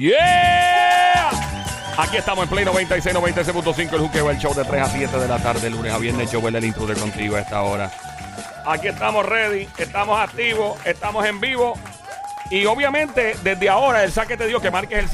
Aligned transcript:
¡Yeah! 0.00 1.28
Aquí 1.98 2.16
estamos 2.16 2.44
en 2.44 2.48
Play 2.48 2.64
96, 2.64 3.14
96.5, 3.14 3.92
el 3.92 4.00
juqueo, 4.00 4.30
el 4.30 4.38
show 4.38 4.54
de 4.54 4.64
3 4.64 4.80
a 4.80 4.86
7 4.86 5.18
de 5.18 5.28
la 5.28 5.36
tarde, 5.42 5.68
lunes 5.68 5.92
a 5.92 5.98
viernes, 5.98 6.32
yo 6.32 6.40
el 6.48 6.64
intruder 6.64 6.96
contigo 6.96 7.36
a 7.36 7.40
esta 7.40 7.60
hora. 7.60 7.92
Aquí 8.64 8.88
estamos 8.88 9.26
ready, 9.26 9.68
estamos 9.76 10.18
activos, 10.18 10.78
estamos 10.86 11.26
en 11.26 11.38
vivo. 11.38 11.78
Y 12.50 12.64
obviamente, 12.64 13.36
desde 13.42 13.68
ahora, 13.68 14.02
el 14.02 14.10
saque 14.10 14.38
te 14.38 14.46
dio 14.46 14.58
que 14.58 14.70
marques 14.70 14.98
el 14.98 15.10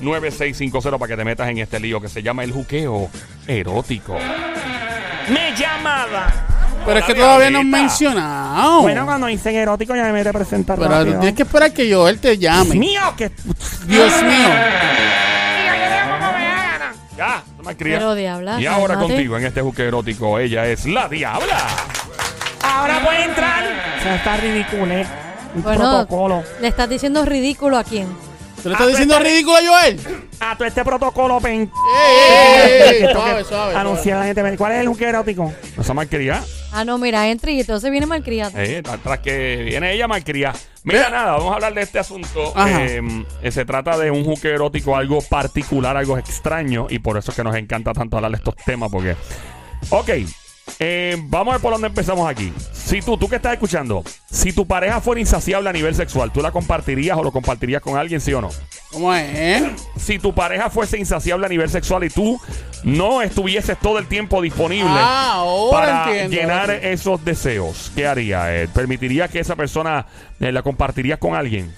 787-622-9650 0.00 0.96
para 0.96 1.08
que 1.08 1.16
te 1.16 1.24
metas 1.24 1.48
en 1.48 1.58
este 1.58 1.80
lío 1.80 2.00
que 2.00 2.08
se 2.08 2.22
llama 2.22 2.44
el 2.44 2.52
juqueo 2.52 3.10
erótico. 3.48 4.16
Me 5.28 5.52
llamaba. 5.56 6.51
Pero 6.84 6.98
es 6.98 7.04
que 7.04 7.14
todavía 7.14 7.50
no 7.50 7.60
han 7.60 7.70
mencionado. 7.70 8.82
Bueno, 8.82 9.04
cuando 9.06 9.26
dicen 9.28 9.54
erótico 9.56 9.94
ya 9.94 10.02
me 10.04 10.12
mete 10.12 10.28
a 10.28 10.32
presentar 10.32 10.78
pero 10.78 10.90
rápido. 10.90 11.18
tienes 11.20 11.36
que 11.36 11.42
esperar 11.42 11.72
que 11.72 11.92
Joel 11.92 12.18
te 12.18 12.36
llame. 12.38 12.74
Mío, 12.74 13.00
que... 13.16 13.30
Dios 13.86 14.22
mío. 14.22 14.48
Ya, 17.16 17.42
no 17.58 17.62
me 17.64 17.76
crías. 17.76 17.98
Pero 17.98 18.14
diabla, 18.14 18.60
Y 18.60 18.66
ahora 18.66 18.94
cálmate. 18.94 19.12
contigo 19.14 19.36
en 19.36 19.44
este 19.46 19.60
juque 19.60 19.86
erótico, 19.86 20.38
ella 20.38 20.66
es 20.66 20.86
la 20.86 21.08
diabla. 21.08 21.58
Ahora 22.64 23.04
puede 23.04 23.24
entrar. 23.24 23.64
O 23.98 24.02
sea, 24.02 24.14
está 24.16 24.36
ridículo, 24.38 24.92
¿eh? 24.94 25.06
Un 25.54 25.62
Bueno, 25.62 25.78
protocolo. 25.80 26.42
le 26.60 26.68
estás 26.68 26.88
diciendo 26.88 27.24
ridículo 27.24 27.76
a 27.76 27.84
quién. 27.84 28.08
¿Tú 28.62 28.68
le 28.68 28.74
estás 28.74 28.88
diciendo 28.88 29.18
ridículo 29.18 29.56
a 29.56 29.60
Joel? 29.66 30.00
A 30.40 30.56
todo 30.56 30.66
este 30.66 30.84
protocolo, 30.84 31.40
pen... 31.40 31.70
¡Ey, 32.24 33.02
ey, 33.04 33.08
Suave, 33.12 33.44
suave. 33.44 33.76
Anunciar 33.76 34.16
a 34.16 34.20
la 34.20 34.26
gente. 34.26 34.56
¿Cuál 34.56 34.72
es 34.72 34.80
el 34.80 34.88
juque 34.88 35.04
erótico? 35.08 35.52
Esa 35.78 35.92
malcriada. 35.94 36.42
Ah, 36.72 36.84
no, 36.84 36.98
mira, 36.98 37.28
entra 37.28 37.50
y 37.50 37.60
entonces 37.60 37.90
viene 37.90 38.06
malcriado. 38.06 38.52
Eh, 38.56 38.82
tras 39.02 39.18
que 39.20 39.62
viene 39.64 39.92
ella 39.92 40.08
malcriada. 40.08 40.58
Mira, 40.84 41.10
nada, 41.10 41.32
vamos 41.32 41.52
a 41.52 41.54
hablar 41.54 41.74
de 41.74 41.82
este 41.82 41.98
asunto. 41.98 42.52
Eh, 42.66 43.00
eh, 43.42 43.52
se 43.52 43.64
trata 43.64 43.96
de 43.98 44.10
un 44.10 44.24
juque 44.24 44.48
erótico, 44.48 44.96
algo 44.96 45.20
particular, 45.20 45.96
algo 45.96 46.18
extraño. 46.18 46.86
Y 46.88 46.98
por 46.98 47.18
eso 47.18 47.30
es 47.30 47.36
que 47.36 47.44
nos 47.44 47.54
encanta 47.56 47.92
tanto 47.92 48.16
hablar 48.16 48.32
de 48.32 48.38
estos 48.38 48.56
temas. 48.56 48.90
Porque. 48.90 49.14
Ok. 49.90 50.10
Eh, 50.78 51.16
vamos 51.24 51.52
a 51.52 51.56
ver 51.56 51.62
por 51.62 51.72
dónde 51.72 51.88
empezamos 51.88 52.28
aquí. 52.28 52.52
Si 52.72 53.00
tú, 53.00 53.16
tú 53.16 53.28
que 53.28 53.36
estás 53.36 53.52
escuchando, 53.54 54.02
si 54.30 54.52
tu 54.52 54.66
pareja 54.66 55.00
fuera 55.00 55.20
insaciable 55.20 55.68
a 55.70 55.72
nivel 55.72 55.94
sexual, 55.94 56.30
¿tú 56.32 56.40
la 56.42 56.50
compartirías 56.50 57.16
o 57.16 57.22
lo 57.22 57.32
compartirías 57.32 57.80
con 57.82 57.96
alguien, 57.96 58.20
sí 58.20 58.32
o 58.34 58.40
no? 58.40 58.50
¿Cómo 58.90 59.12
es? 59.14 59.26
eh? 59.34 59.70
si 59.96 60.18
tu 60.18 60.34
pareja 60.34 60.68
fuese 60.70 60.98
insaciable 60.98 61.46
a 61.46 61.48
nivel 61.48 61.70
sexual 61.70 62.04
y 62.04 62.10
tú 62.10 62.38
no 62.84 63.22
estuvieses 63.22 63.78
todo 63.78 63.98
el 63.98 64.06
tiempo 64.08 64.42
disponible 64.42 64.90
Ah, 64.90 65.32
ahora 65.36 65.78
para 66.04 66.20
entiendo. 66.20 66.36
llenar 66.36 66.70
esos 66.70 67.24
deseos, 67.24 67.90
¿qué 67.94 68.06
haría? 68.06 68.54
Eh, 68.62 68.68
¿Permitiría 68.68 69.28
que 69.28 69.38
esa 69.40 69.56
persona 69.56 70.06
eh, 70.40 70.52
la 70.52 70.62
compartiría 70.62 71.16
con 71.16 71.34
alguien? 71.34 71.72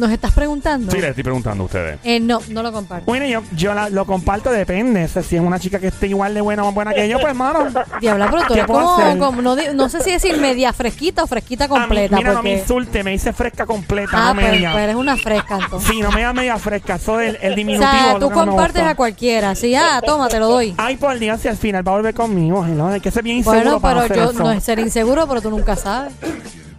¿Nos 0.00 0.10
estás 0.10 0.32
preguntando? 0.32 0.90
Sí, 0.90 0.98
les 0.98 1.10
estoy 1.10 1.22
preguntando 1.24 1.62
a 1.62 1.66
ustedes. 1.66 1.98
Eh, 2.04 2.18
no, 2.20 2.40
no 2.48 2.62
lo 2.62 2.72
comparto. 2.72 3.04
Bueno, 3.04 3.26
yo, 3.26 3.42
yo 3.54 3.74
la- 3.74 3.90
lo 3.90 4.06
comparto, 4.06 4.50
depende. 4.50 5.04
O 5.04 5.08
sea, 5.08 5.22
si 5.22 5.36
es 5.36 5.42
una 5.42 5.60
chica 5.60 5.78
que 5.78 5.88
esté 5.88 6.06
igual 6.06 6.32
de 6.32 6.40
buena 6.40 6.62
o 6.62 6.66
más 6.66 6.74
buena 6.74 6.94
que 6.94 7.06
yo, 7.06 7.18
pues, 7.18 7.28
hermano. 7.28 7.66
Diabla, 8.00 8.30
pero 8.30 8.42
tú 8.42 8.48
¿Qué 8.48 8.54
eres 8.54 8.66
puedo 8.66 8.80
como, 8.82 8.96
hacer? 8.96 9.18
como- 9.18 9.42
no, 9.42 9.56
di- 9.56 9.66
no 9.74 9.88
sé 9.90 10.02
si 10.02 10.10
decir 10.12 10.38
media 10.38 10.72
fresquita 10.72 11.22
o 11.22 11.26
fresquita 11.26 11.68
completa. 11.68 12.16
mira, 12.16 12.30
no 12.32 12.42
me 12.42 12.50
porque... 12.50 12.62
insulte, 12.62 13.04
me 13.04 13.10
dice 13.10 13.34
fresca 13.34 13.66
completa, 13.66 14.10
ah, 14.14 14.28
no 14.32 14.40
pues, 14.40 14.52
media. 14.52 14.72
pues 14.72 14.84
eres 14.84 14.96
una 14.96 15.16
fresca 15.18 15.58
entonces. 15.62 15.90
Sí, 15.90 16.00
no 16.00 16.10
me 16.12 16.22
da 16.22 16.32
media 16.32 16.56
fresca, 16.56 16.94
eso 16.94 17.20
es 17.20 17.34
el, 17.34 17.38
el 17.42 17.52
o 17.52 17.56
diminutivo. 17.56 17.92
sea, 17.92 18.12
lo 18.14 18.18
tú 18.20 18.28
que 18.30 18.34
no 18.36 18.40
me 18.40 18.46
compartes 18.46 18.74
gusta. 18.80 18.90
a 18.90 18.94
cualquiera. 18.96 19.54
Sí, 19.54 19.74
ah, 19.74 20.00
toma, 20.02 20.28
te 20.28 20.38
lo 20.38 20.48
doy. 20.48 20.74
Ay, 20.78 20.96
por 20.96 21.18
Dios, 21.18 21.40
si 21.42 21.48
al 21.48 21.58
final 21.58 21.86
va 21.86 21.92
a 21.92 21.96
volver 21.96 22.14
conmigo, 22.14 22.64
¿no? 22.66 22.88
Hay 22.88 23.00
que 23.00 23.10
ser 23.10 23.22
bien 23.22 23.36
inseguro 23.36 23.60
Bueno, 23.62 23.80
para 23.80 24.00
pero 24.02 24.04
hacer 24.04 24.16
yo 24.16 24.30
eso. 24.30 24.42
no 24.42 24.50
es 24.50 24.64
ser 24.64 24.78
inseguro, 24.78 25.28
pero 25.28 25.42
tú 25.42 25.50
nunca 25.50 25.76
sabes. 25.76 26.14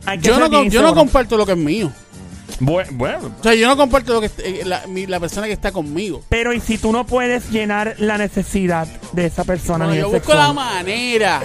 Hay 0.07 0.17
que 0.17 0.27
Yo 0.29 0.33
ser 0.33 0.43
no, 0.45 0.49
bien 0.49 0.63
yo 0.71 0.81
no 0.81 0.87
inseguro. 0.87 0.95
comparto 0.95 1.37
lo 1.37 1.45
que 1.45 1.51
es 1.51 1.57
mío. 1.59 1.91
Bu- 2.61 2.85
Bueno, 2.91 3.33
O 3.39 3.43
sea, 3.43 3.55
yo 3.55 3.67
no 3.67 3.75
comparto 3.75 4.13
lo 4.13 4.21
que 4.21 4.29
eh, 4.37 4.61
la, 4.65 4.85
mi- 4.87 5.07
la 5.07 5.19
persona 5.19 5.47
que 5.47 5.53
está 5.53 5.71
conmigo. 5.71 6.23
Pero, 6.29 6.53
¿y 6.53 6.59
si 6.59 6.77
tú 6.77 6.91
no 6.91 7.05
puedes 7.05 7.49
llenar 7.49 7.95
la 7.97 8.17
necesidad 8.17 8.87
de 9.13 9.25
esa 9.25 9.43
persona? 9.43 9.85
a 9.85 9.87
No, 9.87 9.93
nivel 9.93 10.05
yo 10.05 10.11
busco 10.11 10.31
sexual? 10.31 10.47
la 10.47 10.53
manera 10.53 11.41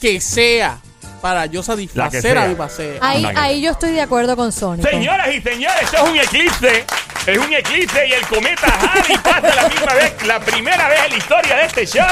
que 0.00 0.20
sea 0.20 0.78
para 1.20 1.46
yo 1.46 1.62
satisfacer 1.62 2.20
sea. 2.22 2.44
a 2.44 2.48
mi 2.48 2.54
paseo. 2.54 2.98
Ahí, 3.00 3.24
Anda, 3.24 3.42
ahí 3.42 3.60
yo 3.62 3.70
estoy 3.72 3.90
de 3.92 4.00
acuerdo 4.00 4.36
con 4.36 4.50
Sony. 4.52 4.78
señoras 4.82 5.28
y 5.34 5.40
señores, 5.42 5.82
esto 5.82 5.96
es 6.04 6.10
un 6.10 6.16
eclipse. 6.16 6.84
Es 7.26 7.38
un 7.38 7.52
eclipse 7.52 8.06
y 8.06 8.12
el 8.12 8.24
cometa 8.28 8.66
Halley 8.68 9.18
pasa 9.18 9.54
la 9.56 9.68
misma 9.68 9.94
vez, 9.94 10.26
la 10.26 10.38
primera 10.40 10.88
vez 10.88 10.98
en 11.06 11.10
la 11.10 11.16
historia 11.18 11.56
de 11.56 11.64
este 11.64 11.86
show. 11.86 12.06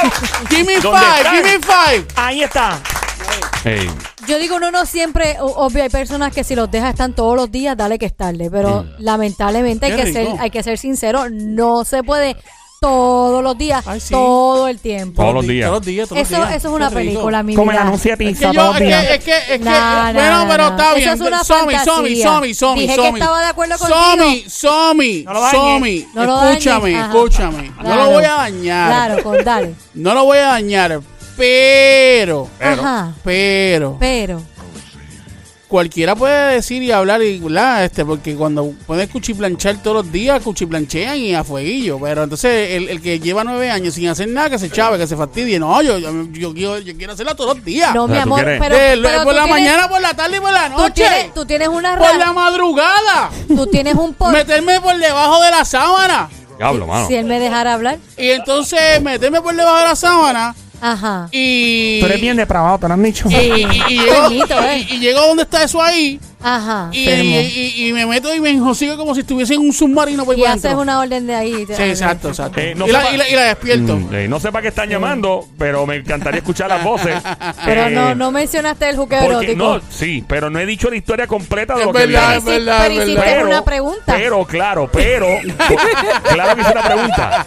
Give 0.51 0.65
me 0.65 0.81
¿Dónde 0.81 0.99
five, 0.99 1.17
están? 1.19 1.37
give 1.37 1.43
me 1.45 1.59
five. 1.65 2.05
Ahí 2.17 2.43
está. 2.43 2.81
Yo 4.29 4.39
digo, 4.39 4.57
uno 4.57 4.71
no 4.71 4.87
siempre, 4.87 5.37
obvio, 5.41 5.83
hay 5.83 5.89
personas 5.89 6.33
que 6.35 6.45
si 6.45 6.55
los 6.55 6.71
deja 6.71 6.91
están 6.91 7.15
todos 7.15 7.37
los 7.37 7.51
días, 7.51 7.77
dale 7.77 7.99
que 7.99 8.07
estarle. 8.07 8.51
Pero 8.51 8.85
lamentablemente 8.99 9.87
hay 9.87 9.97
que, 9.97 10.13
ser, 10.13 10.29
hay 10.39 10.51
que 10.51 10.63
ser 10.63 10.79
sincero, 10.79 11.29
no 11.31 11.85
se 11.85 12.03
puede 12.03 12.37
todos 12.81 13.43
los 13.43 13.57
días, 13.57 13.83
Ay, 13.87 13.99
sí. 13.99 14.13
todo 14.13 14.69
el 14.69 14.79
tiempo. 14.79 15.23
Todos 15.23 15.33
los 15.37 15.47
días. 15.47 15.69
Todos 15.71 15.79
los 15.81 15.87
días, 15.87 16.07
todos 16.09 16.19
los 16.21 16.31
Eso, 16.31 16.37
días. 16.45 16.55
eso 16.57 16.69
es 16.69 16.75
una 16.75 16.91
película, 16.91 17.43
mi 17.43 17.55
Como 17.55 17.71
el 17.71 17.77
vida. 17.79 17.87
anuncio 17.87 18.15
de 18.15 18.25
Es 18.25 18.31
pizza 18.31 18.51
que 18.51 18.55
yo, 18.57 18.61
todos 18.63 18.75
es 18.77 18.81
los 18.81 18.89
días. 18.89 19.07
que, 19.07 19.15
es 19.15 19.25
que, 19.25 19.37
es 19.39 19.45
que, 19.47 19.59
No, 19.61 19.71
no, 19.71 20.13
bueno, 20.13 20.45
no, 20.45 20.51
pero 20.51 20.65
no. 20.65 20.71
está 20.71 20.89
Eso 20.89 20.97
bien. 20.97 21.09
es 21.15 21.21
una 21.21 21.45
Somi, 21.45 21.75
Somi. 21.79 22.17
Somi, 22.23 22.55
Somi, 22.55 22.81
Dije 22.83 22.97
que 22.97 23.03
Somi. 23.07 23.21
estaba 23.21 23.41
de 23.41 23.47
acuerdo 23.47 23.79
Somi, 23.79 23.93
contigo. 23.95 24.51
Somi, 24.51 25.25
No. 25.25 25.51
Somi, 25.51 26.07
No 26.13 26.37
dañes, 26.37 26.59
escúchame, 26.67 27.01
escúchame. 27.01 27.73
No 27.83 27.97
lo 27.97 28.11
voy 28.11 28.25
a 28.25 28.33
dañar. 28.35 28.89
Claro, 28.91 29.23
con 29.23 29.45
dale. 29.45 29.75
No 29.95 30.13
lo 30.13 30.25
voy 30.25 30.39
a 30.39 30.47
dañar, 30.49 31.01
pero, 31.37 32.49
Pero- 32.59 32.83
Ajá. 32.83 33.13
pero, 33.25 33.97
Pero, 34.01 34.43
cualquiera 35.69 36.15
puede 36.15 36.55
decir 36.55 36.83
y 36.85 36.93
hablar 36.93 37.21
y 37.23 37.39
¿verdad? 37.41 37.85
este 37.85 38.05
porque 38.05 38.37
cuando 38.37 38.73
puedes 38.87 39.09
cuchiplanchar 39.09 39.83
todos 39.83 40.05
los 40.05 40.13
días 40.13 40.41
cuchiplanchean 40.41 41.17
y 41.19 41.35
a 41.35 41.43
fueguillo. 41.43 41.99
Pero 42.01 42.23
entonces 42.25 42.71
el, 42.73 42.89
el 42.89 43.01
que 43.03 43.19
lleva 43.19 43.43
nueve 43.43 43.71
años 43.71 43.95
sin 43.95 44.07
hacer 44.09 44.29
nada 44.29 44.51
que 44.51 44.59
se 44.59 44.71
chave 44.71 44.99
que 44.99 45.07
se 45.09 45.17
fastidie. 45.17 45.59
No 45.59 45.83
yo 45.83 45.99
yo, 45.99 46.11
yo, 46.31 46.55
quiero- 46.55 46.79
yo 46.79 46.97
quiero 46.97 47.13
hacerla 47.15 47.35
todos 47.35 47.57
los 47.57 47.65
días. 47.65 47.93
No, 47.95 48.05
O 48.05 48.09
mi 48.09 48.15
sea, 48.15 48.23
¿tú 48.23 48.29
amor, 48.35 48.45
quieres- 48.45 48.61
pero, 48.61 48.77
De- 48.77 48.99
pero 49.03 49.25
por 49.25 49.33
tú 49.33 49.37
la 49.41 49.45
tienes- 49.45 49.51
mañana 49.51 49.89
por 49.89 50.01
la 50.01 50.15
tarde 50.15 50.37
y 50.37 50.41
por 50.41 50.53
la 50.53 50.67
tú 50.71 50.79
noche. 50.79 50.93
tienes, 50.95 51.35
tú 51.35 51.45
tienes 51.45 51.69
una 51.69 51.99
por 51.99 52.17
la 52.17 52.33
madrugada. 52.33 53.31
Tú 53.49 53.67
tienes 53.67 53.95
un 53.97 54.15
por 54.15 54.33
meterme 54.33 54.81
por 54.81 54.97
debajo 54.97 55.43
de 55.43 55.51
la 55.51 55.65
sábana. 55.65 56.29
Diablo, 56.57 56.87
mano. 56.87 57.09
si 57.09 57.17
él 57.17 57.25
me 57.27 57.41
dejara 57.41 57.75
hablar. 57.75 57.99
y 58.17 58.31
entonces 58.31 59.03
meterme 59.03 59.41
por 59.43 59.57
debajo 59.57 59.79
de 59.79 59.85
la 59.87 59.97
sábana 59.97 60.55
Ajá. 60.87 61.29
y 61.33 61.99
Tú 62.01 62.07
eres 62.07 62.21
bien 62.21 62.37
depravado, 62.37 62.79
te 62.79 62.87
lo 62.89 62.95
han 62.95 63.03
dicho. 63.03 63.29
y, 63.31 63.35
y- 63.35 63.69
y 63.89 63.99
eh. 64.01 64.87
y- 64.91 64.95
y 64.97 64.99
llego 64.99 65.21
donde 65.27 65.45
está 65.45 65.63
eso 65.63 65.81
ahí 65.81 66.21
Ajá. 66.47 66.89
y, 66.93 67.09
Enfermo. 67.09 67.31
y- 67.31 67.37
y- 67.37 67.89
y 67.89 67.93
me 67.95 68.05
meto 68.07 68.35
y 68.35 68.41
me 68.41 68.51
enjocigo 68.51 68.97
como 68.99 69.15
si 69.15 69.23
estuviese 69.23 69.55
en 69.55 69.61
un 69.61 69.73
submarino 69.73 70.25
Y 70.35 70.45
haces 70.45 70.63
dentro. 70.63 70.81
una 70.83 71.01
orden 71.01 71.27
de 71.27 71.35
ahí. 71.35 71.65
Sí, 71.67 71.83
exacto, 71.83 72.29
exacto. 72.29 72.61
Eh, 72.61 72.75
no 72.77 72.87
y, 72.87 72.93
la, 72.93 73.01
sepa- 73.03 73.15
y 73.15 73.17
la- 73.17 73.29
y 73.31 73.35
la 73.35 73.43
despierto. 73.45 73.97
Mm, 73.97 74.15
eh, 74.15 74.29
no 74.29 74.39
sé 74.41 74.53
para 74.53 74.61
qué 74.63 74.69
están 74.69 74.89
llamando, 74.91 75.49
pero 75.59 75.87
me 75.87 75.97
encantaría 75.97 76.39
escuchar 76.39 76.69
las 76.69 76.85
voces. 76.85 77.17
Pero 77.65 77.87
Eh, 77.87 77.91
no, 77.91 78.15
no 78.15 78.31
mencionaste 78.31 78.89
el 78.91 78.97
juqueo 78.97 79.21
porque- 79.23 79.53
erótico. 79.53 79.65
no, 79.77 79.81
sí, 79.91 80.23
pero 80.29 80.51
no 80.51 80.59
he 80.59 80.67
dicho 80.67 80.91
la 80.91 80.97
historia 80.97 81.27
completa 81.27 81.75
de 81.75 81.81
Es 81.81 81.87
lo 81.87 81.93
que 81.93 82.07
verdad, 82.07 82.21
viene. 82.29 82.37
es 82.37 82.45
verdad, 82.45 82.79
Pero 82.83 82.95
es 83.03 83.09
hiciste 83.09 83.27
verdad. 83.31 83.47
una 83.47 83.65
pregunta. 83.65 84.15
Pero, 84.15 84.45
claro, 84.45 84.91
pero. 84.93 85.27
claro 86.33 86.55
que 86.57 86.61
hice 86.63 86.73
una 86.73 86.83
pregunta. 86.83 87.47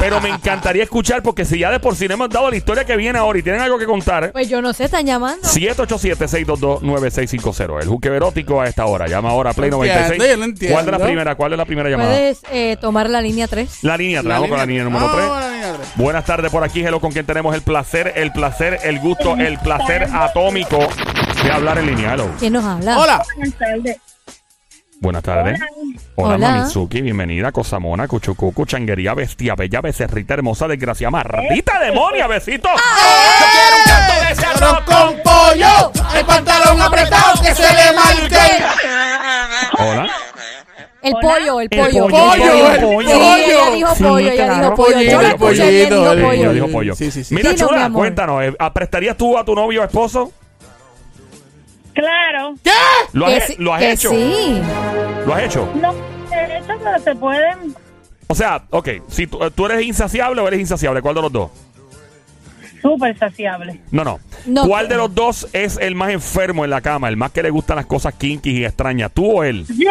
Pero 0.00 0.20
me 0.20 0.28
encantaría 0.30 0.82
escuchar 0.84 1.22
porque 1.22 1.44
si 1.44 1.58
ya 1.58 1.70
de 1.70 1.80
por 1.80 1.96
sí 1.96 2.06
no 2.08 2.14
hemos 2.14 2.30
dado 2.30 2.50
la 2.50 2.56
historia 2.56 2.84
que 2.84 2.96
viene 2.96 3.18
ahora 3.18 3.38
y 3.38 3.42
tienen 3.42 3.60
algo 3.60 3.78
que 3.78 3.86
contar. 3.86 4.32
Pues 4.32 4.48
yo 4.48 4.62
no 4.62 4.72
sé, 4.72 4.84
están 4.84 5.04
llamando. 5.06 5.42
787-622-9650. 5.46 7.82
El 7.82 7.88
juque 7.88 8.08
erótico 8.08 8.37
a 8.46 8.66
esta 8.66 8.86
hora. 8.86 9.06
Llama 9.06 9.30
ahora 9.30 9.50
a 9.50 9.54
Play 9.54 9.70
No 9.70 9.76
entiendo, 9.84 10.08
96. 10.08 10.30
yo 10.32 10.36
no 10.36 10.44
entiendo. 10.44 10.74
¿Cuál 10.74 10.86
es 10.86 10.90
la 11.00 11.06
primera? 11.06 11.34
¿Cuál 11.34 11.52
es 11.52 11.58
la 11.58 11.64
primera 11.64 11.90
llamada? 11.90 12.08
Puedes 12.10 12.40
eh, 12.52 12.76
tomar 12.80 13.08
la 13.10 13.20
línea 13.20 13.46
3. 13.48 13.84
La 13.84 13.96
línea, 13.96 14.22
traemos 14.22 14.48
con 14.48 14.58
la 14.58 14.66
línea 14.66 14.84
número 14.84 15.06
Ah, 15.06 15.12
3. 15.14 15.26
con 15.28 15.40
la 15.40 15.50
línea 15.50 15.72
tres. 15.76 15.88
Buenas 15.96 16.24
tardes 16.24 16.50
por 16.50 16.64
aquí, 16.64 16.80
Hello, 16.84 17.00
con 17.00 17.12
quien 17.12 17.26
tenemos 17.26 17.54
el 17.54 17.62
placer, 17.62 18.12
el 18.16 18.32
placer, 18.32 18.78
el 18.84 18.98
gusto, 19.00 19.36
el 19.36 19.58
placer 19.58 20.08
atómico 20.12 20.78
de 21.42 21.50
hablar 21.52 21.78
en 21.78 21.86
línea. 21.86 22.14
Hello. 22.14 22.28
¿Quién 22.38 22.52
nos 22.52 22.64
habla? 22.64 22.98
Hola. 22.98 23.22
Buenas 23.36 23.54
tardes. 23.58 23.96
Buenas 25.00 25.22
tardes. 25.22 25.60
Hola, 26.16 26.34
Hola. 26.34 26.50
Mamizuki, 26.50 27.00
bienvenida, 27.00 27.52
Cosamona, 27.52 28.08
Cuchucucu, 28.08 28.66
Changuería, 28.66 29.14
Bestia, 29.14 29.54
Bella, 29.54 29.80
Becerrita, 29.80 30.34
Hermosa, 30.34 30.66
Desgracia, 30.66 31.08
Maldita 31.10 31.78
Demonia, 31.78 32.26
besito. 32.26 32.68
Yo 32.68 33.46
quiero 33.52 33.76
un 33.76 33.84
canto 33.86 34.26
de 34.26 34.32
ese 34.32 34.46
Arroz 34.46 34.80
con 34.84 35.22
pollo, 35.22 35.92
el 36.18 36.24
pantalón 36.26 36.82
apretado 36.82 37.40
que 37.40 37.54
se 37.54 37.62
le 37.62 37.92
marque. 37.94 38.64
Hola. 39.78 40.08
El 41.00 41.12
pollo, 41.22 41.60
el 41.60 41.68
El 41.70 41.78
pollo. 41.80 42.08
pollo, 42.08 42.70
el 42.72 42.80
Sí, 42.80 42.84
pollo. 42.84 43.10
ella 43.36 43.70
dijo 43.70 43.94
Sí, 43.94 44.02
pollo, 44.02 44.18
ella 44.18 44.34
claro. 44.46 44.62
dijo 44.62 44.74
pollo. 44.74 45.00
Yo 45.00 45.22
la 45.22 45.28
escuché 45.28 45.70
bien, 45.70 45.88
dijo 45.90 46.04
pollito, 46.04 46.26
pollo. 46.26 46.42
Yo 46.42 46.52
dijo 46.52 46.68
pollo. 46.68 46.94
Sí, 46.96 47.10
sí, 47.12 47.22
sí. 47.24 47.34
Mira, 47.36 47.50
Dilo, 47.50 47.64
mi 47.66 47.68
chula, 47.70 47.84
amor. 47.84 48.00
cuéntanos, 48.02 48.42
eh, 48.42 48.52
¿prestarías 48.74 49.16
tú 49.16 49.38
a 49.38 49.44
tu 49.44 49.54
novio 49.54 49.82
o 49.82 49.84
esposo? 49.84 50.32
Claro. 51.98 52.54
¿Qué? 52.62 52.70
¿Lo 53.12 53.26
Que 53.26 53.36
has, 53.36 53.46
sí- 53.46 53.56
¿lo 53.58 53.74
has 53.74 53.80
que 53.80 53.90
hecho? 53.92 54.10
Sí. 54.10 54.62
¿Lo 55.26 55.34
has 55.34 55.42
hecho? 55.42 55.72
No, 55.80 55.92
de 55.92 56.58
hecho, 56.58 56.72
pero 56.84 56.98
se 57.02 57.14
pueden. 57.16 57.74
O 58.28 58.34
sea, 58.34 58.62
ok, 58.70 58.88
si 59.08 59.26
tú, 59.26 59.38
tú 59.50 59.66
eres 59.66 59.82
insaciable 59.84 60.40
o 60.40 60.46
eres 60.46 60.60
insaciable, 60.60 61.02
¿cuál 61.02 61.14
de 61.16 61.22
los 61.22 61.32
dos? 61.32 61.50
Súper 62.80 63.18
saciable. 63.18 63.80
No, 63.90 64.04
no. 64.04 64.20
No, 64.46 64.66
¿Cuál 64.66 64.88
de 64.88 64.96
los 64.96 65.12
dos 65.12 65.48
es 65.52 65.76
el 65.78 65.96
más 65.96 66.10
enfermo 66.10 66.64
en 66.64 66.70
la 66.70 66.80
cama? 66.80 67.08
El 67.08 67.16
más 67.16 67.32
que 67.32 67.42
le 67.42 67.50
gustan 67.50 67.76
las 67.76 67.86
cosas 67.86 68.14
kinky 68.14 68.50
y 68.58 68.64
extrañas, 68.64 69.10
¿tú 69.12 69.38
o 69.38 69.42
él? 69.44 69.66
Yo, 69.76 69.90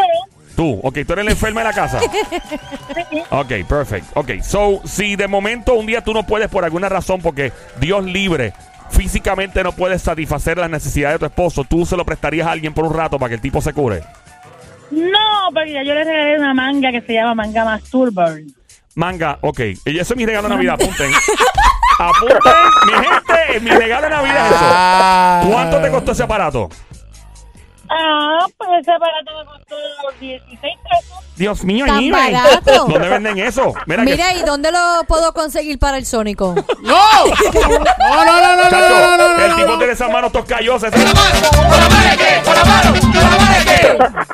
Tú, 0.55 0.79
ok, 0.81 0.99
tú 1.05 1.13
eres 1.13 1.25
la 1.25 1.31
enferma 1.31 1.59
de 1.61 1.65
la 1.65 1.73
casa. 1.73 1.99
Ok, 3.29 3.51
perfect. 3.67 4.05
Ok, 4.15 4.31
so, 4.41 4.81
si 4.85 5.15
de 5.15 5.27
momento 5.27 5.73
un 5.73 5.85
día 5.85 6.03
tú 6.03 6.13
no 6.13 6.25
puedes 6.25 6.47
por 6.47 6.63
alguna 6.63 6.87
razón, 6.89 7.21
porque 7.21 7.51
Dios 7.79 8.03
libre, 8.05 8.53
físicamente 8.89 9.63
no 9.63 9.71
puedes 9.71 10.01
satisfacer 10.01 10.57
las 10.57 10.69
necesidades 10.69 11.15
de 11.15 11.19
tu 11.19 11.25
esposo, 11.25 11.63
tú 11.63 11.85
se 11.85 11.95
lo 11.97 12.05
prestarías 12.05 12.47
a 12.47 12.51
alguien 12.51 12.73
por 12.73 12.85
un 12.85 12.93
rato 12.93 13.17
para 13.19 13.29
que 13.29 13.35
el 13.35 13.41
tipo 13.41 13.61
se 13.61 13.73
cure. 13.73 14.03
No, 14.91 15.49
porque 15.53 15.73
ya 15.73 15.83
yo 15.83 15.93
le 15.93 16.03
regalé 16.03 16.39
una 16.39 16.53
manga 16.53 16.91
que 16.91 17.01
se 17.01 17.13
llama 17.13 17.35
manga 17.35 17.65
Masturber. 17.65 18.43
Manga, 18.95 19.37
ok. 19.41 19.59
Y 19.85 19.99
eso 19.99 20.13
es 20.13 20.17
mi 20.17 20.25
regalo 20.25 20.47
de 20.47 20.55
Navidad, 20.55 20.75
apunten. 20.75 21.11
apunten, 21.99 22.53
mi 22.85 22.93
gente, 22.93 23.59
mi 23.59 23.69
regalo 23.69 24.03
de 24.03 24.09
Navidad 24.09 24.47
es 24.47 24.55
eso. 24.55 24.65
Ah. 24.65 25.43
¿Cuánto 25.47 25.81
te 25.81 25.89
costó 25.89 26.11
ese 26.13 26.23
aparato? 26.23 26.69
Ah, 27.89 28.45
pues 28.57 28.69
ese 28.81 28.91
aparato 28.91 29.31
me 29.39 29.45
costó 29.45 29.75
16 30.19 30.59
pesos. 30.61 31.17
Dios 31.35 31.63
mío, 31.63 31.85
en 31.85 31.91
Tan 31.93 32.03
eBay. 32.03 32.33
barato. 32.33 32.85
¿Dónde 32.87 33.09
venden 33.09 33.37
eso? 33.39 33.73
Mira, 33.85 34.03
que- 34.03 34.11
Mira, 34.11 34.33
¿y 34.33 34.41
dónde 34.43 34.71
lo 34.71 35.03
puedo 35.07 35.33
conseguir 35.33 35.77
para 35.79 35.97
el 35.97 36.05
Sónico? 36.05 36.53
¡No! 36.81 36.95
No, 37.25 38.25
no, 38.25 38.25
no, 38.25 38.41
no, 38.41 38.55
no, 38.55 38.69
Chacho, 38.69 38.77
no, 38.89 39.17
no, 39.17 39.37
no, 39.37 39.43
el 39.43 39.49
no, 39.51 39.55
tipo 39.55 39.71
no. 39.73 39.77
tiene 39.77 39.93
esas 39.93 40.11
manos 40.11 40.31
toscallosas. 40.31 40.91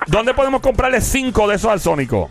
¿Dónde 0.08 0.34
podemos 0.34 0.62
comprarle 0.62 1.02
cinco 1.02 1.48
de 1.48 1.56
esos 1.56 1.72
al 1.72 1.80
Sónico? 1.80 2.30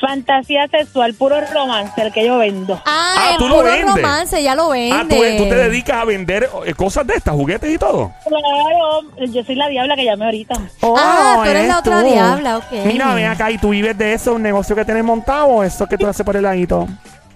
Fantasía 0.00 0.66
sexual, 0.68 1.14
puro 1.14 1.36
romance, 1.52 2.00
el 2.02 2.12
que 2.12 2.24
yo 2.26 2.38
vendo. 2.38 2.80
Ah, 2.86 3.14
Ah, 3.18 3.34
tú 3.38 3.46
lo 3.48 3.56
puro 3.56 3.66
vendes. 3.66 3.94
romance, 3.94 4.42
ya 4.42 4.54
lo 4.54 4.70
vende. 4.70 4.96
Ah, 4.96 5.02
¿tú, 5.02 5.16
tú 5.44 5.48
te 5.48 5.54
dedicas 5.56 5.96
a 5.98 6.04
vender 6.04 6.48
eh, 6.66 6.74
cosas 6.74 7.06
de 7.06 7.14
estas, 7.14 7.34
juguetes 7.34 7.72
y 7.72 7.78
todo. 7.78 8.12
Claro, 8.26 9.26
yo 9.32 9.44
soy 9.44 9.54
la 9.54 9.68
diabla 9.68 9.94
que 9.94 10.04
llamé 10.04 10.24
ahorita. 10.24 10.54
Oh, 10.80 10.96
Ah, 10.98 11.40
tú 11.44 11.50
eres 11.50 11.68
la 11.68 11.78
otra 11.78 12.00
tú. 12.00 12.06
diabla, 12.10 12.58
ok. 12.58 12.72
Mira, 12.86 13.14
ven 13.14 13.26
acá 13.26 13.50
y 13.50 13.58
tú 13.58 13.70
vives 13.70 13.96
de 13.96 14.14
eso, 14.14 14.34
un 14.34 14.42
negocio 14.42 14.74
que 14.74 14.84
tienes 14.84 15.04
montado 15.04 15.46
o 15.46 15.62
eso 15.62 15.86
que 15.86 15.96
tú 15.98 16.06
haces 16.06 16.24
por 16.24 16.36
el 16.36 16.42
ladito. 16.42 16.88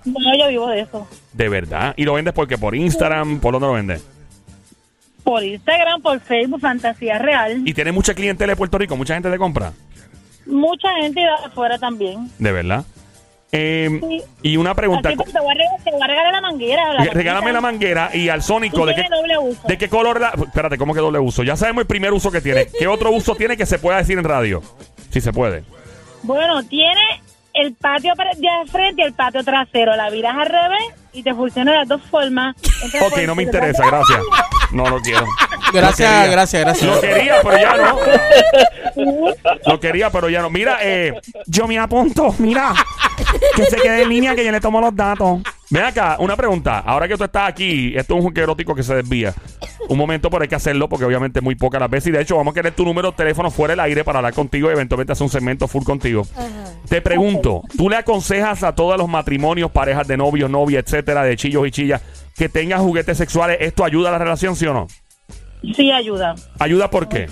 No, 0.05 0.37
yo 0.39 0.49
vivo 0.49 0.69
de 0.69 0.81
eso. 0.81 1.07
De 1.33 1.49
verdad. 1.49 1.93
¿Y 1.97 2.05
lo 2.05 2.15
vendes 2.15 2.33
porque 2.33 2.57
por 2.57 2.75
Instagram? 2.75 3.39
¿Por 3.41 3.53
dónde 3.53 3.67
lo 3.69 3.75
vendes? 3.75 4.05
Por 5.25 5.43
Instagram, 5.43 6.01
por 6.01 6.21
Facebook, 6.21 6.61
Fantasía 6.61 7.19
Real. 7.19 7.63
¿Y 7.67 7.75
tienes 7.75 7.93
mucha 7.93 8.15
clientela 8.15 8.53
de 8.53 8.57
Puerto 8.57 8.79
Rico? 8.79 8.97
¿Mucha 8.97 9.15
gente 9.15 9.31
te 9.31 9.39
compra? 9.39 9.73
Mucha 10.47 10.89
gente 11.01 11.21
de 11.21 11.29
afuera 11.29 11.79
también. 11.79 12.31
De 12.39 12.53
verdad. 12.53 12.85
Eh, 13.53 14.01
Sí. 14.01 14.23
y 14.43 14.57
una 14.57 14.75
pregunta. 14.75 15.09
Así 15.09 15.17
te 15.17 15.41
voy 15.41 15.51
a 15.51 15.55
regalar, 15.55 15.85
te 15.85 15.91
voy 15.91 16.03
a 16.03 16.07
regalar 16.07 16.33
la 16.33 16.41
manguera. 16.41 16.93
La 16.95 17.05
Regálame 17.05 17.53
la 17.53 17.61
manguera 17.61 18.11
y 18.13 18.29
al 18.29 18.43
Sónico. 18.43 18.85
¿De 18.85 18.95
qué, 18.95 19.03
tiene 19.03 19.17
doble 19.17 19.39
uso. 19.39 19.69
¿De 19.69 19.79
qué 19.79 19.89
color? 19.89 20.21
La, 20.21 20.31
espérate, 20.31 20.77
¿cómo 20.79 20.95
que 20.95 21.01
doble 21.01 21.19
uso? 21.19 21.43
Ya 21.43 21.57
sabemos 21.57 21.83
el 21.83 21.87
primer 21.87 22.13
uso 22.13 22.31
que 22.31 22.41
tiene. 22.41 22.67
¿Qué 22.67 22.87
otro 22.87 23.11
uso 23.11 23.35
tiene 23.35 23.57
que 23.57 23.67
se 23.67 23.79
pueda 23.79 23.99
decir 23.99 24.19
en 24.19 24.25
radio? 24.25 24.63
Si 25.11 25.21
se 25.21 25.33
puede. 25.33 25.65
Bueno, 26.23 26.63
tiene 26.65 27.01
el 27.55 27.75
patio 27.75 28.15
de 28.15 28.71
frente 28.71 29.03
y 29.03 29.05
el 29.05 29.15
patio 29.15 29.43
trasero. 29.45 29.97
La 29.97 30.11
viras 30.11 30.37
al 30.37 30.47
revés 30.47 31.06
y 31.17 31.23
te 31.23 31.35
funciona 31.35 31.73
de 31.73 31.79
las 31.79 31.89
dos 31.89 32.03
formas. 32.11 32.55
Entonces, 32.63 33.03
Ok, 33.03 33.13
pues, 33.15 33.27
no 33.27 33.35
me 33.35 33.43
interesa, 33.43 33.85
gracias. 33.87 34.21
No 34.73 34.89
lo 34.89 35.01
quiero. 35.01 35.27
Gracias, 35.73 36.31
gracias, 36.31 36.63
gracias. 36.63 36.95
Lo 36.95 37.01
quería, 37.01 37.35
pero 37.43 37.59
ya 37.59 37.77
no. 37.77 37.99
Lo 39.67 39.81
quería, 39.81 40.11
pero 40.11 40.29
ya 40.29 40.41
no. 40.41 40.49
Mira, 40.49 40.79
eh, 40.81 41.13
Yo 41.47 41.67
me 41.67 41.77
apunto, 41.79 42.35
mira. 42.39 42.73
que 43.57 43.65
se 43.65 43.77
quede 43.77 44.03
en 44.03 44.09
línea 44.09 44.35
que 44.37 44.45
yo 44.45 44.53
le 44.53 44.61
tomo 44.61 44.81
los 44.81 44.95
datos. 44.95 45.41
Ven 45.71 45.85
acá, 45.85 46.17
una 46.21 46.37
pregunta. 46.37 46.79
Ahora 46.81 47.09
que 47.09 47.17
tú 47.17 47.25
estás 47.25 47.49
aquí, 47.49 47.93
esto 47.97 48.15
es 48.15 48.19
un 48.19 48.23
juego 48.23 48.41
erótico 48.41 48.75
que 48.75 48.83
se 48.83 48.95
desvía. 48.95 49.35
Un 49.89 49.99
momento, 49.99 50.31
pero 50.31 50.43
hay 50.43 50.49
que 50.49 50.55
hacerlo 50.55 50.89
porque 50.89 51.05
obviamente 51.05 51.41
muy 51.41 51.55
pocas 51.55 51.81
las 51.81 51.91
veces. 51.91 52.09
Y 52.09 52.13
de 52.13 52.23
hecho, 52.23 52.37
vamos 52.37 52.53
a 52.53 52.55
querer 52.55 52.73
tu 52.73 52.85
número 52.85 53.11
de 53.11 53.17
teléfono 53.17 53.51
fuera 53.51 53.73
del 53.73 53.81
aire 53.81 54.05
para 54.05 54.19
hablar 54.19 54.35
contigo 54.35 54.69
y 54.69 54.73
eventualmente 54.73 55.13
hacer 55.13 55.25
un 55.25 55.31
segmento 55.31 55.69
full 55.69 55.85
contigo. 55.85 56.27
Te 56.89 57.01
pregunto, 57.01 57.63
¿tú 57.77 57.89
le 57.89 57.97
aconsejas 57.97 58.63
a 58.63 58.75
todos 58.75 58.97
los 58.97 59.09
matrimonios, 59.09 59.71
parejas 59.71 60.07
de 60.07 60.17
novios, 60.17 60.51
novias, 60.51 60.85
etcétera, 60.85 61.23
de 61.25 61.37
chillos 61.37 61.67
y 61.67 61.71
chillas, 61.71 62.03
que 62.37 62.49
tengan 62.49 62.83
juguetes 62.83 63.17
sexuales? 63.19 63.59
¿Esto 63.61 63.85
ayuda 63.85 64.11
a 64.11 64.13
la 64.13 64.19
relación, 64.19 64.57
sí 64.57 64.67
o 64.67 64.75
no? 64.75 64.87
Sí, 65.75 65.91
ayuda. 65.91 66.35
¿Ayuda 66.59 66.91
por 66.91 67.09
qué? 67.09 67.29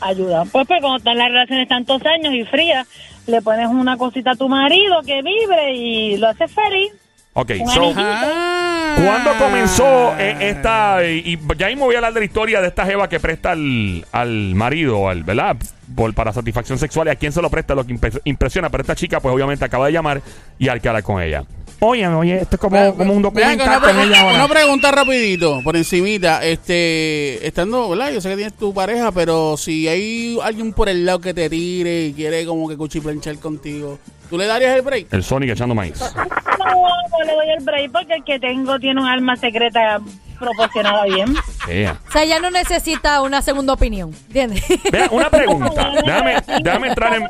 Ayuda. 0.00 0.44
Pues, 0.52 0.66
pues 0.66 0.80
cuando 0.80 0.98
están 0.98 1.18
las 1.18 1.28
relaciones 1.28 1.68
tantos 1.68 2.02
años 2.06 2.34
y 2.34 2.44
frías, 2.44 2.86
le 3.26 3.42
pones 3.42 3.68
una 3.68 3.96
cosita 3.96 4.32
a 4.32 4.36
tu 4.36 4.48
marido 4.48 5.00
que 5.02 5.22
vibre 5.22 5.74
y 5.74 6.16
lo 6.18 6.28
haces 6.28 6.52
feliz. 6.52 6.92
Ok, 7.38 7.50
Un 7.60 7.68
so, 7.68 7.82
anillo. 7.82 8.00
Ah. 8.00 8.94
¿Cuándo 8.96 9.30
comenzó 9.38 10.14
eh, 10.18 10.36
esta? 10.40 11.04
Y, 11.04 11.34
y 11.34 11.38
ya 11.58 11.66
mismo 11.66 11.84
voy 11.84 11.94
a 11.94 11.98
hablar 11.98 12.14
de 12.14 12.20
la 12.20 12.24
historia 12.24 12.62
de 12.62 12.68
esta 12.68 12.86
jeva 12.86 13.10
que 13.10 13.20
presta 13.20 13.52
al, 13.52 14.06
al 14.10 14.54
marido, 14.54 15.06
al, 15.10 15.22
¿verdad? 15.22 15.54
Por, 15.94 16.14
para 16.14 16.32
satisfacción 16.32 16.78
sexual. 16.78 17.08
¿Y 17.08 17.10
a 17.10 17.16
quién 17.16 17.32
se 17.32 17.42
lo 17.42 17.50
presta? 17.50 17.74
Lo 17.74 17.84
que 17.84 17.94
impresiona. 18.24 18.70
Pero 18.70 18.80
esta 18.80 18.96
chica, 18.96 19.20
pues 19.20 19.34
obviamente 19.34 19.66
acaba 19.66 19.84
de 19.84 19.92
llamar 19.92 20.22
y 20.58 20.68
hay 20.68 20.80
que 20.80 20.88
hablar 20.88 21.02
con 21.02 21.20
ella. 21.20 21.44
Oye, 21.80 22.06
oye, 22.08 22.36
esto 22.40 22.56
es 22.56 22.60
como, 22.60 22.94
como 22.96 23.12
un 23.12 23.20
documental 23.22 23.54
una, 23.68 23.80
con 23.80 23.90
pre- 23.90 24.02
ella 24.04 24.20
ahora. 24.22 24.34
una 24.36 24.48
pregunta 24.48 24.90
rapidito, 24.90 25.60
por 25.62 25.76
encimita, 25.76 26.42
este, 26.44 27.46
estando, 27.46 27.90
¿verdad? 27.90 28.12
Yo 28.12 28.20
sé 28.22 28.30
que 28.30 28.36
tienes 28.36 28.54
tu 28.56 28.72
pareja, 28.72 29.12
pero 29.12 29.56
si 29.58 29.86
hay 29.86 30.38
alguien 30.42 30.72
por 30.72 30.88
el 30.88 31.04
lado 31.04 31.20
que 31.20 31.34
te 31.34 31.50
tire 31.50 32.06
y 32.06 32.12
quiere 32.14 32.46
como 32.46 32.66
que 32.68 32.78
cuchiplanchar 32.78 33.36
contigo, 33.38 33.98
¿tú 34.30 34.38
le 34.38 34.46
darías 34.46 34.74
el 34.74 34.82
break? 34.82 35.12
El 35.12 35.22
Sonic 35.22 35.50
echando 35.50 35.74
maíz. 35.74 36.00
No, 36.00 36.64
no 36.64 37.24
le 37.26 37.32
doy 37.34 37.50
el 37.58 37.62
break 37.64 37.92
porque 37.92 38.14
el 38.14 38.24
que 38.24 38.38
tengo 38.40 38.78
tiene 38.78 39.00
un 39.02 39.06
alma 39.06 39.36
secreta 39.36 40.00
proporcionada 40.38 41.04
bien. 41.04 41.34
O 41.36 42.12
sea, 42.12 42.24
ya 42.24 42.40
no 42.40 42.50
necesita 42.50 43.20
una 43.20 43.42
segunda 43.42 43.74
opinión, 43.74 44.12
¿entiendes? 44.28 44.64
Vea, 44.90 45.08
una 45.10 45.28
pregunta. 45.30 45.90
Déjame, 46.06 46.36
déjame 46.62 46.88
entrar 46.88 47.14
en. 47.16 47.28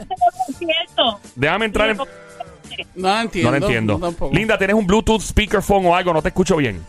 Cierto. 0.56 1.20
Déjame 1.34 1.64
entrar 1.66 1.90
en. 1.90 1.98
No 2.96 3.08
la 3.08 3.22
entiendo. 3.22 3.50
No 3.52 3.58
lo 3.58 3.66
entiendo. 3.66 3.98
tampoco. 3.98 4.34
Linda, 4.34 4.58
¿tienes 4.58 4.74
un 4.76 4.86
Bluetooth 4.86 5.20
speakerphone 5.20 5.86
o 5.86 5.94
algo? 5.94 6.12
No 6.12 6.22
te 6.22 6.28
escucho 6.28 6.56
bien. 6.56 6.82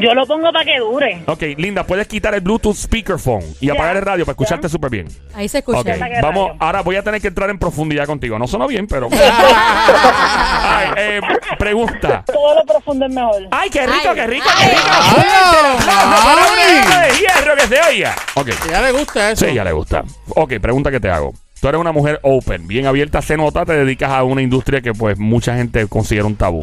Yo 0.00 0.12
lo 0.12 0.26
pongo 0.26 0.50
para 0.52 0.64
que 0.64 0.78
dure. 0.80 1.22
Ok, 1.26 1.42
Linda, 1.56 1.84
puedes 1.86 2.08
quitar 2.08 2.34
el 2.34 2.40
Bluetooth 2.40 2.74
speakerphone 2.74 3.44
y 3.60 3.70
apagar 3.70 3.96
el 3.96 4.02
radio 4.02 4.24
para 4.24 4.32
escucharte 4.32 4.68
súper 4.68 4.90
bien. 4.90 5.06
Ahí 5.34 5.48
se 5.48 5.58
escucha. 5.58 5.84
Vamos, 6.20 6.48
radio. 6.48 6.56
ahora 6.58 6.82
voy 6.82 6.96
a 6.96 7.02
tener 7.04 7.20
que 7.20 7.28
entrar 7.28 7.48
en 7.48 7.60
profundidad 7.60 8.04
contigo. 8.06 8.36
No 8.36 8.48
sonó 8.48 8.66
bien, 8.66 8.88
pero. 8.88 9.08
Ay, 9.12 10.88
eh, 10.96 11.20
pregunta. 11.60 12.24
Todo 12.26 12.56
lo 12.56 12.64
profundo 12.64 13.06
es 13.06 13.14
mejor. 13.14 13.42
¡Ay, 13.52 13.70
qué 13.70 13.86
rico, 13.86 14.08
Ay. 14.08 14.14
qué 14.16 14.26
rico, 14.26 14.46
Ay. 14.56 14.66
qué 14.68 14.74
rico! 14.74 14.88
Ay. 14.90 15.10
¡Fuerte 15.10 15.28
el 15.28 15.36
aplauso 15.36 15.86
para 15.86 16.04
una 16.06 16.26
Ay. 16.64 16.76
dama 16.88 17.00
de 17.06 17.12
hierro 17.14 17.54
que 17.56 17.66
se 17.68 17.80
oiga! 17.88 18.16
Ok, 18.34 18.48
Ya 18.70 18.80
le 18.82 18.92
gusta 18.92 19.30
eso. 19.30 19.46
sí, 19.46 19.54
ya 19.54 19.62
le 19.64 19.72
gusta. 19.72 20.04
Ok, 20.34 20.54
pregunta 20.60 20.90
que 20.90 20.98
te 20.98 21.08
hago. 21.10 21.32
Tú 21.64 21.68
eres 21.68 21.80
una 21.80 21.92
mujer 21.92 22.20
open, 22.20 22.66
bien 22.66 22.84
abierta, 22.84 23.22
se 23.22 23.38
nota, 23.38 23.64
te 23.64 23.72
dedicas 23.72 24.10
a 24.10 24.22
una 24.22 24.42
industria 24.42 24.82
que 24.82 24.92
pues 24.92 25.18
mucha 25.18 25.56
gente 25.56 25.86
considera 25.86 26.26
un 26.26 26.36
tabú. 26.36 26.62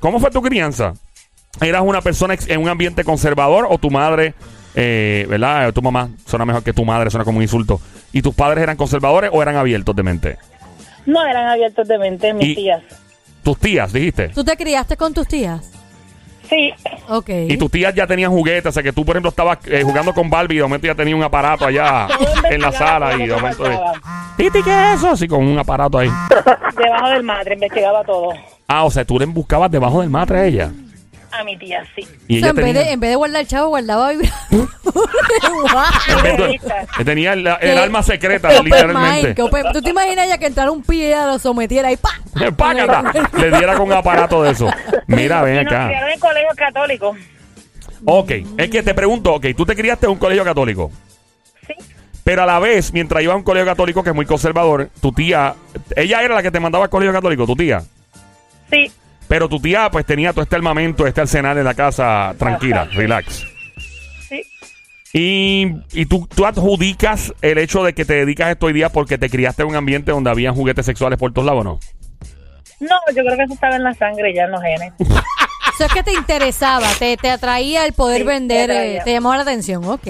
¿Cómo 0.00 0.18
fue 0.20 0.30
tu 0.30 0.40
crianza? 0.40 0.94
¿Eras 1.60 1.82
una 1.84 2.00
persona 2.00 2.34
en 2.46 2.62
un 2.62 2.70
ambiente 2.70 3.04
conservador 3.04 3.66
o 3.68 3.76
tu 3.76 3.90
madre, 3.90 4.32
eh, 4.74 5.26
¿verdad? 5.28 5.70
Tu 5.74 5.82
mamá 5.82 6.08
suena 6.24 6.46
mejor 6.46 6.62
que 6.62 6.72
tu 6.72 6.82
madre, 6.86 7.10
suena 7.10 7.26
como 7.26 7.36
un 7.36 7.42
insulto. 7.42 7.78
¿Y 8.10 8.22
tus 8.22 8.34
padres 8.34 8.62
eran 8.62 8.78
conservadores 8.78 9.28
o 9.34 9.42
eran 9.42 9.56
abiertos 9.56 9.94
de 9.94 10.02
mente? 10.02 10.38
No 11.04 11.26
eran 11.26 11.48
abiertos 11.48 11.86
de 11.86 11.98
mente 11.98 12.32
mis 12.32 12.48
Y- 12.48 12.54
tías. 12.54 12.82
Tus 13.42 13.58
tías, 13.58 13.92
dijiste. 13.92 14.28
¿Tú 14.30 14.44
te 14.44 14.56
criaste 14.56 14.96
con 14.96 15.12
tus 15.12 15.28
tías? 15.28 15.72
Sí, 16.48 16.72
Ok. 17.08 17.28
Y 17.48 17.56
tus 17.56 17.70
tías 17.70 17.94
ya 17.94 18.06
tenían 18.06 18.30
juguetes, 18.30 18.66
o 18.66 18.72
sea 18.72 18.82
que 18.82 18.92
tú, 18.92 19.04
por 19.04 19.16
ejemplo, 19.16 19.30
estabas 19.30 19.58
eh, 19.66 19.82
jugando 19.82 20.12
con 20.12 20.28
Barbie 20.28 20.54
y 20.54 20.58
de 20.58 20.62
momento 20.64 20.86
ya 20.86 20.94
tenía 20.94 21.16
un 21.16 21.22
aparato 21.22 21.66
allá 21.66 22.06
en 22.50 22.60
la 22.60 22.72
sala 22.72 23.14
y 23.14 23.18
de 23.20 23.26
que 23.26 23.32
momento... 23.32 23.64
¿Titi 24.36 24.62
qué 24.62 24.70
es 24.70 24.98
eso? 24.98 25.10
Así 25.10 25.26
con 25.26 25.46
un 25.46 25.58
aparato 25.58 25.98
ahí. 25.98 26.10
Debajo 26.76 27.08
del 27.08 27.22
madre, 27.24 27.54
investigaba 27.54 28.04
todo. 28.04 28.30
Ah, 28.68 28.84
o 28.84 28.90
sea, 28.90 29.04
tú 29.04 29.18
le 29.18 29.26
buscabas 29.26 29.70
debajo 29.70 30.00
del 30.00 30.10
matre 30.10 30.38
a 30.38 30.44
ella. 30.44 30.70
A 31.30 31.44
mi 31.44 31.56
tía, 31.58 31.84
sí. 31.94 32.06
Y 32.26 32.38
O 32.38 32.40
sea, 32.40 32.50
ella 32.50 32.50
en, 32.50 32.56
vez 32.56 32.74
de, 32.74 32.90
en 32.92 33.00
vez 33.00 33.10
de 33.10 33.16
guardar 33.16 33.40
el 33.42 33.46
chavo, 33.48 33.68
guardaba 33.68 34.10
vibrador. 34.12 34.68
en 36.08 36.22
vez 36.22 36.62
de- 36.98 37.04
tenía 37.04 37.32
el, 37.34 37.46
el 37.46 37.78
alma 37.78 38.02
secreta, 38.02 38.48
Open 38.48 38.64
literalmente. 38.64 39.22
mind, 39.28 39.36
que 39.36 39.42
open- 39.42 39.72
¿Tú 39.72 39.82
te 39.82 39.90
imaginas 39.90 40.28
ya 40.28 40.38
que 40.38 40.46
entrara 40.46 40.70
un 40.70 40.82
pie 40.82 41.10
y 41.10 41.26
lo 41.26 41.38
sometiera 41.38 41.92
y 41.92 41.96
¡pa! 41.96 42.10
Págata. 42.56 43.12
Le 43.38 43.50
diera 43.50 43.74
con 43.76 43.86
un 43.88 43.92
aparato 43.92 44.42
de 44.42 44.52
eso. 44.52 44.68
Mira, 45.06 45.42
ven 45.42 45.56
nos 45.64 45.66
acá. 45.72 45.86
criaron 45.88 46.10
en 46.10 46.20
colegio 46.20 46.48
católico. 46.56 47.16
Ok, 48.04 48.30
es 48.56 48.70
que 48.70 48.82
te 48.82 48.94
pregunto, 48.94 49.34
ok, 49.34 49.46
tú 49.56 49.66
te 49.66 49.74
criaste 49.76 50.06
en 50.06 50.12
un 50.12 50.18
colegio 50.18 50.44
católico. 50.44 50.90
Sí. 51.66 51.74
Pero 52.24 52.42
a 52.42 52.46
la 52.46 52.58
vez, 52.58 52.92
mientras 52.92 53.22
ibas 53.22 53.34
a 53.34 53.36
un 53.36 53.42
colegio 53.42 53.66
católico 53.66 54.02
que 54.02 54.10
es 54.10 54.14
muy 54.16 54.24
conservador, 54.26 54.88
tu 55.00 55.12
tía, 55.12 55.54
ella 55.96 56.22
era 56.22 56.34
la 56.36 56.42
que 56.42 56.50
te 56.50 56.60
mandaba 56.60 56.84
al 56.84 56.90
colegio 56.90 57.12
católico, 57.12 57.44
tu 57.46 57.56
tía. 57.56 57.82
Sí. 58.70 58.90
Pero 59.28 59.48
tu 59.48 59.60
tía, 59.60 59.90
pues 59.90 60.06
tenía 60.06 60.32
todo 60.32 60.42
este 60.42 60.56
armamento, 60.56 61.06
este 61.06 61.20
arsenal 61.20 61.58
en 61.58 61.64
la 61.64 61.74
casa, 61.74 62.34
tranquila, 62.38 62.86
relax. 62.92 63.46
Sí. 64.28 64.42
Y, 65.12 65.66
y 65.92 66.06
tú, 66.06 66.26
tú 66.34 66.46
adjudicas 66.46 67.32
el 67.42 67.58
hecho 67.58 67.84
de 67.84 67.92
que 67.92 68.04
te 68.04 68.14
dedicas 68.14 68.48
a 68.48 68.50
esto 68.52 68.66
hoy 68.66 68.72
día 68.72 68.88
porque 68.90 69.18
te 69.18 69.28
criaste 69.30 69.62
en 69.62 69.68
un 69.68 69.76
ambiente 69.76 70.12
donde 70.12 70.30
habían 70.30 70.54
juguetes 70.54 70.86
sexuales 70.86 71.18
por 71.18 71.32
todos 71.32 71.46
lados, 71.46 71.64
¿no? 71.64 71.78
No, 72.80 72.96
yo 73.14 73.22
creo 73.24 73.36
que 73.36 73.42
eso 73.42 73.54
estaba 73.54 73.76
en 73.76 73.82
la 73.84 73.92
sangre 73.94 74.32
ya 74.34 74.44
en 74.44 74.52
los 74.52 74.62
genes. 74.62 74.92
Eso 75.74 75.84
es 75.86 75.92
que 75.92 76.02
te 76.02 76.12
interesaba, 76.12 76.88
te, 76.98 77.16
te 77.16 77.30
atraía 77.30 77.86
el 77.86 77.92
poder 77.92 78.22
Sí, 78.22 78.26
vender, 78.26 78.68
eh, 78.68 78.74
atraía. 78.74 79.04
te 79.04 79.12
llamaba 79.12 79.36
la 79.36 79.42
atención, 79.42 79.84
ok. 79.84 80.08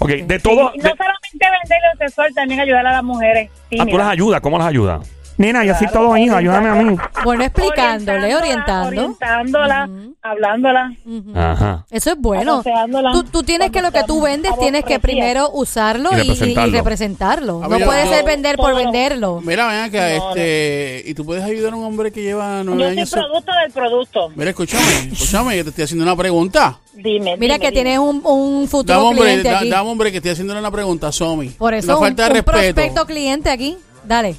Ok, 0.00 0.08
de 0.10 0.38
todo. 0.40 0.72
Y 0.74 0.78
de- 0.80 0.88
no 0.88 0.96
solamente 0.96 1.38
vender 1.38 1.78
lo 1.92 1.98
sexual, 2.06 2.34
también 2.34 2.58
ayudar 2.60 2.84
a 2.88 2.92
las 2.94 3.04
mujeres. 3.04 3.48
Ah, 3.52 3.58
tú 3.60 3.76
tímidas. 3.76 3.98
las 3.98 4.08
ayudas. 4.08 4.40
¿Cómo 4.40 4.58
las 4.58 4.66
ayudas? 4.66 5.08
Nena, 5.38 5.64
yo 5.64 5.74
soy 5.74 5.88
todo 5.88 6.08
oído, 6.10 6.34
ayúdame 6.34 6.68
a 6.70 6.74
mí. 6.74 6.96
Bueno, 7.22 7.44
explicándole, 7.44 8.34
orientando. 8.34 8.86
Orientándola, 8.88 9.88
hablándola. 10.22 10.92
Ujú. 11.04 11.32
Ajá. 11.38 11.84
Eso 11.90 12.12
es 12.12 12.18
bueno. 12.18 12.52
Aconseándola. 12.52 13.12
Tú, 13.12 13.24
tú 13.24 13.42
tienes 13.42 13.70
que 13.70 13.82
lo 13.82 13.92
que 13.92 14.02
tú 14.04 14.22
vendes, 14.22 14.52
tienes 14.58 14.84
que 14.84 14.98
primero 14.98 15.50
usarlo 15.52 16.10
Y 16.12 16.14
y, 16.14 16.18
y- 16.18 16.22
y 16.22 16.24
representarlo. 16.24 16.72
representarlo. 16.78 17.58
A 17.64 17.68
No 17.68 17.76
ver, 17.76 17.84
puede 17.86 18.04
yo- 18.06 18.10
ser 18.12 18.24
vender 18.24 18.56
por 18.56 18.70
todo. 18.72 18.76
venderlo. 18.76 19.40
Mira, 19.44 19.66
ven 19.68 19.80
acá, 19.82 20.08
No, 20.16 20.28
este. 20.30 21.02
¿Y 21.04 21.12
tú 21.14 21.26
puedes 21.26 21.44
ayudar 21.44 21.74
a 21.74 21.76
un 21.76 21.84
hombre 21.84 22.10
que 22.10 22.22
lleva 22.22 22.62
nueve 22.64 22.80
Yo 22.82 22.86
soy 22.88 22.96
años? 22.98 23.08
so- 23.10 23.16
producto 23.16 23.52
del 23.62 23.72
producto. 23.72 24.28
Mira, 24.34 24.50
escúchame, 24.50 25.10
escúchame, 25.12 25.56
yo 25.58 25.64
te 25.64 25.70
estoy 25.70 25.84
haciendo 25.84 26.04
una 26.04 26.16
pregunta. 26.16 26.78
Dime. 26.94 27.36
Mira 27.36 27.54
dime, 27.56 27.58
que 27.60 27.70
dime. 27.70 27.72
tienes 27.72 27.98
un, 27.98 28.22
un 28.24 28.68
futuro 28.68 28.94
Dame, 28.94 29.08
hombre, 29.10 29.24
cliente 29.24 29.50
da- 29.50 29.58
aquí. 29.58 29.68
dame, 29.68 29.90
hombre, 29.90 30.10
que 30.10 30.16
estoy 30.16 30.32
haciéndole 30.32 30.60
una 30.60 30.70
pregunta, 30.70 31.12
Somi. 31.12 31.50
Por 31.50 31.74
eso, 31.74 31.88
Una 31.88 31.96
un, 31.98 32.02
falta 32.04 32.22
de 32.24 32.28
un 32.30 32.34
respeto. 32.36 32.52
prospecto 32.58 33.06
cliente 33.06 33.50
aquí. 33.50 33.76
Dale. 34.04 34.36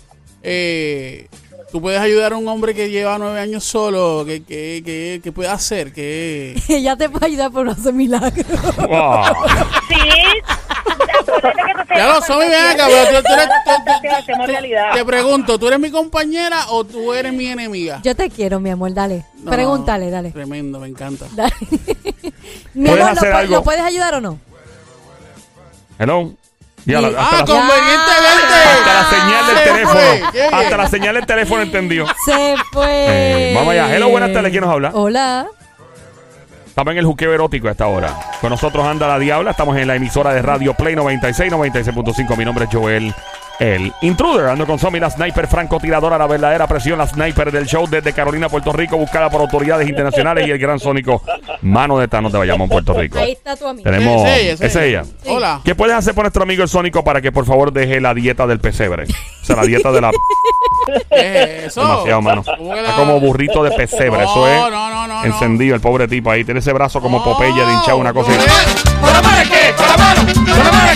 Eh, 0.50 1.27
¿Tú 1.72 1.82
puedes 1.82 2.00
ayudar 2.00 2.32
a 2.32 2.38
un 2.38 2.48
hombre 2.48 2.74
que 2.74 2.89
lleva 2.89 3.18
nueve 3.18 3.42
años 3.42 3.66
solo? 3.66 4.24
¿Qué, 4.25 4.42
qué, 4.44 4.82
qué, 4.86 5.20
qué 5.22 5.32
puede 5.34 5.50
hacer? 5.50 5.92
¿Qué... 5.92 6.56
Ella 6.70 6.96
te 6.98 7.10
puede 7.10 7.25
ayudar 7.25 7.51
por 7.51 7.66
no 7.66 7.74
hacer 7.74 7.92
milagros. 7.94 8.46
Wow. 8.77 9.25
Sí. 9.89 9.96
Que 11.89 11.98
Ya 11.98 12.08
lo 12.13 12.22
Somi, 12.22 12.46
ven 12.46 12.54
acá, 12.63 12.88
pero 12.88 13.18
tú, 13.18 13.24
tú 13.27 13.34
eres- 13.34 13.50
tú- 13.66 13.72
tú- 13.84 14.46
Te 14.46 14.98
te 15.00 15.06
pregunto, 15.06 15.60
¿tú 15.60 15.68
eres 15.68 15.80
mi 15.80 15.92
compañera 15.92 16.68
o 16.70 16.86
tú 16.86 17.13
eres 17.13 17.34
mi 17.34 17.48
enemiga? 17.48 18.00
Yo 18.04 18.16
te 18.16 18.30
quiero, 18.30 18.62
mi 18.62 18.70
amor, 18.70 18.94
dale. 18.94 19.25
No, 19.44 19.51
Pregúntale, 19.51 20.10
dale. 20.10 20.32
Tremendo, 20.32 20.80
me 20.80 20.88
encanta. 20.88 21.25
Dale. 21.34 21.51
mi 22.74 22.88
¿Puedes 22.89 23.06
amor. 23.24 23.50
¿lo 23.50 23.63
puedes 23.63 23.82
ayudar 23.82 24.13
o 24.16 24.22
no? 24.22 24.39
Hello. 26.00 26.34
Ya, 26.88 27.01
la- 27.01 27.10
Sí. 27.10 27.15
hasta, 27.20 27.36
Ah, 27.36 27.39
la, 27.39 27.46
convenientemente. 27.46 28.56
hasta 28.72 28.94
la 28.94 29.10
señal 29.10 29.48
del 29.48 29.63
teléfono. 29.63 30.00
fue. 30.32 30.44
Hasta 30.51 30.77
la 30.77 30.88
señal 30.88 31.15
del 31.15 31.25
teléfono 31.25 31.62
entendió. 31.62 32.06
Se 32.25 32.56
fue. 32.72 32.86
Eh, 32.89 33.53
vamos 33.56 33.72
allá. 33.74 33.94
Hello, 33.96 34.10
buenas 34.10 34.32
tardes. 34.34 34.51
¿Quién 34.51 34.63
nos 34.63 34.72
habla? 34.74 34.91
Hola. 34.94 35.48
Estamos 36.65 36.91
en 36.91 36.98
el 37.00 37.06
juqueo 37.06 37.34
erótico 37.34 37.67
a 37.67 37.72
esta 37.72 37.88
hora. 37.88 38.13
Con 38.39 38.51
nosotros 38.51 38.86
anda 38.86 39.08
la 39.08 39.17
Diabla. 39.20 39.51
Estamos 39.51 39.75
en 39.77 39.88
la 39.88 39.96
emisora 39.96 40.32
de 40.34 40.41
Radio 40.44 40.74
Play 40.75 40.96
96, 40.96 41.51
96.5. 41.51 42.36
Mi 42.38 42.46
nombre 42.46 42.65
es 42.65 42.70
Joel, 42.72 43.13
el 43.60 43.92
intruder. 44.02 44.48
Ando 44.48 44.66
con 44.66 44.80
Somi, 44.80 45.00
la 45.00 45.10
sniper 45.10 45.48
francotiradora, 45.48 46.18
la 46.18 46.28
verdadera 46.28 46.68
presión, 46.68 46.98
la 46.98 47.08
sniper 47.08 47.52
del 47.52 47.66
show 47.66 47.88
desde 47.88 48.14
Carolina, 48.14 48.50
Puerto 48.50 48.72
Rico, 48.72 48.98
buscada 48.98 49.30
por 49.30 49.42
autoridades 49.42 49.88
internacionales 49.88 50.48
y 50.48 50.52
el 50.52 50.58
gran 50.60 50.80
sónico 50.80 51.22
Mano 51.62 51.98
de 51.98 52.08
Thanos 52.08 52.32
de 52.32 52.38
Bayamón, 52.38 52.70
Puerto 52.70 52.94
Rico. 52.94 53.20
Ahí 53.20 53.32
está 53.32 53.56
tu 53.56 53.68
amigo. 53.68 53.90
Tenemos. 53.90 54.28
Es 54.28 54.40
ella, 54.40 54.68
es 54.68 54.76
ella. 54.76 55.04
Sí. 55.04 55.30
Hola. 55.30 55.62
¿Qué 55.64 55.76
puedes 55.76 55.96
hacer 55.96 56.14
por 56.14 56.24
nuestro 56.24 56.44
amigo 56.44 56.64
el 56.64 56.70
Sónico 56.70 57.04
para 57.04 57.22
que 57.22 57.32
por 57.32 57.46
favor 57.46 57.72
deje 57.72 58.00
la 58.00 58.14
dieta 58.14 58.46
del 58.48 58.60
pesebre? 58.60 59.06
O 59.06 59.46
sea, 59.46 59.56
la 59.56 59.64
dieta 59.64 59.92
de 59.92 60.02
la. 60.02 60.12
¿Qué 61.10 61.60
es 61.60 61.64
eso? 61.68 61.82
Demasiado, 61.82 62.22
mano. 62.22 62.44
¿Cómo 62.44 62.74
que 62.74 62.80
Está 62.80 62.96
como 62.96 63.20
burrito 63.20 63.64
de 63.64 63.72
pesebre. 63.72 64.24
Eso 64.24 64.48
es. 64.48 64.58
no, 64.58 64.70
no, 64.70 64.90
no, 64.90 65.08
no. 65.08 65.24
encendido, 65.24 65.76
el 65.76 65.82
pobre 65.82 66.08
tipo 66.08 66.30
ahí. 66.32 66.44
Tiene 66.44 66.60
ese 66.60 66.74
brazo 66.74 67.02
como 67.02 67.24
Popeye 67.24 67.54
de 67.66 67.74
hinchado, 67.74 67.98
una 67.98 68.14
cosa. 68.14 68.32
Joel, 68.32 69.02
¿Con 69.02 69.14
la 69.14 69.22
mano 69.22 69.38
de 69.38 69.44
qué? 69.46 69.74
¿Con 69.76 69.88
la 69.88 69.98
mano? 69.98 70.22
¿Con 70.34 70.64
la 70.64 70.72
mano? 70.72 70.87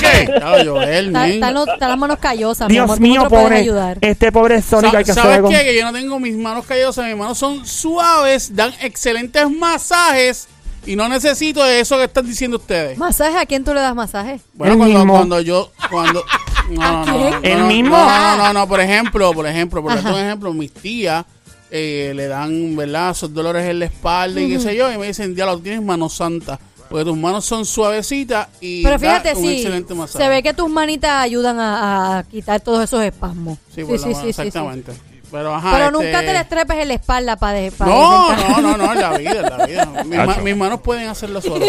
Claro, 0.41 0.74
Joel, 0.75 1.15
Está, 1.15 1.51
los- 1.51 1.67
las 1.79 1.98
manos 1.98 2.17
callosas, 2.19 2.67
mi 2.67 2.74
Dios 2.74 2.83
amor. 2.86 2.98
¿Cómo 2.98 3.07
mío, 3.07 3.27
puedes 3.29 3.43
pobre. 3.45 3.57
ayudar? 3.60 3.98
Este 4.01 4.31
pobre 4.31 4.62
Sónico 4.62 4.98
hay 4.98 5.03
que 5.03 5.12
hacer 5.12 5.24
¿Sabes 5.24 5.38
algo. 5.38 5.50
qué? 5.50 5.63
Que 5.63 5.75
yo 5.75 5.83
no 5.86 5.93
tengo 5.93 6.19
mis 6.19 6.36
manos 6.36 6.65
callosas, 6.65 7.05
mis 7.07 7.15
manos 7.15 7.38
son 7.38 7.65
suaves, 7.65 8.55
dan 8.55 8.74
excelentes 8.81 9.50
masajes 9.50 10.48
y 10.86 10.95
no 10.95 11.07
necesito 11.10 11.63
de 11.63 11.79
eso 11.79 11.98
que 11.98 12.05
están 12.05 12.25
diciendo 12.25 12.57
ustedes. 12.57 12.98
¿Masaje? 12.98 13.38
¿A 13.38 13.45
quién 13.45 13.63
tú 13.63 13.74
le 13.74 13.81
das 13.81 13.93
masaje? 13.95 14.39
Bueno, 14.53 14.74
El 14.74 14.79
cuando, 14.79 14.98
mismo. 15.00 15.13
cuando 15.13 15.41
yo, 15.41 15.71
cuando, 15.91 16.24
no, 16.71 17.05
no, 17.05 17.29
no, 17.29 17.38
¿El 17.43 17.60
no, 17.60 17.67
mismo? 17.67 17.98
No, 17.98 18.38
no, 18.38 18.38
no, 18.38 18.53
no, 18.53 18.67
por 18.67 18.79
ejemplo, 18.81 19.31
por 19.33 19.45
ejemplo, 19.45 19.81
por 19.83 19.91
Ajá. 19.91 20.01
darte 20.01 20.19
un 20.19 20.25
ejemplo, 20.25 20.53
mis 20.53 20.71
tías 20.74 21.24
eh, 21.69 22.13
le 22.15 22.27
dan, 22.27 22.75
¿verdad? 22.75 23.12
Esos 23.12 23.33
dolores 23.33 23.65
en 23.69 23.79
la 23.79 23.86
espalda 23.86 24.41
y 24.41 24.50
qué 24.50 24.60
sé 24.60 24.75
yo, 24.75 24.91
y 24.91 24.98
me 24.98 25.07
dicen, 25.07 25.36
ya 25.36 25.45
lo 25.45 25.57
tienes 25.60 25.81
manos 25.81 26.13
santas, 26.15 26.60
porque 26.91 27.05
tus 27.05 27.17
manos 27.17 27.43
son 27.45 27.65
suavecitas 27.65 28.48
y 28.60 28.83
Pero 28.83 29.00
da 29.00 29.00
fíjate, 29.00 29.33
un 29.36 29.43
sí, 29.43 29.53
excelente 29.55 29.93
masaje. 29.95 30.24
se 30.24 30.29
ve 30.29 30.43
que 30.43 30.53
tus 30.53 30.69
manitas 30.69 31.12
ayudan 31.24 31.60
a, 31.60 32.19
a 32.19 32.24
quitar 32.24 32.60
todos 32.62 32.83
esos 32.83 33.01
espasmos. 33.03 33.57
Sí, 33.74 33.83
por 33.83 34.00
la 34.00 34.07
mano, 34.07 34.27
exactamente. 34.27 34.91
Pero, 35.31 35.55
ajá, 35.55 35.71
Pero 35.71 35.86
este- 35.86 35.98
nunca 35.98 36.19
te 36.19 36.33
le 36.33 36.39
estrepes 36.39 36.77
en 36.77 36.88
la 36.89 36.93
espalda 36.95 37.36
para 37.38 37.62
No, 37.86 38.36
no, 38.36 38.62
no, 38.62 38.77
no, 38.77 38.91
en 38.93 39.00
la 39.01 39.17
vida, 39.17 39.31
en 39.39 39.57
la 39.57 39.65
vida. 39.65 39.86
Mis, 40.05 40.17
ma- 40.17 40.25
Tacho. 40.27 40.41
mis 40.41 40.57
manos 40.57 40.81
pueden 40.81 41.07
hacerlo 41.07 41.41
solo. 41.41 41.65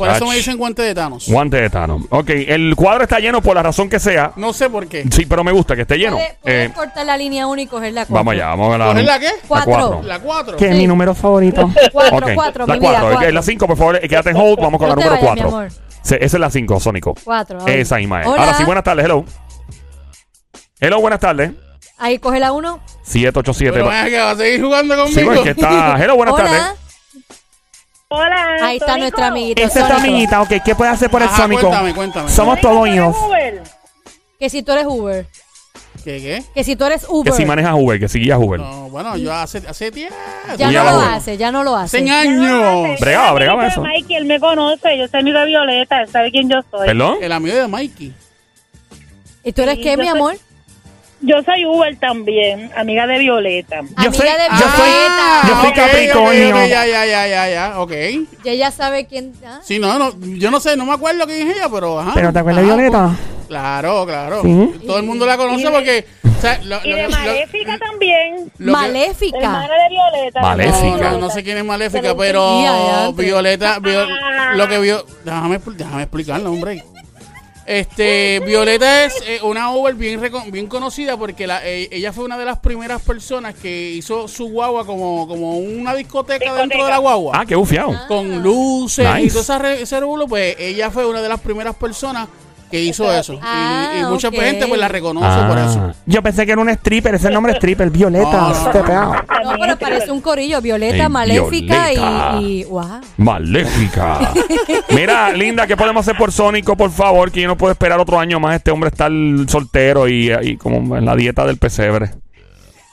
Por 0.00 0.08
eso 0.16 0.26
me 0.26 0.34
dicen 0.36 0.56
guante 0.56 0.82
de 0.82 0.94
Thanos. 0.94 1.26
Guante 1.28 1.58
de 1.60 1.70
Thanos. 1.70 2.02
Ok, 2.10 2.30
el 2.30 2.74
cuadro 2.76 3.02
está 3.04 3.18
lleno 3.20 3.42
por 3.42 3.54
la 3.54 3.62
razón 3.62 3.88
que 3.88 4.00
sea. 4.00 4.32
No 4.36 4.52
sé 4.52 4.70
por 4.70 4.86
qué. 4.88 5.04
Sí, 5.10 5.26
pero 5.26 5.44
me 5.44 5.52
gusta 5.52 5.76
que 5.76 5.82
esté 5.82 5.96
lleno. 5.98 6.16
Puedes, 6.16 6.34
puedes 6.42 6.70
Eh, 6.70 6.72
cortar 6.74 7.04
la 7.06 7.16
línea 7.16 7.46
1 7.46 7.60
y 7.62 7.66
coger 7.66 7.92
la 7.92 8.06
4. 8.06 8.14
vamos 8.14 8.32
allá, 8.34 8.46
vamos 8.48 8.74
a 8.74 8.78
la. 8.78 8.86
¿Coger 8.86 9.04
la 9.04 9.18
qué? 9.20 9.30
Cuatro. 9.46 9.70
cuatro. 9.72 10.02
La 10.04 10.18
4. 10.20 10.56
Que 10.56 10.68
es 10.70 10.76
mi 10.76 10.86
número 10.86 11.14
favorito. 11.14 11.70
4, 11.92 12.16
Ok, 12.16 12.30
4, 12.34 12.66
la 12.66 12.74
mi 12.74 12.80
vida, 12.80 12.90
4. 12.92 13.10
4. 13.12 13.30
La 13.32 13.42
5, 13.42 13.66
por 13.66 13.76
favor, 13.76 13.96
eh, 14.02 14.08
quédate 14.08 14.30
en 14.30 14.36
hold. 14.36 14.58
Vamos 14.60 14.78
con 14.78 14.88
No 14.88 14.94
la 14.96 15.02
te 15.02 15.08
número 15.08 15.20
vayas, 15.22 15.34
mi 15.36 15.42
4. 15.42 15.58
amor. 15.58 15.72
Esa 16.02 16.16
es 16.16 16.32
la 16.40 16.50
5, 16.50 16.80
Sónico. 16.80 17.14
4. 17.22 17.66
Esa 17.66 17.96
misma 17.96 18.22
es. 18.22 18.26
Hola. 18.26 18.40
Ahora 18.42 18.54
sí, 18.54 18.64
buenas 18.64 18.84
tardes. 18.84 19.04
Hello. 19.04 19.24
Hello, 20.80 21.00
buenas 21.00 21.20
tardes. 21.20 21.52
Ahí 21.98 22.18
coge 22.18 22.40
la 22.40 22.52
1. 22.52 22.80
787. 23.02 23.72
Pero 23.72 23.88
ven 23.88 23.96
acá, 23.98 24.24
¿vas 24.24 24.34
a 24.34 24.38
seguir 24.38 24.62
jugando 24.62 24.94
Sí, 25.08 25.14
conmigo? 25.14 25.30
pues 25.32 25.40
que 25.42 25.50
está. 25.50 25.96
Hello, 26.02 26.16
buenas 26.16 26.34
Hola. 26.38 26.44
tardes. 26.44 26.79
Hola. 28.12 28.56
Ahí 28.62 28.76
está 28.78 28.96
nuestra 28.98 29.28
amiguita. 29.28 29.62
Esta 29.62 29.80
es 29.80 29.86
tu 29.86 29.92
Sónico. 29.92 30.08
amiguita, 30.08 30.42
ok. 30.42 30.48
¿Qué 30.64 30.74
puede 30.74 30.90
hacer 30.90 31.08
por 31.10 31.22
el 31.22 31.28
Ajá, 31.28 31.36
Sónico? 31.42 31.60
cuéntame, 31.62 31.94
cuéntame. 31.94 32.28
Somos 32.28 32.58
Sónico, 32.60 32.68
todos 32.68 32.80
¿tú 32.80 32.86
eres 32.86 33.00
oídos. 33.00 33.16
Uber? 33.28 33.62
Que 34.38 34.50
si 34.50 34.62
tú 34.64 34.72
eres 34.72 34.86
Uber. 34.86 35.26
¿Qué, 36.02 36.18
qué? 36.20 36.42
Que 36.54 36.64
si 36.64 36.74
tú 36.76 36.84
eres 36.86 37.02
Que 37.06 37.12
Uber. 37.12 37.32
si 37.34 37.44
manejas 37.44 37.74
Uber, 37.76 38.00
que 38.00 38.08
si 38.08 38.18
guías 38.18 38.38
Uber. 38.40 38.58
No, 38.58 38.88
bueno, 38.88 39.16
yo 39.16 39.32
hace, 39.32 39.58
hace 39.68 39.92
tiempo. 39.92 40.14
ya 40.56 40.70
no 40.72 40.82
lo 40.82 41.00
hace, 41.02 41.36
ya 41.36 41.52
no 41.52 41.62
lo 41.62 41.76
hace. 41.76 41.98
Hace 41.98 42.10
años. 42.10 42.98
Bregaba, 43.00 43.26
Yo 43.26 43.28
soy 43.28 43.34
bregaba 43.36 43.62
de 43.62 43.68
eso. 43.68 43.80
Mikey, 43.82 44.16
él 44.16 44.24
me 44.24 44.40
conoce. 44.40 44.98
Yo 44.98 45.06
soy 45.06 45.20
amiga 45.20 45.40
de 45.40 45.46
Violeta. 45.46 46.00
Él 46.02 46.08
sabe 46.10 46.30
quién 46.32 46.48
yo 46.50 46.60
soy. 46.70 46.86
¿Perdón? 46.88 47.18
El 47.20 47.30
amigo 47.32 47.54
de 47.54 47.68
Mikey. 47.68 48.12
¿Y 49.44 49.52
tú 49.52 49.62
eres 49.62 49.76
Sí, 49.76 49.82
qué, 49.82 49.92
yo 49.92 49.98
mi 49.98 50.08
soy- 50.08 50.16
amor? 50.18 50.36
Yo 51.22 51.42
soy 51.42 51.66
Uber 51.66 51.96
también, 51.98 52.70
amiga 52.76 53.06
de 53.06 53.18
Violeta. 53.18 53.80
Yo 53.82 53.88
Amiga 53.96 54.12
soy- 54.12 54.26
de 54.26 54.48
yo 54.52 54.68
soy- 54.70 54.90
Violeta. 54.90 55.42
yo 55.48 55.60
soy 55.60 55.72
Capricornio. 55.74 56.48
ok, 56.48 56.54
ok, 56.54 56.68
ya, 56.68 56.86
ya, 56.86 57.06
ya, 57.06 57.26
ya, 57.26 57.50
ya, 57.50 57.80
ok. 57.80 57.92
Y 58.44 58.48
ella 58.48 58.70
sabe 58.70 59.06
quién. 59.06 59.32
ah. 59.44 59.60
Sí, 59.62 59.78
no, 59.78 59.98
no, 59.98 60.12
yo 60.18 60.50
no 60.50 60.60
sé, 60.60 60.76
no 60.76 60.86
me 60.86 60.92
acuerdo 60.94 61.26
quién 61.26 61.46
es 61.48 61.56
ella, 61.56 61.68
pero 61.70 62.00
ajá. 62.00 62.12
¿Pero 62.14 62.32
te 62.32 62.38
acuerdas 62.38 62.64
de 62.64 62.70
Ajá, 62.70 62.76
Violeta? 62.80 63.06
pues, 63.16 63.40
Claro, 63.48 64.06
claro. 64.06 64.42
Sí. 64.42 64.70
Todo 64.86 64.98
el 64.98 65.02
mundo 65.04 65.26
la 65.26 65.36
conoce 65.36 65.64
de- 65.64 65.70
porque... 65.72 66.04
o 66.38 66.40
sea, 66.40 66.58
lo- 66.64 66.78
Y 66.84 66.90
lo 66.90 66.96
de 66.96 67.02
lo- 67.02 67.10
Maléfica 67.10 67.78
también. 67.78 68.52
lo 68.58 68.66
que- 68.66 68.70
Maléfica. 68.72 69.38
Hermana 69.38 69.74
de 69.74 69.88
Violeta. 69.90 70.40
Maléfica. 70.40 70.86
No, 70.86 71.10
no, 71.10 71.18
no 71.18 71.30
sé 71.30 71.42
quién 71.42 71.58
es 71.58 71.64
Maléfica, 71.64 72.00
Pero- 72.14 72.16
pero. 72.16 73.12
Violeta, 73.12 73.78
Vio- 73.80 74.06
Ah. 74.08 74.52
lo 74.54 74.68
que 74.68 74.78
vio, 74.78 75.04
déjame, 75.24 75.58
déjame 75.76 76.02
explicarlo, 76.04 76.50
hombre. 76.50 76.82
Este, 77.70 78.40
Violeta 78.40 79.04
es 79.04 79.14
eh, 79.26 79.38
una 79.44 79.70
Uber 79.72 79.94
bien 79.94 80.20
bien 80.48 80.66
conocida 80.66 81.16
porque 81.16 81.46
la, 81.46 81.64
eh, 81.64 81.88
ella 81.92 82.12
fue 82.12 82.24
una 82.24 82.36
de 82.36 82.44
las 82.44 82.58
primeras 82.58 83.00
personas 83.00 83.54
que 83.54 83.92
hizo 83.92 84.26
su 84.26 84.48
guagua 84.48 84.84
como, 84.84 85.28
como 85.28 85.56
una 85.58 85.94
discoteca, 85.94 86.38
Discoteca. 86.46 86.60
dentro 86.62 86.84
de 86.84 86.90
la 86.90 86.98
guagua. 86.98 87.32
Ah, 87.36 87.46
qué 87.46 87.54
bufiado. 87.54 87.94
Con 88.08 88.42
luces 88.42 89.06
y 89.18 89.22
Nice. 89.22 89.30
todo 89.30 89.42
esa 89.42 89.58
re- 89.60 89.82
ese 89.82 90.00
revuelo, 90.00 90.26
pues 90.26 90.56
ella 90.58 90.90
fue 90.90 91.06
una 91.06 91.22
de 91.22 91.28
las 91.28 91.38
primeras 91.40 91.76
personas 91.76 92.26
que 92.70 92.80
hizo 92.80 93.12
eso. 93.12 93.34
Y- 93.34 93.38
Ah, 93.42 93.92
y, 94.00 94.04
mucha 94.04 94.30
gente 94.30 94.66
pues 94.66 94.78
la 94.80 94.88
reconoce 94.88 95.26
Ah. 95.28 95.46
por 95.48 95.58
eso. 95.58 95.92
Yo 96.06 96.22
pensé 96.22 96.46
que 96.46 96.52
era 96.52 96.60
un 96.60 96.68
stripper. 96.70 97.14
Ese 97.14 97.28
es 97.28 97.32
nombre 97.34 97.52
stripper. 97.54 97.90
Violeta. 97.90 98.40
No, 98.40 98.52
este 98.52 98.80
pero 99.60 99.76
parece 99.78 100.10
un 100.10 100.20
corillo. 100.20 100.60
Violeta, 100.60 101.04
Ey, 101.04 101.08
Maléfica 101.08 101.88
Violeta. 101.90 102.36
y, 102.40 102.60
y. 102.60 102.64
¡Wow! 102.64 103.00
Maléfica. 103.16 104.32
Mira, 104.90 105.32
Linda, 105.32 105.66
¿qué 105.66 105.76
podemos 105.76 106.00
hacer 106.06 106.16
por 106.16 106.32
Sónico, 106.32 106.76
por 106.76 106.90
favor? 106.90 107.30
Que 107.30 107.42
yo 107.42 107.48
no 107.48 107.56
puedo 107.56 107.72
esperar 107.72 107.98
otro 108.00 108.18
año 108.18 108.38
más. 108.40 108.56
Este 108.56 108.70
hombre 108.70 108.88
está 108.88 109.08
soltero 109.48 110.08
y, 110.08 110.32
y 110.42 110.56
como 110.56 110.96
en 110.96 111.04
la 111.04 111.16
dieta 111.16 111.44
del 111.46 111.56
pesebre. 111.58 112.10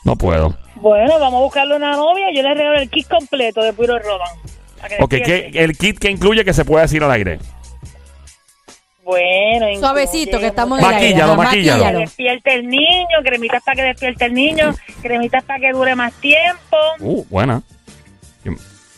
No 0.03 0.15
puedo. 0.15 0.55
Bueno, 0.75 1.19
vamos 1.19 1.39
a 1.39 1.43
buscarle 1.43 1.75
una 1.75 1.91
novia. 1.91 2.27
Yo 2.33 2.41
le 2.43 2.53
regalo 2.53 2.79
el 2.79 2.89
kit 2.89 3.07
completo 3.07 3.61
de 3.61 3.73
Puro 3.73 3.97
Roban. 3.99 4.29
que 4.87 5.03
Ok. 5.03 5.09
¿qué, 5.25 5.51
el 5.55 5.77
kit 5.77 5.97
que 5.99 6.09
incluye 6.09 6.45
que 6.45 6.53
se 6.53 6.63
puede 6.65 6.83
decir 6.83 7.03
al 7.03 7.11
aire. 7.11 7.39
Bueno, 9.07 9.67
Suavecito, 9.79 10.37
que 10.37 10.47
estamos 10.47 10.79
en 10.79 10.85
el 10.85 10.91
aire. 10.93 11.07
Maquíllalo, 11.07 11.31
Ajá, 11.33 11.43
maquíllalo. 11.43 11.83
Que 11.85 11.93
despierte 12.03 12.53
el 12.55 12.67
niño, 12.67 13.07
cremitas 13.23 13.63
para 13.63 13.75
que 13.77 13.81
despierte 13.83 14.25
el 14.25 14.33
niño, 14.33 14.75
cremitas 15.01 15.43
para 15.45 15.59
que 15.61 15.71
dure 15.71 15.95
más 15.95 16.11
tiempo. 16.15 16.75
Uh, 16.99 17.23
buena. 17.29 17.61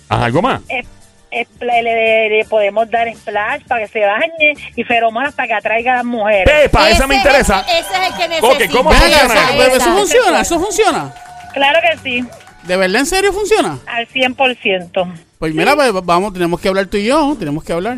Ajá, 0.09 0.25
¿algo 0.25 0.41
más? 0.41 0.61
Eh, 0.67 0.83
espla- 1.29 1.79
le, 1.83 1.93
le- 1.93 2.29
le 2.37 2.45
podemos 2.45 2.89
dar 2.89 3.07
splash 3.15 3.61
para 3.67 3.85
que 3.85 3.91
se 3.91 3.99
bañe 4.03 4.53
y 4.75 4.83
feromonas 4.83 5.35
para 5.35 5.47
que 5.49 5.53
atraiga 5.53 5.93
a 5.93 5.95
las 5.97 6.05
mujeres. 6.05 6.45
Pepa, 6.45 6.89
esa 6.89 7.05
me 7.05 7.17
Ese 7.17 7.27
es 7.27 7.27
interesa. 7.27 7.59
el- 7.69 7.77
ese 7.77 7.93
es 7.93 8.07
el 8.09 8.17
que 8.17 8.23
Ok, 8.47 8.53
necesito. 8.53 8.77
¿cómo 8.79 8.89
Venga, 8.89 9.01
funciona 9.05 9.33
eso, 9.33 9.43
eso? 9.43 9.51
pero 9.59 9.67
eso 9.67 9.77
Esa. 9.77 9.93
funciona, 9.93 10.41
eso 10.41 10.59
funciona. 10.59 11.13
Claro 11.53 11.79
que 11.81 11.97
sí, 11.99 12.25
¿De 12.63 12.75
verdad 12.77 12.99
en 13.01 13.05
serio 13.05 13.31
funciona? 13.31 13.77
al 13.85 14.07
100%. 14.07 15.13
Pues 15.37 15.53
mira, 15.53 15.75
pues, 15.75 15.93
vamos, 16.03 16.33
tenemos 16.33 16.59
que 16.59 16.67
hablar 16.67 16.87
tú 16.87 16.97
y 16.97 17.05
yo, 17.05 17.35
tenemos 17.37 17.63
que 17.63 17.73
hablar. 17.73 17.97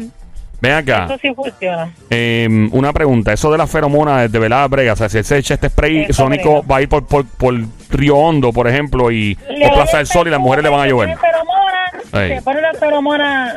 Ven 0.61 0.73
acá. 0.73 1.05
Eso 1.05 1.17
sí 1.21 1.33
funciona. 1.33 1.91
Eh, 2.09 2.47
una 2.71 2.93
pregunta, 2.93 3.33
eso 3.33 3.51
de 3.51 3.57
la 3.57 3.65
feromona 3.67 4.27
de 4.27 4.39
verdad 4.39 4.69
brega, 4.69 4.93
o 4.93 4.95
sea, 4.95 5.09
si 5.09 5.17
él 5.17 5.25
se 5.25 5.37
echa 5.37 5.55
este 5.55 5.69
spray 5.69 6.03
Eso 6.03 6.23
sónico 6.23 6.51
brega. 6.61 6.67
va 6.67 6.77
a 6.77 6.81
ir 6.83 6.89
por, 6.89 7.05
por, 7.07 7.25
por 7.25 7.55
Río 7.89 8.15
Hondo, 8.17 8.53
por 8.53 8.67
ejemplo, 8.67 9.11
y 9.11 9.35
Le 9.49 9.67
o 9.67 9.73
Plaza 9.73 9.97
del 9.97 10.07
Sol 10.07 10.27
y 10.27 10.31
las 10.31 10.39
mujeres 10.39 10.63
le 10.63 10.69
van 10.69 10.81
a 10.81 10.87
llover. 10.87 11.09
Se 11.09 11.15
pone 11.15 11.31
feromonas, 11.31 12.13
Ey. 12.13 12.35
se 12.37 12.41
pone 12.43 12.61
las 12.61 12.77
feromonas 12.79 13.55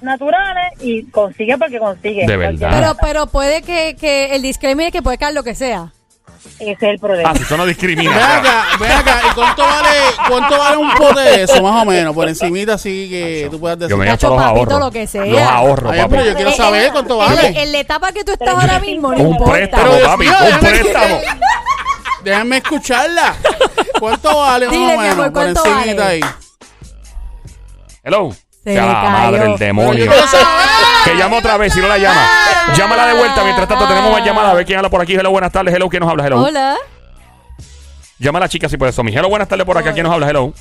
naturales 0.00 0.72
y 0.80 1.02
consigue 1.10 1.58
porque 1.58 1.78
consigue. 1.78 2.26
De 2.26 2.36
verdad. 2.36 2.70
Pero, 2.72 2.94
pero 3.00 3.26
puede 3.26 3.62
que, 3.62 3.96
que 3.98 4.34
el 4.36 4.42
disclaimer 4.42 4.86
es 4.86 4.92
que 4.92 5.02
puede 5.02 5.18
caer 5.18 5.34
lo 5.34 5.42
que 5.42 5.54
sea. 5.54 5.92
Ese 6.58 6.72
es 6.72 6.82
el 6.82 6.98
problema. 6.98 7.30
Ah, 7.30 7.34
si 7.36 7.42
eso 7.42 7.56
no 7.56 7.66
discrimina. 7.66 8.10
Ven 8.12 8.20
acá, 8.22 8.64
ven 8.78 8.92
acá. 8.92 9.20
¿Y 9.30 9.34
cuánto 9.34 9.62
vale, 9.62 9.88
cuánto 10.28 10.58
vale 10.58 10.76
un 10.76 10.90
pote 10.94 11.20
de 11.20 11.42
eso, 11.42 11.62
más 11.62 11.82
o 11.82 11.84
menos? 11.84 12.14
Por 12.14 12.28
encimita, 12.28 12.74
así 12.74 13.08
que 13.10 13.48
tú 13.50 13.58
puedas 13.58 13.78
decir. 13.78 13.90
Yo 13.90 13.96
me 13.96 14.06
gasto 14.06 14.28
los 14.28 14.38
papito, 14.38 14.60
ahorros. 14.60 14.80
lo 14.80 14.90
que 14.90 15.06
sea. 15.06 15.24
Los 15.24 15.40
ahorros, 15.40 15.92
Ay, 15.92 15.98
papi. 16.00 16.10
pero 16.10 16.24
yo 16.26 16.34
quiero 16.34 16.52
saber 16.52 16.92
cuánto 16.92 17.14
en- 17.14 17.18
vale. 17.36 17.62
En, 17.62 17.72
la 17.72 17.78
etapa 17.80 18.12
que 18.12 18.24
tú 18.24 18.32
estás 18.32 18.48
ahora 18.48 18.78
mismo, 18.78 19.12
no 19.12 19.18
Un 19.22 19.30
importa. 19.32 19.52
préstamo, 19.52 19.92
Pero, 19.92 20.06
papi, 20.06 20.22
Dios, 20.24 20.36
un 20.40 20.46
déjame- 20.46 20.68
préstamo. 20.80 21.20
Déjame 22.22 22.56
escucharla. 22.58 23.34
¿Cuánto 24.00 24.36
vale, 24.38 24.66
más 24.66 24.74
Dile, 24.74 24.84
o 24.94 24.98
menos? 24.98 25.12
amor, 25.12 25.24
por 25.24 25.32
¿cuánto 25.32 25.64
encimita 25.66 26.02
vale? 26.04 26.14
ahí. 26.14 26.20
Hello. 28.02 28.34
Se 28.64 28.74
Ya 28.74 28.86
la 28.86 28.92
cayó. 28.94 29.10
madre 29.10 29.38
del 29.40 29.54
Pero 29.54 29.66
demonio. 29.66 30.10
Que 31.04 31.14
llama 31.16 31.36
otra 31.38 31.56
vez, 31.58 31.72
si 31.74 31.80
no 31.80 31.88
la 31.88 31.98
llama. 31.98 32.26
Llámala 32.76 33.06
de 33.08 33.14
vuelta. 33.14 33.44
Mientras 33.44 33.68
tanto, 33.68 33.86
tenemos 33.86 34.10
más 34.10 34.24
llamadas. 34.24 34.52
A 34.52 34.54
ver 34.54 34.64
quién 34.64 34.78
habla 34.78 34.88
por 34.90 35.02
aquí. 35.02 35.14
Hello, 35.14 35.30
buenas 35.30 35.52
tardes. 35.52 35.74
Hello, 35.74 35.88
¿quién 35.90 36.00
nos 36.00 36.10
habla? 36.10 36.26
Hello. 36.26 36.40
Hola. 36.42 36.76
Llama 38.18 38.38
a 38.38 38.40
la 38.40 38.48
chica 38.48 38.68
si 38.68 38.76
puede, 38.78 38.92
Somi. 38.92 39.12
Hello, 39.14 39.28
buenas 39.28 39.48
tardes 39.48 39.66
por 39.66 39.76
acá. 39.76 39.92
¿Quién 39.92 40.04
nos 40.04 40.14
habla? 40.14 40.30
Hello. 40.30 40.52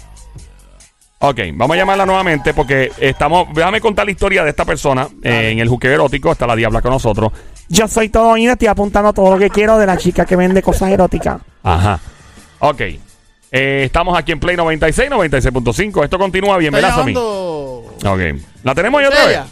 Ok, 1.19 1.39
vamos 1.53 1.75
a 1.75 1.77
llamarla 1.77 2.05
nuevamente 2.05 2.53
porque 2.53 2.91
estamos. 2.99 3.47
Déjame 3.53 3.79
contar 3.79 4.03
la 4.05 4.11
historia 4.11 4.43
de 4.43 4.49
esta 4.49 4.65
persona 4.65 5.07
eh, 5.23 5.51
en 5.53 5.59
el 5.59 5.69
juqueo 5.69 5.93
erótico. 5.93 6.33
Está 6.33 6.45
la 6.45 6.57
diabla 6.57 6.81
con 6.81 6.91
nosotros. 6.91 7.31
Yo 7.69 7.87
soy 7.87 8.09
todo 8.09 8.31
oído, 8.31 8.51
estoy 8.51 8.67
apuntando 8.67 9.13
todo 9.13 9.31
lo 9.31 9.39
que 9.39 9.49
quiero 9.49 9.77
de 9.77 9.85
la 9.85 9.95
chica 9.95 10.25
que 10.25 10.35
vende 10.35 10.61
cosas 10.61 10.89
eróticas. 10.89 11.39
Ajá. 11.63 11.97
Ok. 12.59 12.81
Eh, 13.55 13.83
estamos 13.85 14.17
aquí 14.17 14.31
en 14.31 14.39
Play 14.39 14.57
96, 14.57 15.11
96.5. 15.11 16.03
Esto 16.03 16.17
continúa 16.17 16.57
bien, 16.57 16.73
¿verdad, 16.73 16.89
llamando. 16.97 17.95
Ok. 18.03 18.19
¿La 18.63 18.73
tenemos 18.73 18.99
ahí 18.99 19.05
otra 19.05 19.25
vez? 19.25 19.29
¿Ella? 19.35 19.45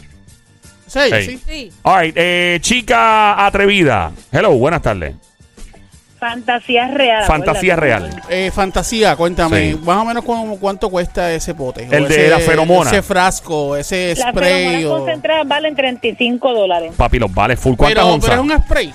¿Es 0.88 0.96
ella? 0.96 1.18
Ey. 1.18 1.26
Sí. 1.26 1.40
Sí. 1.46 1.72
Alright, 1.84 2.14
eh, 2.18 2.58
chica 2.60 3.46
atrevida. 3.46 4.10
Hello, 4.32 4.50
buenas 4.54 4.82
tardes. 4.82 5.14
Fantasía 6.18 6.86
real. 6.88 7.24
Fantasía 7.26 7.74
acuérdate. 7.74 8.10
real. 8.10 8.22
Eh, 8.28 8.50
fantasía, 8.52 9.16
cuéntame, 9.16 9.72
Sí. 9.72 9.80
más 9.84 9.96
o 9.98 10.04
menos 10.04 10.24
cu- 10.24 10.58
cuánto 10.60 10.88
cuesta 10.88 11.32
ese 11.32 11.52
pote. 11.54 11.88
El 11.90 12.04
O 12.04 12.08
de 12.08 12.14
ese- 12.14 12.28
la 12.28 12.38
feromona. 12.38 12.90
Ese 12.90 13.02
frasco, 13.02 13.76
ese 13.76 14.14
Las 14.16 14.30
spray. 14.30 14.66
feromonas 14.66 14.84
o- 14.84 14.98
concentradas 14.98 15.48
valen 15.48 15.74
35 15.74 16.52
dólares. 16.54 16.92
Papi, 16.96 17.18
los 17.18 17.32
vale 17.32 17.56
full. 17.56 17.74
¿Cuántas 17.76 18.04
Pero, 18.04 18.14
onzas? 18.14 18.30
pero 18.30 18.42
es 18.42 18.50
un 18.50 18.62
spray. 18.64 18.94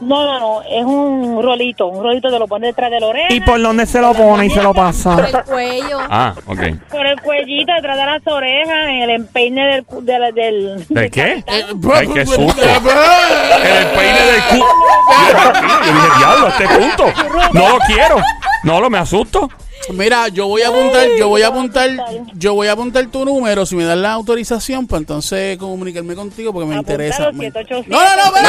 No, 0.00 0.24
no, 0.24 0.40
no, 0.40 0.62
es 0.62 0.84
un 0.84 1.42
rolito. 1.42 1.86
Un 1.86 2.02
rolito 2.02 2.30
te 2.30 2.38
lo 2.38 2.46
pones 2.48 2.70
detrás 2.70 2.90
de 2.90 3.00
la 3.00 3.06
oreja. 3.06 3.32
¿Y 3.32 3.40
por 3.40 3.60
dónde 3.62 3.86
se 3.86 4.00
lo 4.00 4.12
pone 4.12 4.46
y 4.46 4.50
se 4.50 4.62
lo 4.62 4.74
pasa? 4.74 5.16
Por 5.16 5.26
el 5.26 5.42
cuello. 5.44 5.98
Ah, 6.10 6.34
ok. 6.46 6.60
Por 6.90 7.06
el 7.06 7.20
cuellito, 7.20 7.72
detrás 7.74 7.96
de 7.96 8.06
las 8.06 8.26
orejas, 8.26 8.88
en 8.88 9.02
el 9.02 9.10
empeine 9.10 9.66
del... 9.66 9.84
cu- 9.84 10.04
de 10.04 10.18
la- 10.18 10.32
del, 10.32 10.84
¿Del 10.88 11.10
qué? 11.10 11.44
Ay, 11.46 12.08
qué 12.12 12.26
susto. 12.26 12.62
El 12.62 13.86
peine 13.96 14.20
del 14.20 14.42
cu. 14.50 14.56
Yo 14.56 15.92
dije, 15.92 16.18
diablo, 16.18 16.46
a 16.46 16.50
este 16.50 16.68
punto. 16.68 17.04
No 17.52 17.68
lo 17.68 17.78
quiero. 17.86 18.16
No 18.64 18.80
lo 18.80 18.90
me 18.90 18.98
asusto. 18.98 19.48
Mira, 19.92 20.28
yo 20.28 20.46
voy 20.46 20.62
a 20.62 20.68
apuntar, 20.68 21.06
yo 21.18 21.28
voy 21.28 21.42
a 21.42 21.48
apuntar, 21.48 21.90
yo 22.34 22.54
voy 22.54 22.68
a 22.68 22.72
apuntar 22.72 23.06
tu 23.08 23.24
número 23.24 23.66
si 23.66 23.76
me 23.76 23.84
das 23.84 23.98
la 23.98 24.12
autorización 24.12 24.86
para 24.86 24.98
entonces 25.00 25.58
comunicarme 25.58 26.14
contigo 26.14 26.52
porque 26.52 26.66
me 26.68 26.76
interesa. 26.76 27.30
Me- 27.32 27.50
787. 27.50 27.90
No, 27.90 27.98
no, 27.98 28.30
no, 28.30 28.36
eh, 28.36 28.40
eh, 28.40 28.48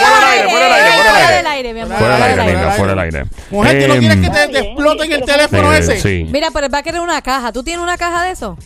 fuera 0.00 0.26
del 0.26 0.36
aire, 0.36 0.50
fuera 0.50 0.64
del 0.66 0.72
aire, 0.74 0.90
fuera 0.92 1.06
del 1.06 1.24
Fuera 1.24 1.50
aire. 1.50 1.72
mi 1.74 1.80
amor. 1.80 1.96
Fuera 1.98 2.14
del 2.14 2.22
aire, 2.40 2.42
aire. 2.58 2.70
fuera 2.76 2.90
del 2.92 2.98
aire. 2.98 3.24
Mujer, 3.50 3.82
¿tú 3.82 3.88
no 3.88 3.94
Em, 3.94 4.00
quieres 4.00 4.18
que 4.18 4.30
te, 4.52 4.58
exploten 4.58 5.12
el 5.12 5.22
teléfono 5.24 5.72
sí, 5.72 5.78
ese? 5.92 6.24
Mira, 6.30 6.50
pero 6.52 6.68
va 6.68 6.78
a 6.78 6.82
querer 6.82 7.00
una 7.00 7.22
caja. 7.22 7.50
¿Tú 7.52 7.62
tienes 7.64 7.82
una 7.82 7.96
caja 7.96 8.24
de 8.24 8.32
eso? 8.32 8.58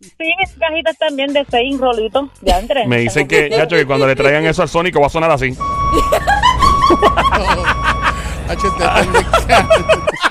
Sí, 0.00 0.08
mis 0.18 0.50
cajitas 0.58 0.96
también 0.98 1.32
de 1.32 1.46
seis 1.50 1.78
rolitos. 1.78 2.28
Ya 2.42 2.58
entré. 2.58 2.86
Me 2.86 2.98
dicen 2.98 3.26
que, 3.26 3.48
chacho, 3.56 3.76
que 3.76 3.86
cuando 3.86 4.06
le 4.06 4.14
traigan 4.16 4.44
eso 4.46 4.60
al 4.62 4.68
Sónico 4.68 5.00
va 5.00 5.06
a 5.06 5.10
sonar 5.10 5.30
así. 5.30 5.56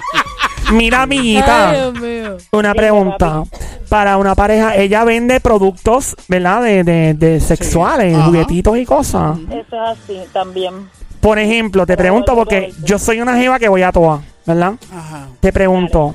Mira, 0.72 0.98
Ay, 1.00 1.04
amiguita, 1.04 1.74
Dios 1.74 1.94
mío. 2.00 2.38
una 2.52 2.74
pregunta. 2.74 3.44
Para 3.90 4.18
una 4.18 4.36
pareja, 4.36 4.76
ella 4.76 5.04
vende 5.04 5.40
productos, 5.40 6.16
¿verdad? 6.28 6.62
De, 6.62 6.84
de, 6.84 7.14
de 7.16 7.40
sexuales, 7.40 8.16
Ajá. 8.16 8.26
juguetitos 8.26 8.78
y 8.78 8.86
cosas. 8.86 9.38
Eso 9.50 9.58
es 9.84 10.00
así 10.00 10.20
también. 10.32 10.74
Por 11.20 11.40
ejemplo, 11.40 11.86
te 11.86 11.98
pregunto 11.98 12.36
porque 12.36 12.72
yo 12.84 13.00
soy 13.00 13.20
una 13.20 13.36
jeva 13.36 13.58
que 13.60 13.68
voy 13.68 13.82
a 13.82 13.92
toa, 13.92 14.22
¿verdad? 14.46 14.74
Ajá. 14.96 15.28
Te 15.40 15.52
pregunto, 15.52 16.14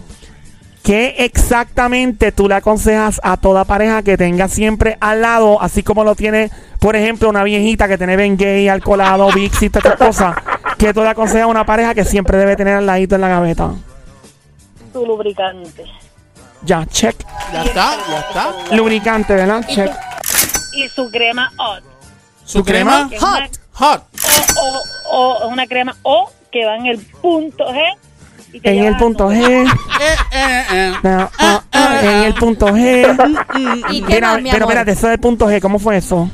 ¿qué 0.82 1.16
exactamente 1.18 2.30
tú 2.32 2.48
le 2.48 2.54
aconsejas 2.54 3.20
a 3.24 3.36
toda 3.36 3.64
pareja 3.64 4.02
que 4.02 4.16
tenga 4.16 4.46
siempre 4.48 4.96
al 5.00 5.20
lado, 5.20 5.60
así 5.60 5.82
como 5.82 6.04
lo 6.04 6.14
tiene, 6.14 6.50
por 6.78 6.94
ejemplo, 6.96 7.28
una 7.28 7.42
viejita 7.42 7.88
que 7.88 7.98
tiene 7.98 8.16
Ben 8.16 8.36
Gay, 8.36 8.68
alcoholado, 8.68 9.30
Vicks 9.32 9.64
y 9.64 9.68
todas 9.70 9.92
estas 9.92 10.08
cosas? 10.08 10.36
¿Qué 10.78 10.94
tú 10.94 11.02
le 11.02 11.08
aconsejas 11.08 11.42
a 11.42 11.46
una 11.48 11.66
pareja 11.66 11.92
que 11.92 12.04
siempre 12.04 12.38
debe 12.38 12.56
tener 12.56 12.74
al 12.74 12.86
ladito 12.86 13.16
en 13.16 13.20
la 13.20 13.28
gaveta? 13.28 13.72
Tu 14.94 15.04
lubricante. 15.04 15.84
Ya, 16.62 16.86
check. 16.86 17.14
Ya 17.52 17.64
está, 17.64 17.96
ya 18.08 18.20
está. 18.20 18.74
Lubricante, 18.76 19.34
¿verdad? 19.34 19.66
Check. 19.66 19.90
Y 20.76 20.88
su 20.88 21.10
crema 21.10 21.52
hot. 21.58 21.82
Su 22.44 22.64
crema 22.64 23.08
una- 23.10 23.48
hot. 23.72 24.02
o, 24.56 24.82
o, 25.10 25.32
o 25.44 25.48
una 25.48 25.66
crema 25.66 25.94
O 26.02 26.30
que 26.50 26.64
va 26.64 26.76
en 26.76 26.86
el 26.86 26.98
punto 27.20 27.64
G. 27.66 27.82
y 28.52 28.60
te 28.60 28.70
En 28.78 28.84
el 28.84 28.96
punto 28.96 29.28
G. 29.30 29.68
En 32.02 32.22
el 32.24 32.34
punto 32.34 32.68
G. 32.68 33.34
¿Y 33.90 34.02
qué 34.02 34.14
Mira, 34.14 34.32
más, 34.34 34.42
mi 34.42 34.50
pero 34.50 34.64
espérate, 34.64 34.92
eso 34.92 35.08
del 35.08 35.18
punto 35.18 35.50
G, 35.50 35.60
¿cómo 35.60 35.78
fue 35.78 35.96
eso? 35.98 36.30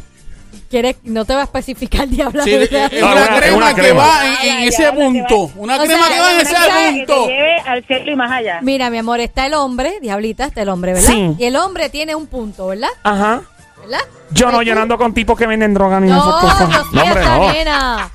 No 1.03 1.25
te 1.25 1.35
va 1.35 1.41
a 1.41 1.45
especificar 1.45 2.09
diabla. 2.09 2.45
Sí, 2.45 2.55
es 2.55 2.71
una, 2.71 2.87
es 2.87 3.29
crema 3.41 3.57
una 3.57 3.75
que 3.75 3.93
va 3.93 4.21
en, 4.45 4.69
ese 4.69 4.85
que 4.85 4.93
punto. 4.93 5.51
Una 5.57 5.77
O 5.77 5.85
crema 5.85 6.07
sea, 6.07 6.15
que 6.15 6.21
va 6.21 6.33
en 6.33 6.41
ese 6.41 6.55
que 6.55 6.61
te 6.61 6.99
punto. 7.07 7.27
lleve 7.27 7.57
al 7.67 7.85
cielo 7.87 8.13
y 8.13 8.17
más 8.17 8.31
allá. 8.31 8.59
Mira, 8.63 8.89
mi 8.91 8.99
amor, 8.99 9.21
está 9.21 9.47
el 9.47 9.55
hombre, 9.55 9.99
diablita, 10.01 10.45
está 10.45 10.63
el 10.63 10.69
hombre, 10.69 10.93
¿verdad? 10.95 11.11
Sí. 11.11 11.35
Y 11.39 11.45
el 11.45 11.57
hombre 11.57 11.89
tiene 11.91 12.15
un 12.15 12.27
punto, 12.29 12.69
¿verdad? 12.69 12.89
Ajá. 13.03 13.43
¿Verdad? 13.83 14.01
Yo 14.31 14.53
no, 14.53 14.63
yo 14.63 14.73
tú- 14.73 14.77
no 14.77 14.83
ando 14.83 14.99
con 14.99 15.13
tipos 15.15 15.37
que 15.37 15.47
venden 15.47 15.75
droga 15.75 15.99
ni 16.01 16.09
No, 16.09 16.19
esas 16.19 16.41
cosas. 16.41 16.85
No, 16.93 17.03
hombre, 17.03 17.25
no. 17.25 17.53
nena. 17.53 18.11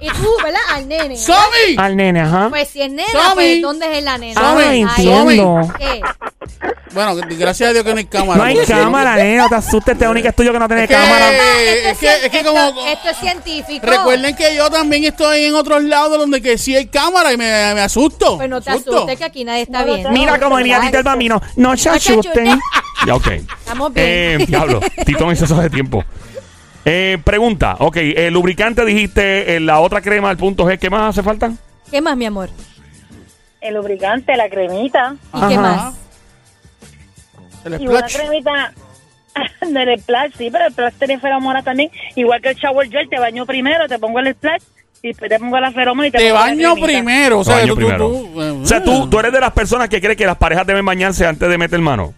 Y 0.00 0.06
tú, 0.10 0.28
¿verdad? 0.44 0.60
Al 0.74 0.86
nene. 0.86 1.08
¿verdad? 1.08 1.16
¡Somi! 1.24 1.76
Al 1.76 1.96
nene, 1.96 2.20
ajá. 2.20 2.46
Pues 2.50 2.68
si 2.68 2.80
es 2.82 2.90
nena, 2.92 3.08
pues 3.34 3.60
¿dónde 3.60 3.98
es 3.98 4.04
la 4.04 4.16
nena? 4.18 4.40
Ah, 4.40 4.56
entiendo. 4.72 5.68
¿Qué? 5.76 6.00
Bueno, 6.94 7.14
gracias 7.16 7.70
a 7.70 7.72
Dios 7.72 7.84
que 7.84 7.90
no 7.92 7.98
hay 7.98 8.04
cámara. 8.06 8.38
No 8.38 8.44
hay 8.44 8.56
cámara, 8.66 9.16
nene, 9.16 9.36
no 9.36 9.48
te 9.48 9.54
asustes, 9.56 9.92
este 9.92 10.08
único 10.08 10.28
estudio 10.28 10.52
que 10.52 10.58
no 10.58 10.66
tiene 10.66 10.84
Es 10.84 10.88
que- 10.88 10.94
cámara. 10.94 11.32
Eh, 11.32 11.90
es 11.90 11.98
que- 11.98 12.26
es 12.26 12.30
que 12.30 12.42
como- 12.42 12.58
esto 12.88 13.08
es 13.10 13.16
científico. 13.18 13.86
Recuerden 13.86 14.34
que 14.34 14.56
yo 14.56 14.70
también 14.70 15.04
estoy 15.04 15.44
en 15.44 15.54
otros 15.54 15.82
lados 15.84 16.18
donde 16.18 16.40
que 16.40 16.56
sí 16.58 16.74
hay 16.74 16.86
cámara 16.86 17.32
y 17.32 17.36
me, 17.36 17.74
me 17.74 17.80
asusto. 17.82 18.36
Pues 18.38 18.48
no 18.48 18.60
te 18.60 18.70
Asusto. 18.70 18.96
asustes 18.96 19.18
que 19.18 19.24
aquí 19.24 19.44
nadie 19.44 19.62
está 19.62 19.80
No, 19.80 19.86
no, 19.86 19.92
viendo. 19.94 20.10
Mira 20.10 20.38
como 20.40 20.56
venía 20.56 20.80
Tito 20.80 20.98
el 20.98 21.04
bambino. 21.04 21.40
No 21.56 21.76
se 21.76 21.90
asusten. 21.90 22.58
Ya, 23.06 23.14
ok. 23.14 23.26
Estamos 23.28 23.92
bien. 23.92 24.40
Eh, 24.40 24.44
diablo, 24.46 24.80
Tito 25.04 25.26
me 25.26 25.34
hizo 25.34 25.44
eso 25.44 25.56
de 25.60 25.70
tiempo. 25.70 26.04
Eh, 26.84 27.18
pregunta, 27.22 27.76
ok, 27.80 27.96
el 27.98 28.32
lubricante 28.32 28.82
dijiste, 28.84 29.56
eh, 29.56 29.60
la 29.60 29.80
otra 29.80 30.00
crema, 30.00 30.30
el 30.30 30.38
punto 30.38 30.64
G, 30.64 30.78
¿qué 30.78 30.88
más 30.88 31.10
hace 31.10 31.22
falta? 31.22 31.52
¿Qué 31.90 32.00
más, 32.00 32.16
mi 32.16 32.24
amor? 32.24 32.48
El 33.60 33.74
lubricante, 33.74 34.36
la 34.36 34.48
cremita. 34.48 35.16
¿Y 35.34 35.48
qué 35.48 35.58
más? 35.58 35.94
El 37.64 37.80
Y 37.82 37.86
una 37.88 37.98
splash. 38.08 38.16
cremita 38.16 38.72
del 39.68 40.00
splash, 40.00 40.32
sí, 40.38 40.48
pero 40.50 40.66
el 40.66 40.72
splash 40.72 40.94
tiene 40.98 41.18
feromona 41.18 41.62
también. 41.62 41.90
Igual 42.16 42.40
que 42.40 42.50
el 42.50 42.56
shower 42.56 42.88
gel, 42.90 43.08
te 43.08 43.18
baño 43.18 43.46
primero, 43.46 43.86
te 43.88 43.98
pongo 43.98 44.18
el 44.20 44.32
splash 44.34 44.62
y 45.02 45.08
después 45.08 45.30
te 45.30 45.38
pongo 45.38 45.58
la 45.60 45.70
feromona 45.70 46.08
y 46.08 46.10
te, 46.10 46.18
Te 46.18 46.24
pongo 46.30 46.40
baño 46.40 46.74
primero. 46.74 47.38
O 47.40 47.44
sea, 47.44 47.60
tú, 47.62 47.68
tú- 47.68 47.74
primero. 47.76 48.08
tú- 48.08 48.42
eh, 48.42 48.50
O 48.62 48.66
sea, 48.66 48.82
tú, 48.82 49.08
tú 49.08 49.18
eres 49.20 49.32
de 49.32 49.40
las 49.40 49.52
personas 49.52 49.88
que 49.88 50.00
cree 50.00 50.16
que 50.16 50.26
las 50.26 50.36
parejas 50.36 50.66
deben 50.66 50.84
bañarse 50.84 51.26
antes 51.26 51.48
de 51.48 51.56
meter 51.58 51.78
mano. 51.80 52.14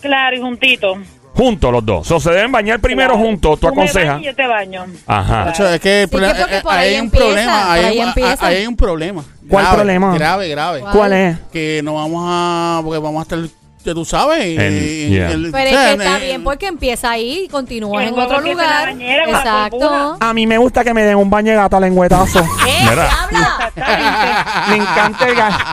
Claro, 0.00 0.36
y 0.36 0.40
juntito. 0.40 0.94
Juntos 1.34 1.72
los 1.72 1.86
dos. 1.86 2.10
O 2.10 2.18
sea, 2.20 2.32
se 2.32 2.36
deben 2.36 2.50
bañar 2.50 2.80
primero 2.80 3.10
Claro. 3.14 3.24
juntos, 3.24 3.60
tú 3.60 3.68
aconsejas. 3.68 4.20
yo 4.22 4.34
te 4.34 4.46
baño. 4.46 4.86
Ajá. 5.06 5.50
Es 5.74 5.80
que 5.80 6.02
el 6.02 6.08
Sí, 6.08 6.16
problema- 6.16 6.34
que 6.46 6.56
eh, 6.56 6.62
ahí 6.66 6.88
hay 6.88 6.94
un 6.94 7.00
empieza, 7.04 7.24
problema. 7.26 7.72
Ahí 7.72 7.84
ahí 7.84 7.86
hay, 7.92 8.00
empieza. 8.08 8.46
ahí 8.46 8.56
hay 8.56 8.66
un 8.66 8.76
problema. 8.76 9.24
¿Cuál 9.48 9.64
Grave, 9.64 9.76
problema? 9.76 10.14
Grave, 10.14 10.48
grave. 10.48 10.80
¿Cuál? 10.80 10.92
¿Cuál 10.92 11.12
es? 11.12 11.38
Que 11.52 11.80
no 11.84 11.94
vamos 11.94 12.24
a. 12.26 12.80
Porque 12.84 12.98
vamos 12.98 13.20
a 13.20 13.22
estar. 13.22 13.38
Ya 13.84 13.94
tú 13.94 14.04
sabes. 14.04 14.58
En- 14.58 14.76
y- 14.76 15.08
yeah. 15.10 15.30
el- 15.30 15.50
Pero 15.52 15.70
es 15.70 15.76
que 15.76 15.92
en- 15.92 16.00
está 16.00 16.16
en- 16.16 16.20
bien 16.22 16.44
porque 16.44 16.66
empieza 16.66 17.10
ahí 17.10 17.44
y 17.44 17.48
continúa 17.48 18.04
en 18.04 18.18
otro 18.18 18.38
en 18.44 18.50
lugar. 18.52 18.86
bañera 18.88 19.24
Exacto. 19.24 20.16
A 20.20 20.34
mí 20.34 20.46
me 20.46 20.58
gusta 20.58 20.84
que 20.84 20.92
me 20.92 21.02
den 21.04 21.16
un 21.16 21.30
baño 21.30 21.52
de 21.52 21.56
gato 21.56 21.76
a 21.76 21.80
lengüetazo. 21.80 22.40
¡Eh, 22.66 22.78
Mira. 22.82 23.08
diabla! 23.30 23.72
me 24.68 24.76
encanta 24.76 25.28
el 25.28 25.34
gato. 25.36 25.64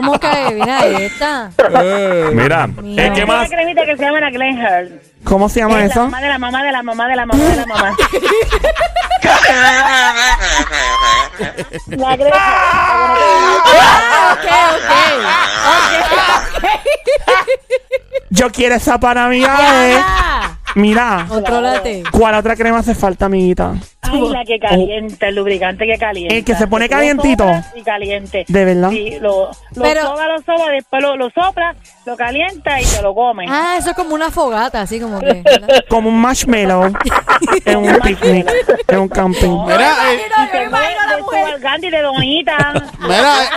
¿Cómo 0.00 0.18
que 0.20 0.28
mira 0.54 0.86
esta? 0.86 1.50
Eh, 1.82 2.30
Mira, 2.32 2.68
Mira. 2.68 3.06
el 3.06 3.12
que 3.14 3.26
más. 3.26 3.48
una 3.48 3.56
cremita 3.56 3.84
que 3.84 3.96
se 3.96 4.04
llama 4.04 4.20
la 4.20 4.30
Glen 4.30 4.56
Heard. 4.58 4.88
¿Cómo 5.24 5.48
se 5.48 5.58
llama 5.58 5.82
Es 5.82 5.88
la 5.88 5.92
eso? 5.92 6.04
mamá 6.04 6.20
de 6.20 6.28
la 6.28 6.38
mamá 6.38 6.62
de 6.62 6.70
la 6.72 6.82
mamá 6.82 7.08
de 7.08 7.16
la 7.16 7.26
mamá 7.26 7.44
de 7.44 7.56
la 7.56 7.66
mamá 7.66 7.96
de 7.96 7.96
la 11.88 11.96
mamá. 11.96 12.08
la 12.10 12.16
Glen. 12.16 12.32
Ah, 13.80 14.34
ok, 14.34 14.46
ok. 16.54 16.64
Yo 18.30 18.50
quiero 18.52 18.74
esa 18.76 19.00
para. 19.00 19.26
Ok. 19.26 19.30
¿vale? 19.32 19.92
Ya. 19.94 20.57
Mira. 20.74 21.26
¿cuál 22.12 22.34
otra 22.34 22.56
crema 22.56 22.78
hace 22.78 22.94
falta, 22.94 23.26
amiguita? 23.26 23.74
Ay, 24.02 24.22
la 24.30 24.42
que 24.44 24.58
calienta, 24.58 25.28
el 25.28 25.34
lubricante 25.34 25.84
que 25.86 25.98
calienta. 25.98 26.34
El 26.34 26.44
que 26.44 26.54
se 26.54 26.66
pone 26.66 26.88
calientito. 26.88 27.44
Y 27.74 27.82
caliente. 27.82 28.44
¿De 28.48 28.64
verdad? 28.64 28.90
Sí, 28.90 29.18
lo, 29.20 29.50
lo 29.74 29.82
Pero- 29.82 30.02
soba, 30.02 30.26
lo 30.28 30.42
soba, 30.42 30.70
después 30.70 31.02
lo, 31.02 31.16
lo 31.16 31.28
sopla, 31.30 31.74
lo 32.06 32.16
calienta 32.16 32.80
y 32.80 32.84
te 32.84 33.02
lo 33.02 33.14
comes. 33.14 33.48
Ah, 33.50 33.74
eso 33.78 33.90
es 33.90 33.96
como 33.96 34.14
una 34.14 34.30
fogata, 34.30 34.80
así 34.80 34.98
como 34.98 35.20
que. 35.20 35.26
¿verdad? 35.44 35.84
Como 35.90 36.08
un 36.08 36.18
marshmallow 36.20 36.90
en 37.66 37.76
un 37.76 37.96
picnic, 38.00 38.50
en 38.88 38.98
un 38.98 39.08
camping. 39.08 39.64
Mira, 39.66 39.92
eh, 40.12 40.20
Y 40.24 40.50
te 40.52 40.68
mueves 40.70 40.88
de 41.16 41.22
soba 41.22 41.58
Gandhi 41.58 41.90
de 41.90 42.00
donita. 42.02 42.56
Mira, 43.00 43.44
eh, 43.44 43.48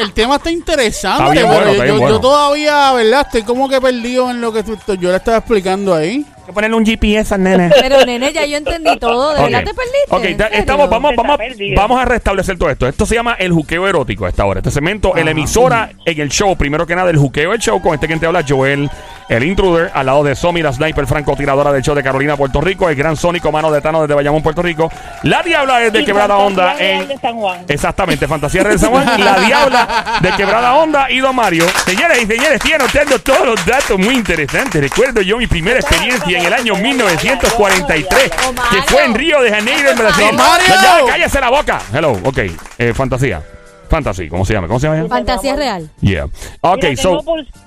el 0.00 0.12
tema 0.14 0.36
está 0.36 0.50
interesante, 0.50 1.22
Está 1.24 1.32
bien 1.32 1.46
bueno, 1.46 1.60
está 1.72 1.76
yo, 1.76 1.82
bien 1.82 1.94
yo 1.96 2.00
bueno. 2.00 2.20
todavía, 2.20 2.92
¿verdad? 2.92 3.20
Estoy 3.26 3.42
como 3.42 3.68
que 3.68 3.80
perdido 3.80 4.30
en 4.30 4.40
lo 4.40 4.50
que 4.52 4.62
tú- 4.62 4.78
tú- 4.78 4.94
yo 4.94 5.10
le 5.10 5.16
estaba 5.16 5.38
explicando 5.38 5.94
ahí. 5.94 6.24
Que 6.50 6.54
ponerle 6.54 6.76
un 6.76 6.84
GPS 6.84 7.34
al 7.34 7.42
nene. 7.42 7.70
Pero 7.80 8.04
nene, 8.04 8.32
ya 8.32 8.44
yo 8.44 8.56
entendí 8.56 8.96
todo. 8.98 9.34
¿De 9.34 9.42
verdad 9.42 9.64
te 9.64 9.74
perdiste? 9.74 10.40
Ok, 10.40 10.50
estamos, 10.52 10.90
vamos, 10.90 11.12
vamos, 11.16 11.38
vamos 11.76 12.00
a 12.00 12.04
restablecer 12.04 12.58
todo 12.58 12.70
esto. 12.70 12.88
Esto 12.88 13.06
se 13.06 13.14
llama 13.14 13.34
el 13.38 13.52
juqueo 13.52 13.86
erótico 13.86 14.26
a 14.26 14.28
esta 14.30 14.44
hora. 14.44 14.58
Este 14.58 14.70
segmento, 14.70 15.16
en 15.16 15.26
la 15.26 15.30
emisora, 15.30 15.90
en 16.04 16.20
el 16.20 16.28
show, 16.28 16.56
primero 16.56 16.86
que 16.86 16.96
nada, 16.96 17.10
el 17.10 17.16
juqueo 17.16 17.52
del 17.52 17.60
show, 17.60 17.80
con 17.80 17.94
este 17.94 18.08
que 18.08 18.16
te 18.16 18.26
habla, 18.26 18.44
Joel, 18.46 18.90
el 19.28 19.44
intruder, 19.44 19.92
al 19.94 20.06
lado 20.06 20.24
de 20.24 20.34
Somi, 20.34 20.60
la 20.60 20.72
sniper 20.72 21.06
francotiradora 21.06 21.72
del 21.72 21.82
show 21.82 21.94
de 21.94 22.02
Carolina, 22.02 22.36
Puerto 22.36 22.60
Rico, 22.60 22.88
el 22.88 22.96
gran 22.96 23.16
sónico 23.16 23.52
mano 23.52 23.70
de 23.70 23.80
Tano 23.80 24.02
desde 24.02 24.14
Bayamón, 24.14 24.42
Puerto 24.42 24.60
Rico. 24.60 24.90
La 25.22 25.42
diabla 25.42 25.84
es 25.84 25.92
de 25.92 26.00
Y 26.00 26.04
Quebrada 26.04 26.36
Fantasía 26.36 26.46
Onda 26.46 26.74
Real 26.74 27.02
en. 27.02 27.08
de 27.08 27.18
San 27.18 27.36
Juan. 27.36 27.64
Exactamente, 27.68 28.26
Fantasía 28.26 28.62
Real 28.64 28.74
de 28.74 28.80
San 28.80 28.90
Juan, 28.90 29.24
la 29.24 29.38
diabla 29.46 30.18
de 30.20 30.32
Quebrada 30.32 30.74
Onda 30.74 31.10
y 31.10 31.20
Don 31.20 31.36
Mario. 31.36 31.64
Señoras 31.86 32.18
y 32.20 32.26
señores, 32.26 32.54
estoy 32.54 32.72
anotando 32.72 33.18
todos 33.20 33.46
los 33.46 33.64
datos 33.64 33.98
muy 33.98 34.16
interesantes. 34.16 34.80
Recuerdo 34.80 35.22
yo 35.22 35.36
mi 35.38 35.46
primera 35.46 35.78
experiencia 35.78 36.39
en 36.40 36.46
el 36.46 36.52
año 36.52 36.74
1943, 36.76 38.30
que 38.70 38.82
fue 38.86 39.04
en 39.04 39.14
Río 39.14 39.40
de 39.42 39.50
Janeiro, 39.50 39.90
en 39.90 39.98
Brasil. 39.98 40.26
Ya, 40.68 41.00
cállese 41.06 41.40
la 41.40 41.50
boca. 41.50 41.80
Hello, 41.92 42.12
ok. 42.24 42.38
Eh, 42.78 42.92
fantasía. 42.94 43.42
Fantasy, 43.88 44.28
¿cómo 44.28 44.44
se 44.44 44.52
llama? 44.52 44.68
¿Cómo 44.68 44.78
se 44.78 44.86
llama? 44.86 45.08
Fantasía 45.08 45.56
real. 45.56 45.90
Yeah. 46.00 46.26
Ok, 46.60 46.78
Mira, 46.84 47.02
so. 47.02 47.24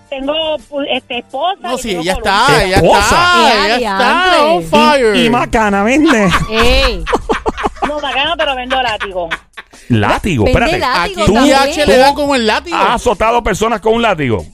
tengo, 0.10 0.58
este, 0.90 1.18
esposa. 1.20 1.58
No, 1.62 1.78
sí, 1.78 1.90
columna. 1.96 2.14
está, 2.14 2.64
ella 2.64 2.76
Esposa. 2.78 3.02
está, 3.02 3.36
¡Eh, 3.36 3.52
ella 3.66 3.76
está 3.76 4.22
adiantre! 4.24 4.40
on 4.56 4.64
fire. 4.64 5.16
Y 5.18 5.30
macana, 5.30 5.84
¿vende? 5.84 6.30
¡Ey! 6.50 7.04
No, 7.86 8.00
bacano, 8.00 8.34
pero 8.38 8.56
vendo 8.56 8.82
látigo. 8.82 9.30
Látigo, 9.90 10.46
Vende 10.46 10.62
espérate. 10.62 10.80
látigo 10.80 11.22
Aquí 11.24 11.26
Tú- 11.26 11.38
en 11.38 11.52
también. 11.52 11.58
DH 11.76 11.86
le 11.86 11.98
dan 11.98 12.16
como 12.16 12.36
el 12.36 12.48
látigo. 12.48 12.78
¿Has 12.78 12.96
azotado 12.96 13.44
personas 13.44 13.82
con 13.82 13.94
un 13.96 14.02
látigo? 14.02 14.46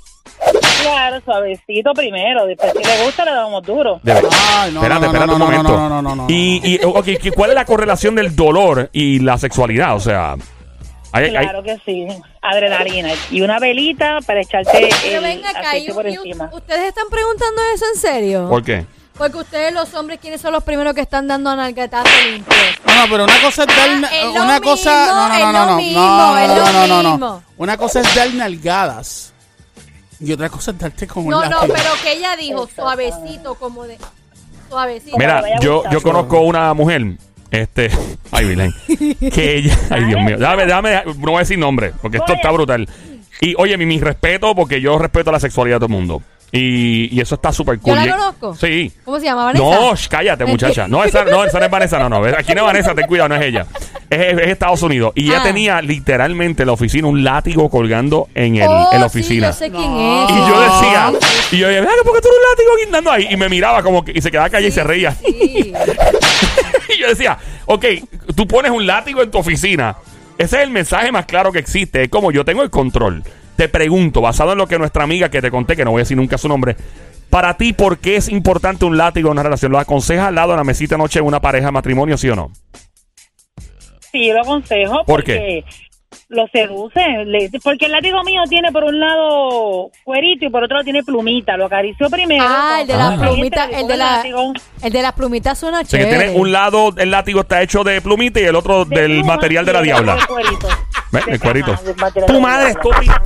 Claro, 0.91 1.21
suavecito 1.23 1.93
primero. 1.93 2.45
Después, 2.45 2.71
si 2.78 2.84
le 2.84 3.04
gusta, 3.04 3.25
le 3.25 3.32
damos 3.32 3.63
duro. 3.63 3.99
De 4.04 4.13
verdad. 4.13 4.30
Ay, 4.58 4.71
no, 4.71 4.82
espérate, 4.82 5.06
no, 5.06 5.12
no, 5.12 5.17
espérate 5.19 5.28
no, 5.28 5.34
un 5.34 5.39
no, 5.39 5.45
momento. 5.45 5.71
no, 5.78 5.89
no, 5.89 6.02
no, 6.02 6.15
no, 6.15 6.15
no. 6.23 6.25
Y, 6.30 6.62
y 6.63 6.80
ok, 6.84 7.06
¿qué- 7.21 7.32
¿cuál 7.32 7.49
es 7.52 7.56
la 7.56 7.65
correlación 7.65 8.15
del 8.15 8.36
dolor 8.36 8.89
y 8.93 9.19
la 9.19 9.38
sexualidad? 9.38 9.95
O 9.95 9.99
sea, 9.99 10.36
hay, 11.12 11.25
hay- 11.25 11.32
Claro 11.32 11.63
que 11.63 11.78
sí. 11.86 12.08
Adrenalina. 12.41 13.10
Y 13.32 13.41
una 13.41 13.60
velita 13.60 14.19
para 14.25 14.41
echarte 14.41 14.89
Pero 15.04 15.17
el 15.17 15.23
venga 15.23 15.49
acá, 15.49 15.60
aceite 15.71 15.91
y- 15.91 15.93
por 15.93 16.08
y 16.08 16.13
encima. 16.15 16.49
¿ustedes 16.54 16.88
están 16.88 17.06
preguntando 17.10 17.62
eso 17.75 17.86
en 17.93 17.99
serio? 17.99 18.47
¿por 18.49 18.63
qué? 18.63 18.86
Porque 19.17 19.38
ustedes 19.38 19.73
los 19.73 19.93
hombres, 19.95 20.17
¿quiénes 20.21 20.39
son 20.39 20.54
los 20.54 20.63
primeros 20.63 20.93
que 20.93 21.02
están 21.02 21.28
dando 21.28 21.49
analgatazo 21.49 22.08
limpio? 22.32 22.56
No, 22.86 22.95
no, 22.95 23.12
pero 23.12 23.23
una 23.25 23.41
cosa 23.41 23.63
es 23.63 23.67
dar 23.67 23.89
Ah, 24.06 24.10
es 24.15 24.23
lo 24.34 24.43
una 24.43 24.62
cosa, 24.62 24.89
mismo, 25.02 25.13
no, 25.13 25.28
no, 25.28 25.52
no, 25.52 25.52
no, 25.52 25.65
no, 25.65 26.45
no, 26.45 26.71
no, 26.71 26.88
no, 26.88 27.04
no, 27.04 27.10
mismo. 27.12 27.43
Una 27.58 27.75
cosa 27.75 27.99
es 27.99 28.15
dar 28.15 28.34
nalgadas 28.34 29.34
y 30.20 30.32
otra 30.34 30.50
cosa 30.50 30.72
es 30.72 30.80
darte 30.80 31.08
con 31.08 31.24
un 31.26 31.30
No, 31.32 31.44
no, 31.44 31.50
látigo. 31.50 31.74
pero 31.76 31.90
que 32.04 32.14
ella 32.14 32.36
dijo 32.36 32.68
suavecito, 32.74 33.56
como 33.56 33.84
de... 33.86 33.98
Suavecito. 34.70 35.18
Mira, 35.18 35.60
yo, 35.60 35.84
yo 35.92 36.02
conozco 36.02 36.42
una 36.42 36.74
mujer, 36.74 37.04
este, 37.52 37.90
ay, 38.32 38.46
Vilén, 38.46 38.74
que 39.34 39.56
ella, 39.58 39.78
ay, 39.90 40.04
Dios 40.06 40.22
mío, 40.22 40.38
déjame, 40.38 40.66
déjame, 40.66 41.04
no 41.06 41.14
voy 41.32 41.36
a 41.36 41.40
decir 41.40 41.58
nombre, 41.58 41.94
porque 42.02 42.18
esto 42.18 42.34
está 42.34 42.52
brutal. 42.52 42.88
Y 43.42 43.56
oye, 43.58 43.78
mi, 43.78 43.86
mi 43.86 44.00
respeto, 44.00 44.54
porque 44.54 44.82
yo 44.82 45.00
respeto 45.00 45.32
la 45.32 45.40
sexualidad 45.40 45.78
de 45.78 45.80
todo 45.80 45.96
el 45.96 46.00
mundo. 46.00 46.22
Y, 46.52 47.16
y 47.16 47.22
eso 47.22 47.36
está 47.36 47.54
súper 47.54 47.80
cool. 47.80 47.96
¿Yo 48.00 48.06
la 48.06 48.18
conozco? 48.18 48.56
Sí. 48.56 48.92
¿Cómo 49.06 49.20
se 49.20 49.26
llama, 49.26 49.46
Vanessa? 49.46 49.64
No, 49.64 49.96
sh, 49.96 50.08
cállate, 50.10 50.46
muchacha. 50.46 50.88
No, 50.88 51.04
esa 51.04 51.24
no, 51.24 51.46
esa 51.46 51.60
no 51.60 51.66
es 51.66 51.72
Vanessa, 51.72 52.00
no, 52.00 52.10
no. 52.10 52.18
Aquí 52.26 52.54
no 52.54 52.62
es 52.62 52.66
Vanessa, 52.66 52.96
ten 52.96 53.06
cuidado, 53.08 53.30
no 53.30 53.36
es 53.36 53.42
ella. 53.44 53.68
Es, 54.10 54.19
es- 54.19 54.39
es 54.39 54.48
Estados 54.48 54.82
Unidos. 54.82 55.12
Y 55.15 55.28
ella 55.30 55.39
Ah. 55.41 55.43
tenía 55.43 55.82
literalmente 55.82 56.63
en 56.63 56.67
la 56.67 56.74
oficina 56.74 57.08
un 57.08 57.24
látigo 57.24 57.69
colgando 57.69 58.28
en, 58.34 58.56
el, 58.56 58.67
Oh, 58.67 58.89
en 58.91 59.02
la 59.02 59.10
sí, 59.10 59.19
oficina. 59.19 59.48
yo 59.48 59.54
sé 59.54 59.69
quién 59.69 59.82
No. 59.93 60.26
es. 60.26 60.32
Y 60.32 60.38
yo 60.38 60.62
decía, 60.62 61.12
y 61.52 61.58
yo 61.58 61.67
decía, 61.67 61.82
"Mira, 61.82 61.93
¿por 62.04 62.15
qué 62.15 62.22
tú 62.22 62.28
eres 62.28 62.39
un 62.39 62.50
látigo 62.52 62.72
guindando 62.84 63.12
ahí? 63.12 63.28
Y 63.32 63.38
me 63.38 63.50
miraba 63.50 63.84
como 63.84 64.04
que, 64.04 64.12
y 64.15 64.22
se 64.22 64.32
quedaba 64.32 64.50
callada 64.50 64.67
y 64.67 64.72
se 64.72 64.84
reía. 64.84 65.12
Sí. 65.13 65.74
Y 66.91 67.00
yo 67.02 67.08
decía, 67.08 67.38
ok, 67.67 67.86
tú 68.36 68.48
pones 68.48 68.72
un 68.72 68.88
látigo 68.88 69.22
en 69.22 69.30
tu 69.30 69.38
oficina. 69.38 69.95
Ese 70.39 70.58
es 70.58 70.63
el 70.63 70.72
mensaje 70.72 71.12
más 71.12 71.26
claro 71.28 71.52
que 71.52 71.60
existe. 71.60 72.02
Es 72.04 72.10
como 72.10 72.32
yo 72.32 72.43
tengo 72.43 72.63
el 72.63 72.69
control. 72.72 73.24
Te 73.56 73.69
pregunto, 73.69 74.22
basado 74.22 74.54
en 74.54 74.58
lo 74.58 74.67
que 74.67 74.80
nuestra 74.80 75.04
amiga 75.04 75.30
que 75.30 75.39
te 75.41 75.52
conté, 75.52 75.76
que 75.76 75.86
no 75.86 75.91
voy 75.91 76.00
a 76.00 76.04
decir 76.04 76.17
nunca 76.17 76.38
su 76.39 76.48
nombre, 76.48 76.76
para 77.30 77.56
ti, 77.58 77.74
¿por 77.74 78.00
qué 78.00 78.15
es 78.15 78.28
importante 78.30 78.86
un 78.86 78.98
látigo 78.98 79.28
en 79.30 79.34
una 79.34 79.43
relación? 79.43 79.72
¿Lo 79.72 79.78
aconsejas 79.80 80.28
al 80.30 80.36
lado 80.36 80.52
de 80.52 80.58
la 80.58 80.63
mesita 80.63 80.95
de 80.95 81.00
noche 81.04 81.19
en 81.19 81.26
una 81.26 81.39
pareja 81.39 81.67
de 81.67 81.72
matrimonio, 81.74 82.17
sí 82.17 82.28
o 82.30 82.36
no? 82.36 82.52
Sí, 84.12 84.28
yo 84.28 84.34
lo 84.34 84.41
aconsejo. 84.41 84.98
¿Por 85.06 85.06
porque 85.06 85.63
Lo 86.30 86.48
seduce. 86.48 87.00
porque 87.63 87.86
el 87.86 87.91
látigo 87.91 88.24
mío 88.24 88.41
tiene 88.50 88.72
por 88.72 88.84
un 88.84 89.00
lado 89.00 89.89
cuerito 90.04 90.45
y 90.45 90.50
por 90.50 90.63
otro 90.63 90.76
lado 90.78 90.84
tiene 90.84 91.04
plumita. 91.04 91.56
Lo 91.58 91.65
acarició 91.65 92.10
primero. 92.10 92.43
Ah, 92.48 92.80
el 92.82 92.88
de 92.88 92.95
las 92.98 93.19
plumitas, 93.19 93.69
el 93.72 93.88
de 93.88 93.98
la, 93.98 94.24
el 94.84 94.91
de 94.93 95.02
las 95.02 95.13
plumitas 95.13 95.58
suena 95.58 95.82
O 95.82 95.86
sea, 95.86 96.00
que 96.00 96.06
chévere. 96.06 96.26
tiene 96.26 96.39
un 96.39 96.52
lado, 96.52 96.93
el 96.98 97.12
látigo 97.12 97.41
está 97.41 97.62
hecho 97.62 97.84
de 97.84 98.02
plumita 98.02 98.39
y 98.39 98.43
el 98.45 98.56
otro 98.56 98.86
De 98.86 99.02
del 99.02 99.12
pluma 99.19 99.36
material 99.36 99.65
de 99.65 99.74
la 99.74 99.80
el 99.80 99.86
diabla. 99.86 100.15
de 100.15 100.26
cuerito. 100.26 100.67
¿Ves? 101.12 101.24
El 101.28 101.34
De- 101.34 101.39
cuerito. 101.39 101.76
Tu 101.76 101.86
de 102.19 102.22
la 102.34 102.39
madre 102.39 102.69
estúpida. 102.72 103.22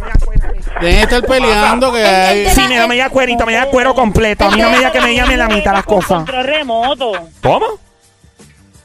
Deben 0.82 1.00
estar 1.00 1.22
peleando 1.24 1.92
que 1.92 2.00
El- 2.02 2.06
el 2.06 2.16
hay... 2.16 2.40
de 2.44 2.50
Sí, 2.52 2.62
me, 2.88 2.98
da 2.98 3.10
cuerito, 3.10 3.46
me 3.46 3.54
da 3.54 3.66
cuero 3.68 3.94
completo. 3.94 4.46
A 4.46 4.52
mí 4.52 4.62
no 4.62 4.70
me 4.70 4.78
diga 4.78 4.92
que 4.92 5.02
me 5.02 5.14
llame 5.16 5.36
la 5.38 5.48
mitad 5.48 5.74
las 5.74 5.84
cosas. 5.86 6.18
Control 6.20 6.44
remoto. 6.46 7.12
¿Cómo? 7.42 7.66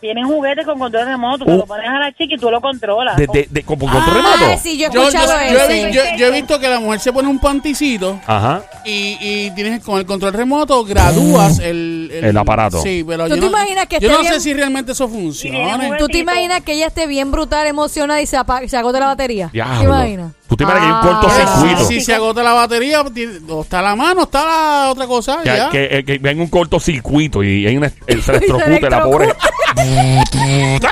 Tienen 0.00 0.26
juguetes 0.26 0.64
con 0.64 0.78
control 0.78 1.06
remoto. 1.06 1.44
Se 1.44 1.50
Uh. 1.52 1.56
lo 1.58 1.66
pones 1.66 1.88
a 1.88 1.98
la 1.98 2.12
chica 2.12 2.34
y 2.34 2.38
tú 2.38 2.50
lo 2.50 2.61
controlas. 2.61 3.16
De, 3.16 3.26
de, 3.26 3.48
de, 3.50 3.62
con, 3.64 3.78
con 3.78 3.88
control 3.90 4.22
Ah, 4.24 4.37
remoto. 4.40 4.61
sí, 4.62 4.78
yo 4.78 4.87
he 4.87 4.90
Yo, 4.90 5.02
yo, 5.02 5.08
escuchado 5.08 5.32
yo 5.52 5.58
he, 5.58 5.64
ese. 5.64 5.87
vi- 5.88 5.92
yo- 5.94 6.02
yo 6.16 6.26
he 6.26 6.30
visto 6.30 6.58
que 6.61 6.68
la 6.68 6.78
mujer 6.80 7.00
se 7.00 7.12
pone 7.12 7.28
un 7.28 7.38
panticito 7.38 8.20
Ajá. 8.26 8.62
y, 8.84 9.16
y 9.20 9.50
tienes 9.52 9.82
con 9.82 9.98
el 9.98 10.06
control 10.06 10.32
remoto 10.34 10.84
gradúas 10.84 11.58
el, 11.58 12.11
El 12.12 12.37
aparato. 12.37 12.80
Sí, 12.82 13.04
pero 13.06 13.24
¿Tú 13.24 13.30
yo 13.30 13.34
te 13.37 13.40
no, 13.40 13.46
imaginas 13.48 13.87
que 13.87 13.98
yo 14.00 14.08
esté 14.08 14.12
no 14.16 14.20
bien- 14.22 14.32
sé 14.34 14.40
si 14.40 14.54
realmente 14.54 14.92
eso 14.92 15.08
funciona. 15.08 15.96
¿Tú 15.98 16.06
te 16.08 16.18
imaginas 16.18 16.61
que 16.62 16.72
ella 16.74 16.87
esté 16.87 17.06
bien 17.06 17.30
brutal, 17.30 17.66
emocionada 17.66 18.20
y 18.22 18.26
se, 18.26 18.37
apa- 18.37 18.66
se 18.68 18.76
agote 18.76 19.00
la 19.00 19.06
batería? 19.06 19.50
Diablo. 19.52 19.78
¿Te 19.80 19.84
imaginas? 19.84 20.32
¿Tú 20.48 20.56
te 20.56 20.64
imaginas 20.64 20.82
que 20.82 20.87
hay 20.87 20.92
un 20.92 20.96
Ah. 21.16 21.20
cortocircuito? 21.20 21.84
Si 21.84 22.00
se 22.00 22.14
agota 22.14 22.42
la 22.42 22.52
batería, 22.54 23.02
o 23.02 23.61
está 23.62 23.82
la 23.82 23.94
mano, 23.94 24.22
o 24.22 24.24
está 24.24 24.44
la 24.46 24.90
otra 24.90 25.06
cosa. 25.06 25.38
Que, 25.42 25.48
ya. 25.56 25.68
que, 25.68 25.88
eh, 25.98 26.04
que 26.04 26.18
ven 26.18 26.40
un 26.40 26.48
cortocircuito 26.48 27.42
y 27.44 27.66
hay 27.66 27.76
una, 27.76 27.88
eh, 28.06 28.20
se 28.22 28.30
electrocuta 28.37 28.88
la 28.90 29.02
pobre. 29.04 29.28
Bendito. 29.76 30.88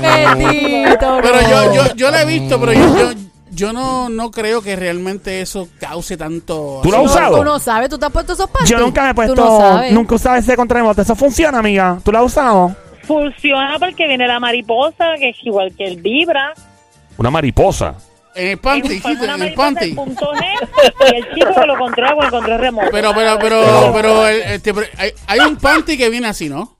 Pero 1.22 1.42
no. 1.42 1.50
yo, 1.50 1.74
yo, 1.74 1.94
yo 1.94 2.10
la 2.10 2.22
he 2.22 2.26
visto, 2.26 2.58
pero 2.60 2.72
yo, 2.72 2.96
yo, 2.98 3.10
yo 3.50 3.72
no, 3.72 4.08
no 4.08 4.30
creo 4.30 4.62
que 4.62 4.74
realmente 4.76 5.40
eso 5.40 5.68
cause 5.78 6.16
tanto. 6.16 6.80
¿Tú 6.82 6.90
lo 6.90 6.96
has 6.98 7.04
No, 7.04 7.10
usado? 7.10 7.36
Tú 7.38 7.44
no 7.44 7.58
sabes, 7.58 7.88
tú 7.90 7.98
te 7.98 8.06
has 8.06 8.12
puesto 8.12 8.32
esos 8.32 8.48
panties. 8.48 8.70
Yo 8.70 8.78
nunca 8.78 9.02
me 9.02 9.08
he 9.08 9.10
no 9.10 9.14
puesto, 9.14 9.58
sabes. 9.60 9.92
nunca 9.92 10.14
he 10.14 10.16
usado 10.16 10.36
ese 10.36 10.56
control 10.56 10.80
remoto. 10.80 11.02
¿Eso 11.02 11.14
funciona, 11.14 11.58
amiga? 11.58 11.98
¿Tú 12.02 12.10
lo 12.12 12.18
has 12.18 12.24
usado? 12.24 12.74
Funciona 13.06 13.76
porque 13.78 14.06
viene 14.08 14.26
la 14.26 14.40
mariposa, 14.40 15.12
que 15.18 15.30
es 15.30 15.36
igual 15.42 15.72
que 15.76 15.84
el 15.84 16.00
vibra. 16.00 16.52
Una 17.18 17.30
mariposa. 17.30 17.94
En 18.34 18.48
el 18.48 18.58
panty, 18.58 18.78
Es 18.78 18.84
un- 18.84 18.90
dijiste, 18.90 19.24
en 19.24 19.42
el 19.42 19.48
en 19.88 19.94
punto 19.94 20.32
G, 20.32 20.42
y 21.12 21.16
el 21.16 21.34
chico 21.34 21.54
que 21.60 21.66
lo 21.66 21.76
controla 21.78 22.14
con 22.14 22.24
el 22.24 22.30
control 22.30 22.58
remoto. 22.60 22.88
Pero, 22.90 23.12
pero, 23.14 23.38
pero, 23.38 23.90
pero, 23.94 24.26
el- 24.28 24.42
este, 24.42 24.72
pero 24.72 24.86
hay, 24.98 25.10
hay 25.26 25.40
un 25.40 25.56
panty 25.56 25.96
que 25.98 26.08
viene 26.08 26.28
así, 26.28 26.48
¿no? 26.48 26.78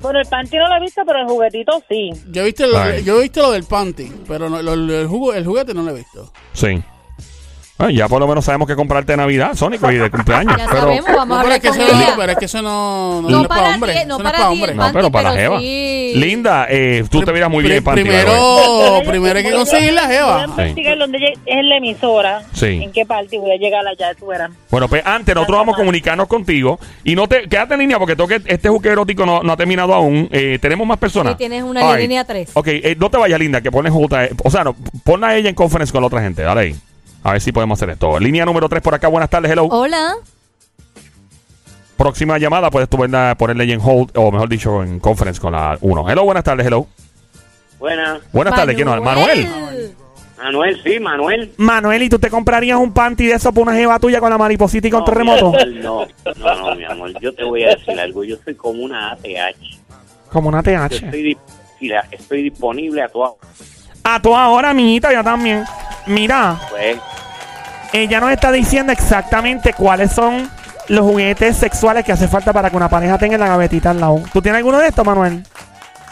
Bueno, 0.00 0.18
el 0.20 0.26
panty 0.28 0.56
no 0.56 0.68
lo 0.68 0.76
he 0.76 0.80
visto, 0.80 1.02
pero 1.06 1.20
el 1.20 1.26
juguetito 1.26 1.82
sí. 1.88 2.10
Yo 2.30 2.42
he 2.42 2.46
visto 2.46 2.66
lo, 2.66 2.98
yo 3.00 3.18
he 3.18 3.22
visto 3.22 3.42
lo 3.42 3.50
del 3.52 3.64
panty, 3.64 4.10
pero 4.26 4.48
no, 4.48 4.62
lo- 4.62 4.74
lo- 4.76 5.00
el, 5.00 5.06
jugo, 5.06 5.34
el 5.34 5.44
juguete 5.44 5.74
no 5.74 5.82
lo 5.82 5.90
he 5.90 5.94
visto. 5.94 6.32
Sí. 6.54 6.82
Bueno, 7.80 7.94
ya 7.94 8.08
por 8.08 8.20
lo 8.20 8.28
menos 8.28 8.44
sabemos 8.44 8.68
que 8.68 8.76
comprarte 8.76 9.12
de 9.12 9.16
Navidad, 9.16 9.54
Sónico, 9.54 9.90
y 9.90 9.96
de 9.96 10.10
cumpleaños. 10.10 10.54
Ya 10.58 10.66
pero, 10.66 10.80
sabemos, 10.82 11.06
vamos 11.16 11.20
a 11.20 11.26
pero 11.26 11.34
hablar 11.40 11.52
es 11.56 11.62
que 11.62 11.68
con 11.70 11.80
eso, 11.80 11.96
ella. 11.96 12.14
pero 12.16 12.32
es 12.32 12.38
que 12.38 12.44
eso 12.44 12.60
no, 12.62 13.22
no, 13.22 13.28
No 13.30 13.40
es 13.42 13.48
para 13.48 13.60
para 13.62 13.68
ti, 13.70 13.74
hombre. 13.74 13.94
no 13.94 14.00
eso 14.00 14.06
no 14.08 14.16
es 14.16 14.22
para 14.22 14.50
ti, 14.50 14.60
No, 14.60 14.76
panty, 14.76 14.92
pero 14.92 15.10
para 15.10 15.28
la 15.30 15.34
pero 15.34 15.42
jeva. 15.52 15.60
sí. 15.60 16.12
Linda, 16.16 16.66
eh, 16.68 17.04
tú 17.10 17.22
te 17.22 17.32
verás 17.32 17.48
muy 17.50 17.64
bien 17.64 17.82
panty, 17.82 18.02
by 18.02 18.10
the 18.10 18.16
way. 18.16 18.24
primero, 18.26 19.02
primero 19.10 19.38
hay 19.38 19.44
que 19.44 19.52
conseguir 19.52 19.92
la 19.94 20.02
Voy 20.06 20.14
a 20.14 20.18
jeva. 20.18 20.44
investigar 20.46 20.98
dónde 20.98 21.18
lleg- 21.18 21.38
es 21.46 21.64
la 21.64 21.76
emisora. 21.78 22.42
Sí. 22.52 22.66
En 22.82 22.92
qué 22.92 23.06
parte 23.06 23.38
voy 23.38 23.50
a 23.52 23.56
llegar 23.56 23.80
allá, 23.86 24.14
tú 24.14 24.26
verás. 24.26 24.50
Bueno, 24.70 24.86
pues 24.86 25.02
antes 25.06 25.34
nosotros 25.34 25.58
vamos 25.58 25.74
a 25.74 25.78
comunicarnos 25.78 26.28
contigo 26.28 26.78
y 27.02 27.14
no 27.16 27.28
te 27.28 27.48
quédate 27.48 27.72
en 27.74 27.80
línea 27.80 27.98
porque 27.98 28.14
tengo 28.14 28.28
que 28.28 28.42
este 28.44 28.68
juque 28.68 28.90
erótico 28.90 29.24
no, 29.24 29.42
no 29.42 29.52
ha 29.54 29.56
terminado 29.56 29.94
aún. 29.94 30.28
Eh, 30.32 30.58
tenemos 30.60 30.86
más 30.86 30.98
personas. 30.98 31.32
Sí, 31.32 31.38
tienes 31.38 31.62
una 31.62 31.82
All 31.82 31.94
right. 31.96 32.02
línea 32.02 32.24
tres. 32.24 32.50
Ok, 32.52 32.66
eh, 32.68 32.94
no 32.98 33.08
te 33.10 33.16
vayas, 33.16 33.40
Linda, 33.40 33.62
que 33.62 33.70
pones 33.72 33.90
J. 33.90 34.24
eh, 34.26 34.30
O 34.44 34.50
sea, 34.50 34.64
no, 34.64 34.76
ponla 35.02 35.28
a 35.28 35.36
ella 35.36 35.48
en 35.48 35.54
conference 35.54 35.90
con 35.92 36.02
la 36.02 36.08
otra 36.08 36.20
gente. 36.20 36.42
Dale 36.42 36.60
ahí. 36.60 36.76
A 37.22 37.32
ver 37.32 37.40
si 37.40 37.52
podemos 37.52 37.78
hacer 37.78 37.90
esto. 37.90 38.18
Línea 38.18 38.44
número 38.44 38.68
3 38.68 38.82
por 38.82 38.94
acá. 38.94 39.08
Buenas 39.08 39.28
tardes, 39.30 39.50
hello. 39.50 39.64
Hola. 39.66 40.14
Próxima 41.96 42.38
llamada, 42.38 42.70
puedes 42.70 42.88
tú 42.88 42.96
verla- 42.96 43.34
ponerle 43.36 43.64
ahí 43.64 43.72
en 43.72 43.80
hold, 43.82 44.10
o 44.16 44.30
mejor 44.32 44.48
dicho, 44.48 44.82
en 44.82 45.00
conference 45.00 45.38
con 45.40 45.52
la 45.52 45.76
1. 45.82 46.08
Hello, 46.10 46.24
buenas 46.24 46.44
tardes, 46.44 46.66
hello. 46.66 46.86
Buenas. 47.78 48.20
Buenas 48.32 48.54
tardes, 48.54 48.74
¿quién 48.74 48.86
nos 48.88 49.02
Manuel. 49.02 49.46
Manuel, 50.38 50.82
sí, 50.82 50.98
Manuel. 50.98 51.52
Manuel, 51.58 52.02
¿y 52.04 52.08
tú 52.08 52.18
te 52.18 52.30
comprarías 52.30 52.78
un 52.78 52.94
panty 52.94 53.26
de 53.26 53.34
eso 53.34 53.52
para 53.52 53.62
una 53.64 53.74
jeva 53.74 53.98
tuya 53.98 54.20
con 54.20 54.30
la 54.30 54.38
mariposita 54.38 54.88
y 54.88 54.90
con 54.90 55.00
No, 55.00 55.04
terremoto? 55.04 55.52
mi 55.52 55.58
amor, 55.84 56.08
No, 56.24 56.34
no, 56.54 56.54
no, 56.70 56.74
mi 56.74 56.84
amor. 56.84 57.12
Yo 57.20 57.34
te 57.34 57.44
voy 57.44 57.64
a 57.64 57.74
decir 57.76 58.00
algo. 58.00 58.24
Yo 58.24 58.36
soy 58.42 58.54
como 58.54 58.82
una 58.82 59.12
ATH. 59.12 59.56
Como 60.32 60.48
una 60.48 60.62
Yo 60.62 60.88
TH. 60.88 60.94
estoy, 62.12 62.42
disponible 62.42 63.02
a 63.02 63.08
tu 63.08 63.22
A 64.04 64.20
toda 64.20 64.48
hora, 64.48 64.70
amiguita, 64.70 65.12
yo 65.12 65.22
también. 65.22 65.64
Mira, 66.06 66.58
pues, 66.70 66.98
ella 67.92 68.20
nos 68.20 68.30
está 68.30 68.50
diciendo 68.50 68.92
exactamente 68.92 69.72
cuáles 69.72 70.12
son 70.12 70.50
los 70.88 71.00
juguetes 71.02 71.56
sexuales 71.56 72.04
que 72.04 72.12
hace 72.12 72.26
falta 72.26 72.52
para 72.52 72.70
que 72.70 72.76
una 72.76 72.88
pareja 72.88 73.18
tenga 73.18 73.38
la 73.38 73.48
gavetita 73.48 73.90
al 73.90 74.00
lado. 74.00 74.22
¿Tú 74.32 74.40
tienes 74.42 74.58
alguno 74.58 74.78
de 74.78 74.88
estos, 74.88 75.04
Manuel? 75.04 75.44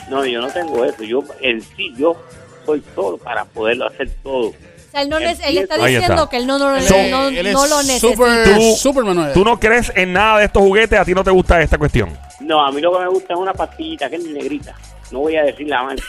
No, 0.09 0.25
yo 0.25 0.41
no 0.41 0.49
tengo 0.49 0.85
eso. 0.85 1.03
Yo, 1.03 1.23
en 1.41 1.61
sí, 1.61 1.93
yo 1.97 2.17
soy 2.65 2.83
solo 2.95 3.19
para 3.19 3.45
poderlo 3.45 3.87
hacer 3.89 4.11
todo. 4.23 4.49
O 4.49 4.91
sea, 4.91 5.03
él, 5.03 5.09
no 5.11 5.19
nece- 5.19 5.41
él 5.45 5.59
está 5.59 5.75
Ahí 5.75 5.95
diciendo 5.95 6.15
está. 6.15 6.31
que 6.31 6.37
él 6.39 6.47
no, 6.47 6.59
no, 6.59 6.77
Él 6.77 6.83
So- 6.83 6.95
es- 6.95 7.11
no, 7.11 7.29
él 7.29 7.47
es 7.47 7.53
no 7.53 7.67
lo 7.67 7.77
necesita. 7.83 8.09
super, 8.15 8.45
Tú- 8.55 8.77
super 8.77 9.05
Manuel. 9.05 9.33
¿Tú 9.33 9.45
no 9.45 9.59
crees 9.59 9.93
en 9.95 10.13
nada 10.13 10.39
de 10.39 10.45
estos 10.47 10.63
juguetes? 10.63 10.99
¿A 10.99 11.05
ti 11.05 11.13
no 11.15 11.23
te 11.25 11.31
gusta 11.31 11.61
esta 11.61 11.77
cuestión? 11.77 12.17
No, 12.41 12.65
a 12.65 12.71
mí 12.73 12.81
lo 12.81 12.93
que 12.93 13.01
me 13.05 13.09
gusta 13.09 13.35
es 13.35 13.39
una 13.39 13.53
pastillita 13.53 14.09
que 14.09 14.17
es 14.17 14.25
negrita. 14.25 14.75
No 15.11 15.21
voy 15.21 15.37
a 15.37 15.43
decir 15.43 15.67
la 15.69 15.83
marca. 15.83 16.03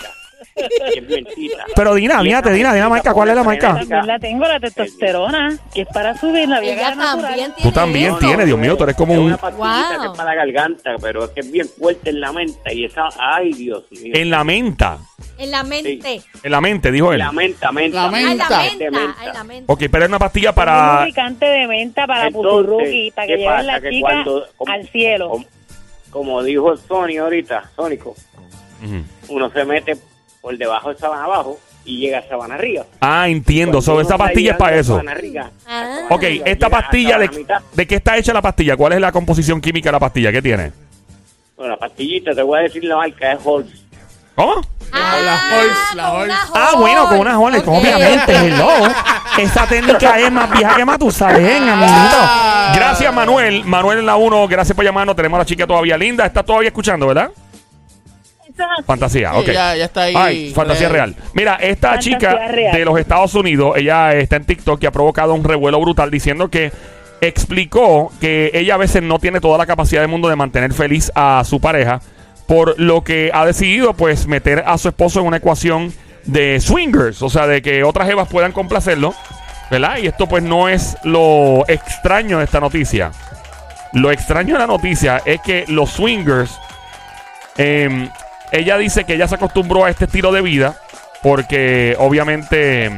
es 0.95 1.03
mentira. 1.09 1.65
Pero 1.75 1.95
Dina, 1.95 2.21
fíjate, 2.21 2.51
Dina, 2.51 2.73
Dina 2.73 2.89
marca, 2.89 3.13
¿cuál 3.13 3.29
es 3.29 3.35
la 3.35 3.43
marca? 3.43 3.75
También 3.75 4.07
la 4.07 4.19
tengo, 4.19 4.45
la 4.45 4.59
testosterona, 4.59 5.57
que 5.73 5.81
es 5.81 5.87
para 5.87 6.15
subir 6.17 6.47
la 6.49 6.59
vieja 6.59 6.95
natural. 6.95 7.21
también 7.21 7.53
tiene 7.55 7.69
Tú 7.69 7.71
también 7.71 8.07
eso. 8.09 8.17
tienes, 8.19 8.45
Dios 8.45 8.59
mío, 8.59 8.75
tú 8.77 8.83
eres 8.83 8.95
como 8.95 9.13
es 9.13 9.19
un... 9.19 9.31
Wow. 9.31 9.39
que 10.01 10.05
es 10.07 10.17
para 10.17 10.35
la 10.35 10.35
garganta, 10.35 10.91
pero 11.01 11.25
es 11.25 11.31
que 11.31 11.39
es 11.41 11.51
bien 11.51 11.67
fuerte 11.67 12.09
en 12.09 12.19
la 12.19 12.31
menta 12.33 12.73
y 12.73 12.85
esa, 12.85 13.09
ay 13.19 13.53
Dios 13.53 13.83
mío. 13.91 14.13
En 14.15 14.29
la 14.29 14.43
menta. 14.43 14.97
En 15.37 15.51
la 15.51 15.63
mente. 15.63 16.21
En 16.43 16.51
la 16.51 16.59
mente, 16.61 16.91
dijo 16.91 17.13
él. 17.13 17.19
La 17.19 17.31
menta, 17.31 17.71
menta. 17.71 18.09
La 18.11 18.17
Ay, 18.17 18.23
la 18.23 18.29
Menta. 18.29 18.59
menta. 18.59 18.77
De 18.77 19.07
Ay, 19.19 19.29
la 19.33 19.43
menta. 19.43 19.73
Ok, 19.73 19.83
pero 19.89 20.03
es 20.03 20.09
una 20.09 20.19
pastilla 20.19 20.49
Un 20.49 20.55
para... 20.55 20.99
lubricante 20.99 21.45
de 21.45 21.67
venta 21.67 22.05
para 22.07 22.29
puturruqui, 22.29 23.11
para 23.11 23.27
que 23.27 23.33
¿qué 23.35 23.39
lleven 23.39 23.67
la 23.67 23.79
Que 23.79 23.89
chica 23.89 24.01
cuando- 24.09 24.47
como- 24.57 24.73
al 24.73 24.87
cielo. 24.89 25.29
Como, 25.29 25.45
como 26.09 26.43
dijo 26.43 26.75
Sony 26.75 27.17
ahorita, 27.21 27.69
Sónico, 27.75 28.15
uno 29.29 29.49
se 29.51 29.63
mete 29.65 29.97
por 30.41 30.57
debajo 30.57 30.89
de 30.93 30.97
sabana 30.99 31.23
abajo 31.25 31.59
y 31.85 31.97
llega 31.99 32.19
a 32.19 32.27
sabana 32.27 32.55
arriba. 32.55 32.85
Ah, 33.01 33.27
entiendo. 33.27 33.73
Cuando 33.73 33.81
So, 33.81 33.91
uno 33.93 34.01
esa 34.01 34.13
está 34.15 34.23
pastilla 34.25 34.51
es 34.51 34.57
para 34.57 34.75
eso. 34.77 35.01
Ah. 35.67 35.99
Ok, 36.09 36.23
esta 36.45 36.69
pastilla, 36.69 37.17
de, 37.17 37.25
la 37.27 37.31
mitad. 37.31 37.61
¿de 37.73 37.87
qué 37.87 37.95
está 37.95 38.17
hecha 38.17 38.33
la 38.33 38.41
pastilla? 38.41 38.75
¿Cuál 38.77 38.93
es 38.93 39.01
la 39.01 39.11
composición 39.11 39.59
química 39.61 39.89
de 39.89 39.93
la 39.93 39.99
pastilla? 39.99 40.31
¿Qué 40.31 40.41
tiene? 40.41 40.71
Bueno, 41.57 41.73
la 41.73 41.77
pastillita, 41.77 42.31
te 42.33 42.41
voy 42.41 42.59
a 42.59 42.61
decir 42.63 42.83
la 42.83 42.95
marca, 42.97 43.33
es 43.33 43.39
Halls. 43.45 43.83
¿Cómo? 44.35 44.61
Ah, 44.91 45.17
La 45.23 45.49
Halls, 45.49 45.95
la 45.95 46.13
una 46.13 46.39
Ah, 46.55 46.71
bueno, 46.77 47.07
con 47.09 47.19
unas 47.19 47.33
Halls. 47.33 47.41
joles, 47.43 47.61
Ok. 47.63 47.67
obviamente, 47.67 48.35
hello. 48.47 48.69
Esa 49.37 49.67
técnica 49.67 50.19
es 50.19 50.31
más 50.31 50.49
vieja 50.51 50.75
que 50.75 50.85
Matusalén, 50.85 51.67
amiguito. 51.67 52.17
Ah. 52.17 52.71
Gracias, 52.75 53.13
Manuel. 53.13 53.63
Manuel 53.65 53.99
en 53.99 54.05
la 54.05 54.15
1, 54.15 54.47
gracias 54.47 54.75
por 54.75 54.85
llamarnos. 54.85 55.15
Tenemos 55.15 55.37
a 55.37 55.39
la 55.39 55.45
chica 55.45 55.67
todavía 55.67 55.97
linda. 55.97 56.25
Está 56.25 56.43
todavía 56.43 56.69
escuchando, 56.69 57.07
¿verdad? 57.07 57.29
Eso 58.59 58.63
es 58.65 58.69
así. 58.79 58.83
Fantasía, 58.85 59.31
Sí, 59.31 59.37
ok. 59.39 59.45
ya- 59.47 59.75
ya 59.75 59.85
está 59.85 60.01
ahí, 60.03 60.13
Ay, 60.17 60.51
fantasía 60.53 60.89
real. 60.89 61.13
real. 61.15 61.29
Mira, 61.33 61.55
esta 61.55 61.89
Fantasía 61.89 62.17
chica 62.17 62.47
real. 62.47 62.75
de 62.75 62.85
los 62.85 62.99
Estados 62.99 63.33
Unidos, 63.35 63.73
ella 63.77 64.13
está 64.15 64.35
en 64.35 64.45
TikTok 64.45 64.83
y 64.83 64.85
ha 64.85 64.91
provocado 64.91 65.33
un 65.33 65.43
revuelo 65.43 65.79
brutal 65.79 66.11
diciendo 66.11 66.49
que 66.49 66.71
explicó 67.21 68.11
que 68.19 68.51
ella 68.53 68.75
a 68.75 68.77
veces 68.77 69.01
no 69.03 69.19
tiene 69.19 69.39
toda 69.41 69.57
la 69.57 69.65
capacidad 69.65 70.01
del 70.01 70.09
mundo 70.09 70.29
de 70.29 70.35
mantener 70.35 70.73
feliz 70.73 71.11
a 71.15 71.43
su 71.45 71.59
pareja, 71.61 72.01
por 72.47 72.79
lo 72.79 73.03
que 73.03 73.31
ha 73.33 73.45
decidido 73.45 73.93
pues 73.93 74.25
meter 74.27 74.63
a 74.65 74.77
su 74.77 74.87
esposo 74.89 75.19
en 75.19 75.27
una 75.27 75.37
ecuación 75.37 75.93
de 76.25 76.59
swingers, 76.59 77.21
o 77.21 77.29
sea, 77.29 77.47
de 77.47 77.61
que 77.61 77.83
otras 77.83 78.09
evas 78.09 78.27
puedan 78.27 78.51
complacerlo, 78.51 79.13
¿verdad? 79.71 79.97
Y 79.97 80.07
esto 80.07 80.27
pues 80.27 80.43
no 80.43 80.67
es 80.69 80.97
lo 81.03 81.63
extraño 81.67 82.39
de 82.39 82.45
esta 82.45 82.59
noticia. 82.59 83.11
Lo 83.93 84.11
extraño 84.11 84.53
de 84.53 84.59
la 84.59 84.67
noticia 84.67 85.21
es 85.25 85.41
que 85.41 85.65
los 85.67 85.89
swingers 85.91 86.51
eh, 87.57 88.09
ella 88.51 88.77
dice 88.77 89.03
que 89.03 89.15
ella 89.15 89.27
se 89.27 89.35
acostumbró 89.35 89.85
a 89.85 89.89
este 89.89 90.05
estilo 90.05 90.31
de 90.31 90.41
vida 90.41 90.79
porque 91.21 91.95
obviamente 91.99 92.91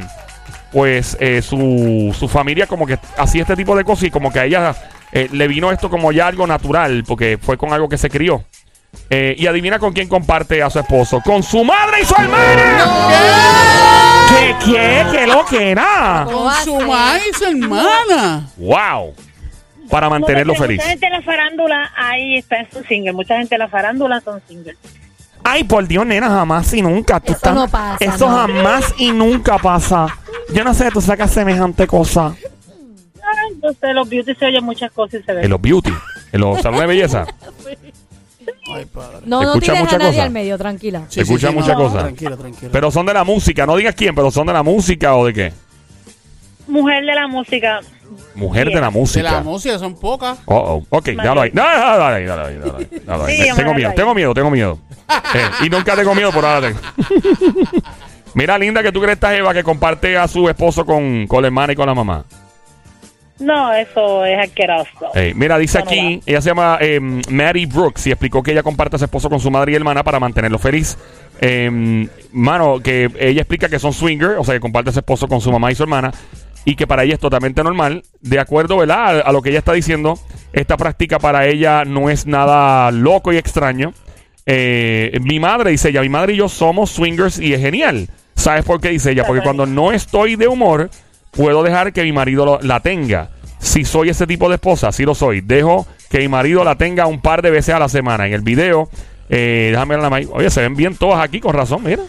pues 0.72 1.16
eh, 1.20 1.42
su, 1.42 2.14
su 2.18 2.28
familia 2.28 2.66
como 2.66 2.86
que 2.86 2.98
hacía 3.18 3.42
este 3.42 3.56
tipo 3.56 3.76
de 3.76 3.84
cosas 3.84 4.04
y 4.04 4.10
como 4.10 4.32
que 4.32 4.40
a 4.40 4.44
ella 4.46 4.74
eh, 5.12 5.28
le 5.30 5.48
vino 5.48 5.70
esto 5.70 5.90
como 5.90 6.12
ya 6.12 6.26
algo 6.26 6.46
natural 6.46 7.04
porque 7.06 7.38
fue 7.40 7.58
con 7.58 7.72
algo 7.72 7.88
que 7.88 7.98
se 7.98 8.08
crió. 8.08 8.44
Eh, 9.08 9.34
y 9.38 9.46
adivina 9.46 9.78
con 9.78 9.92
quién 9.92 10.08
comparte 10.08 10.62
a 10.62 10.70
su 10.70 10.78
esposo. 10.78 11.20
Con 11.22 11.42
su 11.42 11.64
madre 11.64 12.02
y 12.02 12.04
su 12.04 12.14
hermana. 12.14 12.84
¿Qué, 14.28 14.54
qué, 14.64 15.06
qué 15.10 15.26
lo 15.26 15.44
que 15.46 15.70
era? 15.70 16.22
¿Cómo 16.26 16.44
Con 16.44 16.54
su 16.64 16.78
ser? 16.78 16.86
maíz, 16.86 17.42
hermana. 17.42 18.48
¡Wow! 18.56 19.14
Para 19.90 20.08
mantenerlo 20.08 20.54
feliz. 20.54 20.78
Mucha 20.78 20.88
gente 20.90 21.06
en 21.06 21.12
la 21.12 21.22
farándula 21.22 21.90
ahí 21.96 22.38
está 22.38 22.58
en 22.60 22.70
su 22.70 22.82
single. 22.84 23.12
Mucha 23.12 23.36
gente 23.36 23.54
en 23.54 23.58
la 23.58 23.68
farándula 23.68 24.20
son 24.20 24.42
singles. 24.48 24.76
Ay, 25.44 25.64
por 25.64 25.86
Dios, 25.86 26.06
nena, 26.06 26.28
jamás 26.28 26.72
y 26.72 26.82
nunca. 26.82 27.18
Tú 27.20 27.32
Eso 27.32 27.36
estás- 27.36 27.54
no 27.54 27.68
pasa, 27.68 28.04
Eso 28.04 28.28
no. 28.30 28.36
jamás 28.36 28.94
y 28.98 29.10
nunca 29.12 29.58
pasa. 29.58 30.06
Yo 30.54 30.62
no 30.64 30.72
sé, 30.74 30.90
tú 30.90 31.00
sacas 31.00 31.30
semejante 31.32 31.86
cosa. 31.86 32.34
Ah, 33.22 33.30
Entonces 33.52 33.94
los 33.94 34.08
beauty 34.08 34.34
se 34.34 34.46
oyen 34.46 34.64
muchas 34.64 34.90
cosas 34.92 35.20
y 35.20 35.24
se 35.24 35.32
En 35.32 35.38
ven. 35.42 35.50
los 35.50 35.60
beauty, 35.60 35.92
en 36.32 36.40
los 36.40 36.60
salones 36.60 36.80
de 36.82 36.86
belleza. 36.86 37.26
Ay, 38.74 38.84
padre. 38.86 39.18
No, 39.26 39.40
Se 39.40 39.44
no 39.46 39.52
escucha 39.54 39.72
tires 39.74 39.92
a 39.92 39.98
nadie 39.98 40.10
cosa. 40.12 40.22
al 40.24 40.30
medio, 40.30 40.58
tranquila. 40.58 41.02
Sí, 41.08 41.20
escucha 41.20 41.48
sí, 41.48 41.54
mucha 41.54 41.74
cosa. 41.74 41.98
Tranquilo, 42.00 42.36
tranquilo. 42.36 42.70
Pero 42.72 42.90
son 42.90 43.06
de 43.06 43.14
la 43.14 43.24
música, 43.24 43.66
no 43.66 43.76
digas 43.76 43.94
quién, 43.94 44.14
pero 44.14 44.30
son 44.30 44.46
de 44.46 44.52
la 44.52 44.62
música 44.62 45.14
o 45.16 45.26
de 45.26 45.32
qué. 45.34 45.52
Mujer 46.68 47.04
de 47.04 47.14
la 47.14 47.26
música. 47.28 47.80
Mujer 48.34 48.66
de 48.68 48.70
la 48.74 48.76
de 48.76 48.80
la 48.82 48.90
música. 48.90 49.40
música 49.42 49.78
son 49.78 49.94
pocas. 49.94 50.38
Oh, 50.46 50.56
oh. 50.90 50.96
Ok, 50.98 51.06
déjalo 51.06 51.42
ahí. 51.42 51.50
No, 51.52 51.62
déjalo 51.62 52.04
ahí, 52.06 52.22
déjalo 52.22 52.44
ahí. 53.24 53.36
Sí, 53.36 53.50
Me- 53.50 53.56
tengo 53.56 53.74
miedo, 53.74 53.90
ahí. 53.90 53.94
tengo 53.96 54.14
miedo, 54.14 54.34
tengo 54.34 54.50
miedo. 54.50 54.78
Eh, 55.34 55.66
y 55.66 55.70
nunca 55.70 55.94
tengo 55.94 56.14
miedo, 56.14 56.32
por 56.32 56.44
ahora 56.44 56.68
tengo. 56.68 56.80
Mira, 58.34 58.56
linda, 58.58 58.82
que 58.82 58.92
tú 58.92 59.00
crees 59.00 59.14
esta 59.16 59.36
Eva 59.36 59.52
que 59.52 59.62
comparte 59.62 60.16
a 60.16 60.26
su 60.26 60.48
esposo 60.48 60.86
con, 60.86 61.26
con 61.26 61.42
la 61.42 61.48
hermana 61.48 61.72
y 61.74 61.76
con 61.76 61.86
la 61.86 61.94
mamá. 61.94 62.24
No, 63.38 63.72
eso 63.72 64.24
es 64.24 64.38
asqueroso. 64.38 64.88
Eh, 65.14 65.32
mira, 65.34 65.58
dice 65.58 65.78
aquí, 65.78 66.22
ella 66.24 66.40
se 66.40 66.50
llama 66.50 66.78
eh, 66.80 67.00
Mary 67.28 67.66
Brooks 67.66 68.06
y 68.06 68.10
explicó 68.12 68.42
que 68.42 68.52
ella 68.52 68.62
comparte 68.62 68.96
a 68.96 68.98
su 69.00 69.04
esposo 69.04 69.28
con 69.28 69.40
su 69.40 69.50
madre 69.50 69.72
y 69.72 69.74
hermana 69.74 70.02
para 70.04 70.20
mantenerlo 70.20 70.58
feliz. 70.58 70.96
Eh, 71.40 72.08
mano, 72.32 72.78
que 72.80 73.10
ella 73.18 73.40
explica 73.42 73.68
que 73.68 73.80
son 73.80 73.92
swinger, 73.92 74.36
o 74.38 74.44
sea, 74.44 74.54
que 74.54 74.60
comparte 74.60 74.90
a 74.90 74.92
su 74.92 75.00
esposo 75.00 75.26
con 75.26 75.40
su 75.40 75.50
mamá 75.50 75.72
y 75.72 75.74
su 75.74 75.82
hermana, 75.82 76.12
y 76.64 76.76
que 76.76 76.86
para 76.86 77.04
ella 77.04 77.14
es 77.14 77.20
totalmente 77.20 77.62
normal. 77.62 78.02
De 78.20 78.38
acuerdo, 78.38 78.78
¿verdad? 78.78 79.22
A, 79.24 79.32
lo 79.32 79.42
que 79.42 79.50
ella 79.50 79.58
está 79.58 79.72
diciendo, 79.72 80.18
esta 80.52 80.76
práctica 80.76 81.18
para 81.18 81.46
ella 81.46 81.84
no 81.84 82.10
es 82.10 82.26
nada 82.26 82.90
loco 82.90 83.32
y 83.32 83.36
extraño. 83.36 83.92
Eh, 84.46 85.18
mi 85.22 85.40
madre, 85.40 85.70
dice 85.70 85.90
ella, 85.90 86.02
mi 86.02 86.08
madre 86.08 86.34
y 86.34 86.36
yo 86.36 86.48
somos 86.48 86.90
swingers 86.90 87.38
y 87.38 87.54
es 87.54 87.60
genial. 87.60 88.08
¿Sabes 88.34 88.64
por 88.64 88.80
qué? 88.80 88.90
Dice 88.90 89.12
ella, 89.12 89.24
porque 89.24 89.42
cuando 89.42 89.66
no 89.66 89.92
estoy 89.92 90.36
de 90.36 90.48
humor, 90.48 90.90
puedo 91.30 91.62
dejar 91.62 91.92
que 91.92 92.02
mi 92.02 92.12
marido 92.12 92.58
la 92.62 92.80
tenga. 92.80 93.30
Si 93.58 93.84
soy 93.84 94.08
ese 94.08 94.26
tipo 94.26 94.48
de 94.48 94.56
esposa, 94.56 94.90
sí 94.90 95.04
lo 95.04 95.14
soy. 95.14 95.40
Dejo 95.40 95.86
que 96.10 96.18
mi 96.18 96.28
marido 96.28 96.64
la 96.64 96.74
tenga 96.76 97.06
un 97.06 97.20
par 97.20 97.42
de 97.42 97.50
veces 97.50 97.74
a 97.74 97.78
la 97.78 97.88
semana. 97.88 98.26
En 98.26 98.32
el 98.32 98.42
video, 98.42 98.88
eh, 99.28 99.68
déjame 99.70 99.96
ver 99.96 100.10
la 100.10 100.32
Oye, 100.32 100.50
se 100.50 100.60
ven 100.60 100.74
bien 100.74 100.96
todas 100.96 101.22
aquí, 101.22 101.40
con 101.40 101.54
razón, 101.54 101.82
mira. 101.84 102.02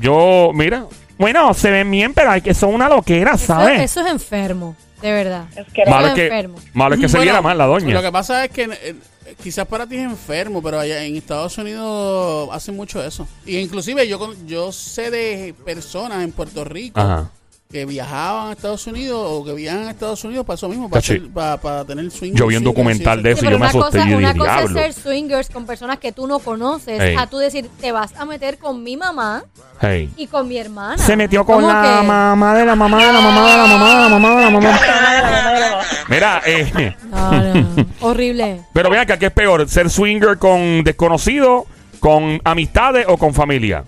Yo, 0.00 0.52
mira. 0.54 0.86
Bueno, 1.22 1.54
se 1.54 1.70
ven 1.70 1.90
bien, 1.90 2.12
pero 2.12 2.30
hay 2.32 2.40
que 2.42 2.52
son 2.52 2.74
una 2.74 2.88
loquera, 2.88 3.32
Eso, 3.34 3.46
¿sabes? 3.46 3.80
eso 3.80 4.00
es 4.00 4.10
enfermo, 4.10 4.76
de 5.00 5.12
verdad. 5.12 5.44
Asqueroso. 5.58 5.90
Malo 5.90 6.06
es, 6.08 6.12
es 6.12 6.16
que, 6.16 6.26
enfermo. 6.26 6.56
malo 6.74 6.94
es 6.96 7.00
que 7.00 7.08
se 7.08 7.16
Bueno, 7.16 7.22
viera 7.30 7.40
mal 7.42 7.56
la 7.56 7.66
Lo 7.66 7.72
doña. 7.78 8.02
que 8.02 8.12
pasa 8.12 8.44
es 8.44 8.50
que 8.50 8.64
eh, 8.64 8.94
quizás 9.42 9.66
para 9.66 9.86
ti 9.86 9.96
es 9.96 10.02
enfermo, 10.02 10.60
pero 10.62 10.78
allá 10.80 11.02
en 11.04 11.16
Estados 11.16 11.56
Unidos 11.58 12.48
hacen 12.52 12.76
mucho 12.76 13.02
eso. 13.04 13.26
Y 13.46 13.58
inclusive 13.58 14.06
yo 14.08 14.18
con- 14.18 14.46
yo 14.46 14.72
sé 14.72 15.10
de 15.10 15.54
personas 15.64 16.22
en 16.24 16.32
Puerto 16.32 16.64
Rico 16.64 17.00
Ajá. 17.00 17.30
Que 17.72 17.86
viajaban 17.86 18.50
a 18.50 18.52
Estados 18.52 18.86
Unidos 18.86 19.18
o 19.30 19.44
que 19.44 19.54
viajan 19.54 19.84
a 19.88 19.90
Estados 19.90 20.22
Unidos 20.24 20.44
para 20.44 20.54
eso 20.56 20.68
mismo, 20.68 20.90
para, 20.90 20.98
hacer- 21.00 21.28
para, 21.32 21.56
para 21.56 21.84
tener 21.86 22.10
swing. 22.10 22.34
Yo 22.34 22.46
vi 22.46 22.56
un 22.56 22.64
documental 22.64 23.22
de 23.22 23.32
Sí, 23.32 23.38
eso 23.38 23.46
y 23.46 23.50
yo 23.52 23.58
me 23.58 23.66
asusté. 23.66 23.98
cosa, 23.98 24.10
y 24.10 24.14
una 24.14 24.34
cosa 24.36 24.62
es 24.62 24.72
ser 24.72 24.92
swingers 24.92 25.48
con 25.48 25.64
personas 25.64 25.98
que 25.98 26.12
tú 26.12 26.26
no 26.26 26.38
conoces, 26.38 27.16
a 27.18 27.26
tú 27.28 27.38
decir, 27.38 27.68
te 27.80 27.90
vas 27.90 28.14
a 28.16 28.24
meter 28.26 28.58
con 28.58 28.82
mi 28.82 28.96
mamá 28.98 29.42
Hey. 29.80 30.10
y 30.16 30.26
con 30.26 30.46
mi 30.46 30.58
hermana. 30.58 30.98
Se 30.98 31.16
metió 31.16 31.44
con 31.46 31.56
¿Cómo 31.62 31.68
la 31.68 31.82
que? 32.00 32.06
mamá 32.06 32.54
de 32.54 32.64
la 32.66 32.76
mamá 32.76 33.04
de 33.06 33.12
la 33.12 33.20
mamá 33.20 33.50
de 33.50 33.56
la 33.56 33.66
mamá 33.66 33.88
de 33.88 34.00
la 34.02 34.08
mamá 34.10 34.28
de 34.36 34.44
la 34.44 34.50
mamá. 34.50 34.80
Mira, 36.08 36.42
eh, 36.44 36.94
No, 37.10 37.32
no, 37.54 37.86
horrible. 38.00 38.60
pero 38.74 38.90
vean 38.90 39.06
que 39.06 39.18
¿qué 39.18 39.26
es 39.26 39.32
peor? 39.32 39.68
¿Ser 39.68 39.88
swinger 39.90 40.36
con 40.38 40.84
desconocido, 40.84 41.66
con 42.00 42.40
amistades 42.44 43.06
o 43.08 43.16
con 43.16 43.32
familia? 43.34 43.84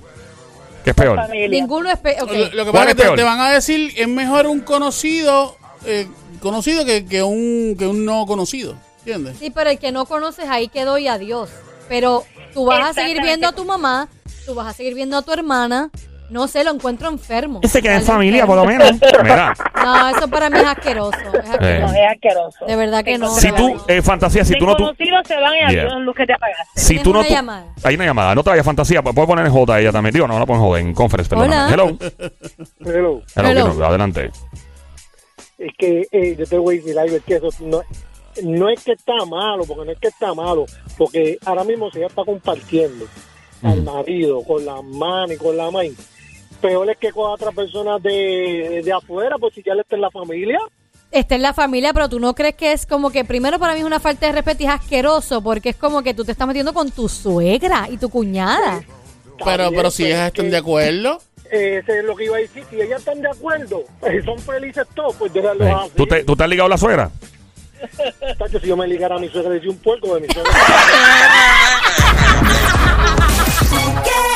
¿Qué 0.84 0.90
es 0.90 0.96
peor? 0.96 1.16
Familia. 1.16 1.48
Ninguno 1.60 1.90
es 1.90 1.98
pe- 1.98 2.16
ok. 2.22 2.30
Lo, 2.30 2.38
lo 2.38 2.64
que 2.66 2.70
¿Cuál 2.70 2.72
pasa 2.72 2.82
es 2.82 2.88
que 2.88 2.94
te, 2.94 3.02
peor? 3.04 3.16
te 3.16 3.22
van 3.24 3.40
a 3.40 3.50
decir, 3.50 3.92
es 3.96 4.06
mejor 4.08 4.46
un 4.46 4.60
conocido 4.60 5.56
eh, 5.86 6.06
conocido 6.40 6.84
que, 6.84 7.04
que 7.06 7.22
un, 7.22 7.74
que 7.78 7.86
un 7.86 8.04
no 8.04 8.26
conocido. 8.26 8.76
¿Entiendes? 8.98 9.36
Sí, 9.38 9.50
pero 9.50 9.70
el 9.70 9.78
que 9.78 9.92
no 9.92 10.04
conoces 10.06 10.46
ahí 10.48 10.68
quedó 10.68 10.96
y 10.98 11.08
adiós. 11.08 11.50
Pero 11.88 12.24
tú 12.54 12.64
vas 12.66 12.90
a 12.90 12.92
seguir 12.94 13.20
viendo 13.22 13.46
a 13.48 13.52
tu 13.52 13.64
mamá, 13.64 14.08
tú 14.46 14.54
vas 14.54 14.66
a 14.68 14.72
seguir 14.72 14.94
viendo 14.94 15.16
a 15.18 15.22
tu 15.22 15.32
hermana. 15.32 15.90
No 16.30 16.48
sé, 16.48 16.64
lo 16.64 16.70
encuentro 16.72 17.08
enfermo. 17.10 17.60
Y 17.62 17.68
se 17.68 17.82
queda 17.82 17.96
en 17.96 18.02
familia, 18.02 18.46
por 18.46 18.56
lo 18.56 18.64
menos. 18.64 18.92
Mira, 19.22 19.54
No, 19.84 20.08
eso 20.08 20.26
para 20.28 20.48
mí 20.48 20.58
es 20.58 20.64
asqueroso. 20.64 21.18
Es 21.18 21.50
asqueroso. 21.50 21.94
Eh. 21.94 21.98
Es 22.04 22.12
asqueroso. 22.12 22.64
De 22.66 22.76
verdad 22.76 23.04
que 23.04 23.18
no. 23.18 23.28
si 23.34 23.52
tú, 23.52 23.76
eh, 23.88 24.00
fantasía, 24.02 24.44
si 24.44 24.56
tú 24.58 24.66
no 24.66 24.74
tú, 24.74 24.90
se 24.96 25.36
van 25.40 25.52
y 25.70 25.74
Yeah. 25.74 25.98
luz 25.98 26.14
que 26.16 26.24
te 26.26 26.32
apagaste. 26.32 26.80
si 26.80 26.98
tú 27.00 27.12
no 27.12 27.20
una 27.20 27.28
tú- 27.28 27.34
llamada. 27.34 27.66
hay 27.82 27.94
una 27.94 28.04
llamada, 28.06 28.34
no 28.34 28.42
te 28.42 28.50
vayas 28.50 28.64
fantasía, 28.64 29.02
puedes 29.02 29.26
poner 29.26 29.44
en 29.46 29.52
J 29.52 29.80
ella 29.80 29.92
también, 29.92 30.12
digo, 30.14 30.26
no, 30.26 30.34
no 30.34 30.40
la 30.40 30.46
pones 30.46 30.62
en 30.62 30.66
J 30.68 30.80
en 30.80 30.94
conference. 30.94 31.34
Hello, 31.34 31.44
Hello. 31.44 31.98
hello, 32.80 33.22
Hello. 33.36 33.52
quiero- 33.72 33.86
adelante. 33.86 34.30
Es 35.58 35.72
que 35.78 36.06
eh, 36.10 36.36
yo 36.38 36.46
te 36.46 36.58
voy 36.58 36.76
a 36.76 36.78
decir 36.80 36.98
algo, 36.98 37.16
es 37.16 37.22
que 37.24 37.36
eso 37.36 37.48
no, 37.60 37.82
no 38.42 38.68
es 38.68 38.82
que 38.82 38.92
está 38.92 39.12
malo, 39.28 39.64
porque 39.66 39.84
no 39.84 39.92
es 39.92 39.98
que 39.98 40.08
está 40.08 40.34
malo, 40.34 40.64
porque 40.98 41.38
ahora 41.44 41.64
mismo 41.64 41.90
se 41.90 41.98
ella 41.98 42.08
está 42.08 42.24
compartiendo 42.24 43.06
al 43.62 43.82
marido 43.82 44.42
con 44.42 44.64
la 44.64 44.80
mano 44.82 45.32
y 45.32 45.36
con 45.36 45.56
la 45.56 45.70
mãe. 45.70 45.92
Peor 46.64 46.88
es 46.88 46.96
que 46.96 47.12
con 47.12 47.30
otras 47.30 47.54
personas 47.54 48.02
de, 48.02 48.80
de 48.82 48.90
afuera, 48.92 49.36
pues 49.38 49.52
si 49.54 49.62
ya 49.62 49.74
le 49.74 49.82
está 49.82 49.96
en 49.96 50.00
la 50.00 50.10
familia. 50.10 50.58
Está 51.10 51.34
en 51.34 51.42
la 51.42 51.52
familia, 51.52 51.92
pero 51.92 52.08
tú 52.08 52.18
no 52.18 52.34
crees 52.34 52.54
que 52.54 52.72
es 52.72 52.86
como 52.86 53.10
que 53.10 53.22
primero 53.22 53.58
para 53.58 53.74
mí 53.74 53.80
es 53.80 53.84
una 53.84 54.00
falta 54.00 54.24
de 54.26 54.32
respeto 54.32 54.62
y 54.62 54.66
es 54.66 54.72
asqueroso 54.72 55.42
porque 55.42 55.68
es 55.68 55.76
como 55.76 56.02
que 56.02 56.14
tú 56.14 56.24
te 56.24 56.32
estás 56.32 56.48
metiendo 56.48 56.72
con 56.72 56.90
tu 56.90 57.06
suegra 57.06 57.86
y 57.90 57.98
tu 57.98 58.08
cuñada. 58.08 58.82
Pero, 59.44 59.64
bien, 59.64 59.74
pero 59.76 59.90
si 59.90 60.04
pues, 60.04 60.14
ellas 60.14 60.28
están 60.28 60.46
que- 60.46 60.50
de 60.52 60.56
acuerdo, 60.56 61.18
Eh, 61.52 61.80
Ese 61.82 61.98
es 61.98 62.04
lo 62.06 62.16
que 62.16 62.24
iba 62.24 62.36
a 62.36 62.40
decir. 62.40 62.64
Si 62.70 62.80
ellas 62.80 63.00
están 63.00 63.20
de 63.20 63.28
acuerdo, 63.28 63.84
eh, 64.02 64.22
son 64.24 64.38
felices 64.38 64.86
todos, 64.94 65.14
pues 65.16 65.30
déjalo 65.34 65.66
Eh, 65.66 65.70
así. 65.70 65.90
¿Tú 65.94 66.06
te, 66.06 66.24
¿Tú 66.24 66.34
te 66.34 66.44
has 66.44 66.48
ligado 66.48 66.66
a 66.66 66.70
la 66.70 66.78
suegra? 66.78 67.10
Tacho, 68.38 68.58
si 68.58 68.68
yo 68.68 68.76
me 68.78 68.88
ligara 68.88 69.16
a 69.16 69.18
mi 69.18 69.28
suegra, 69.28 69.52
le 69.52 69.60
di 69.60 69.68
un 69.68 69.76
puerco 69.76 70.14
de 70.14 70.22
mi 70.22 70.28
suegra. 70.32 70.50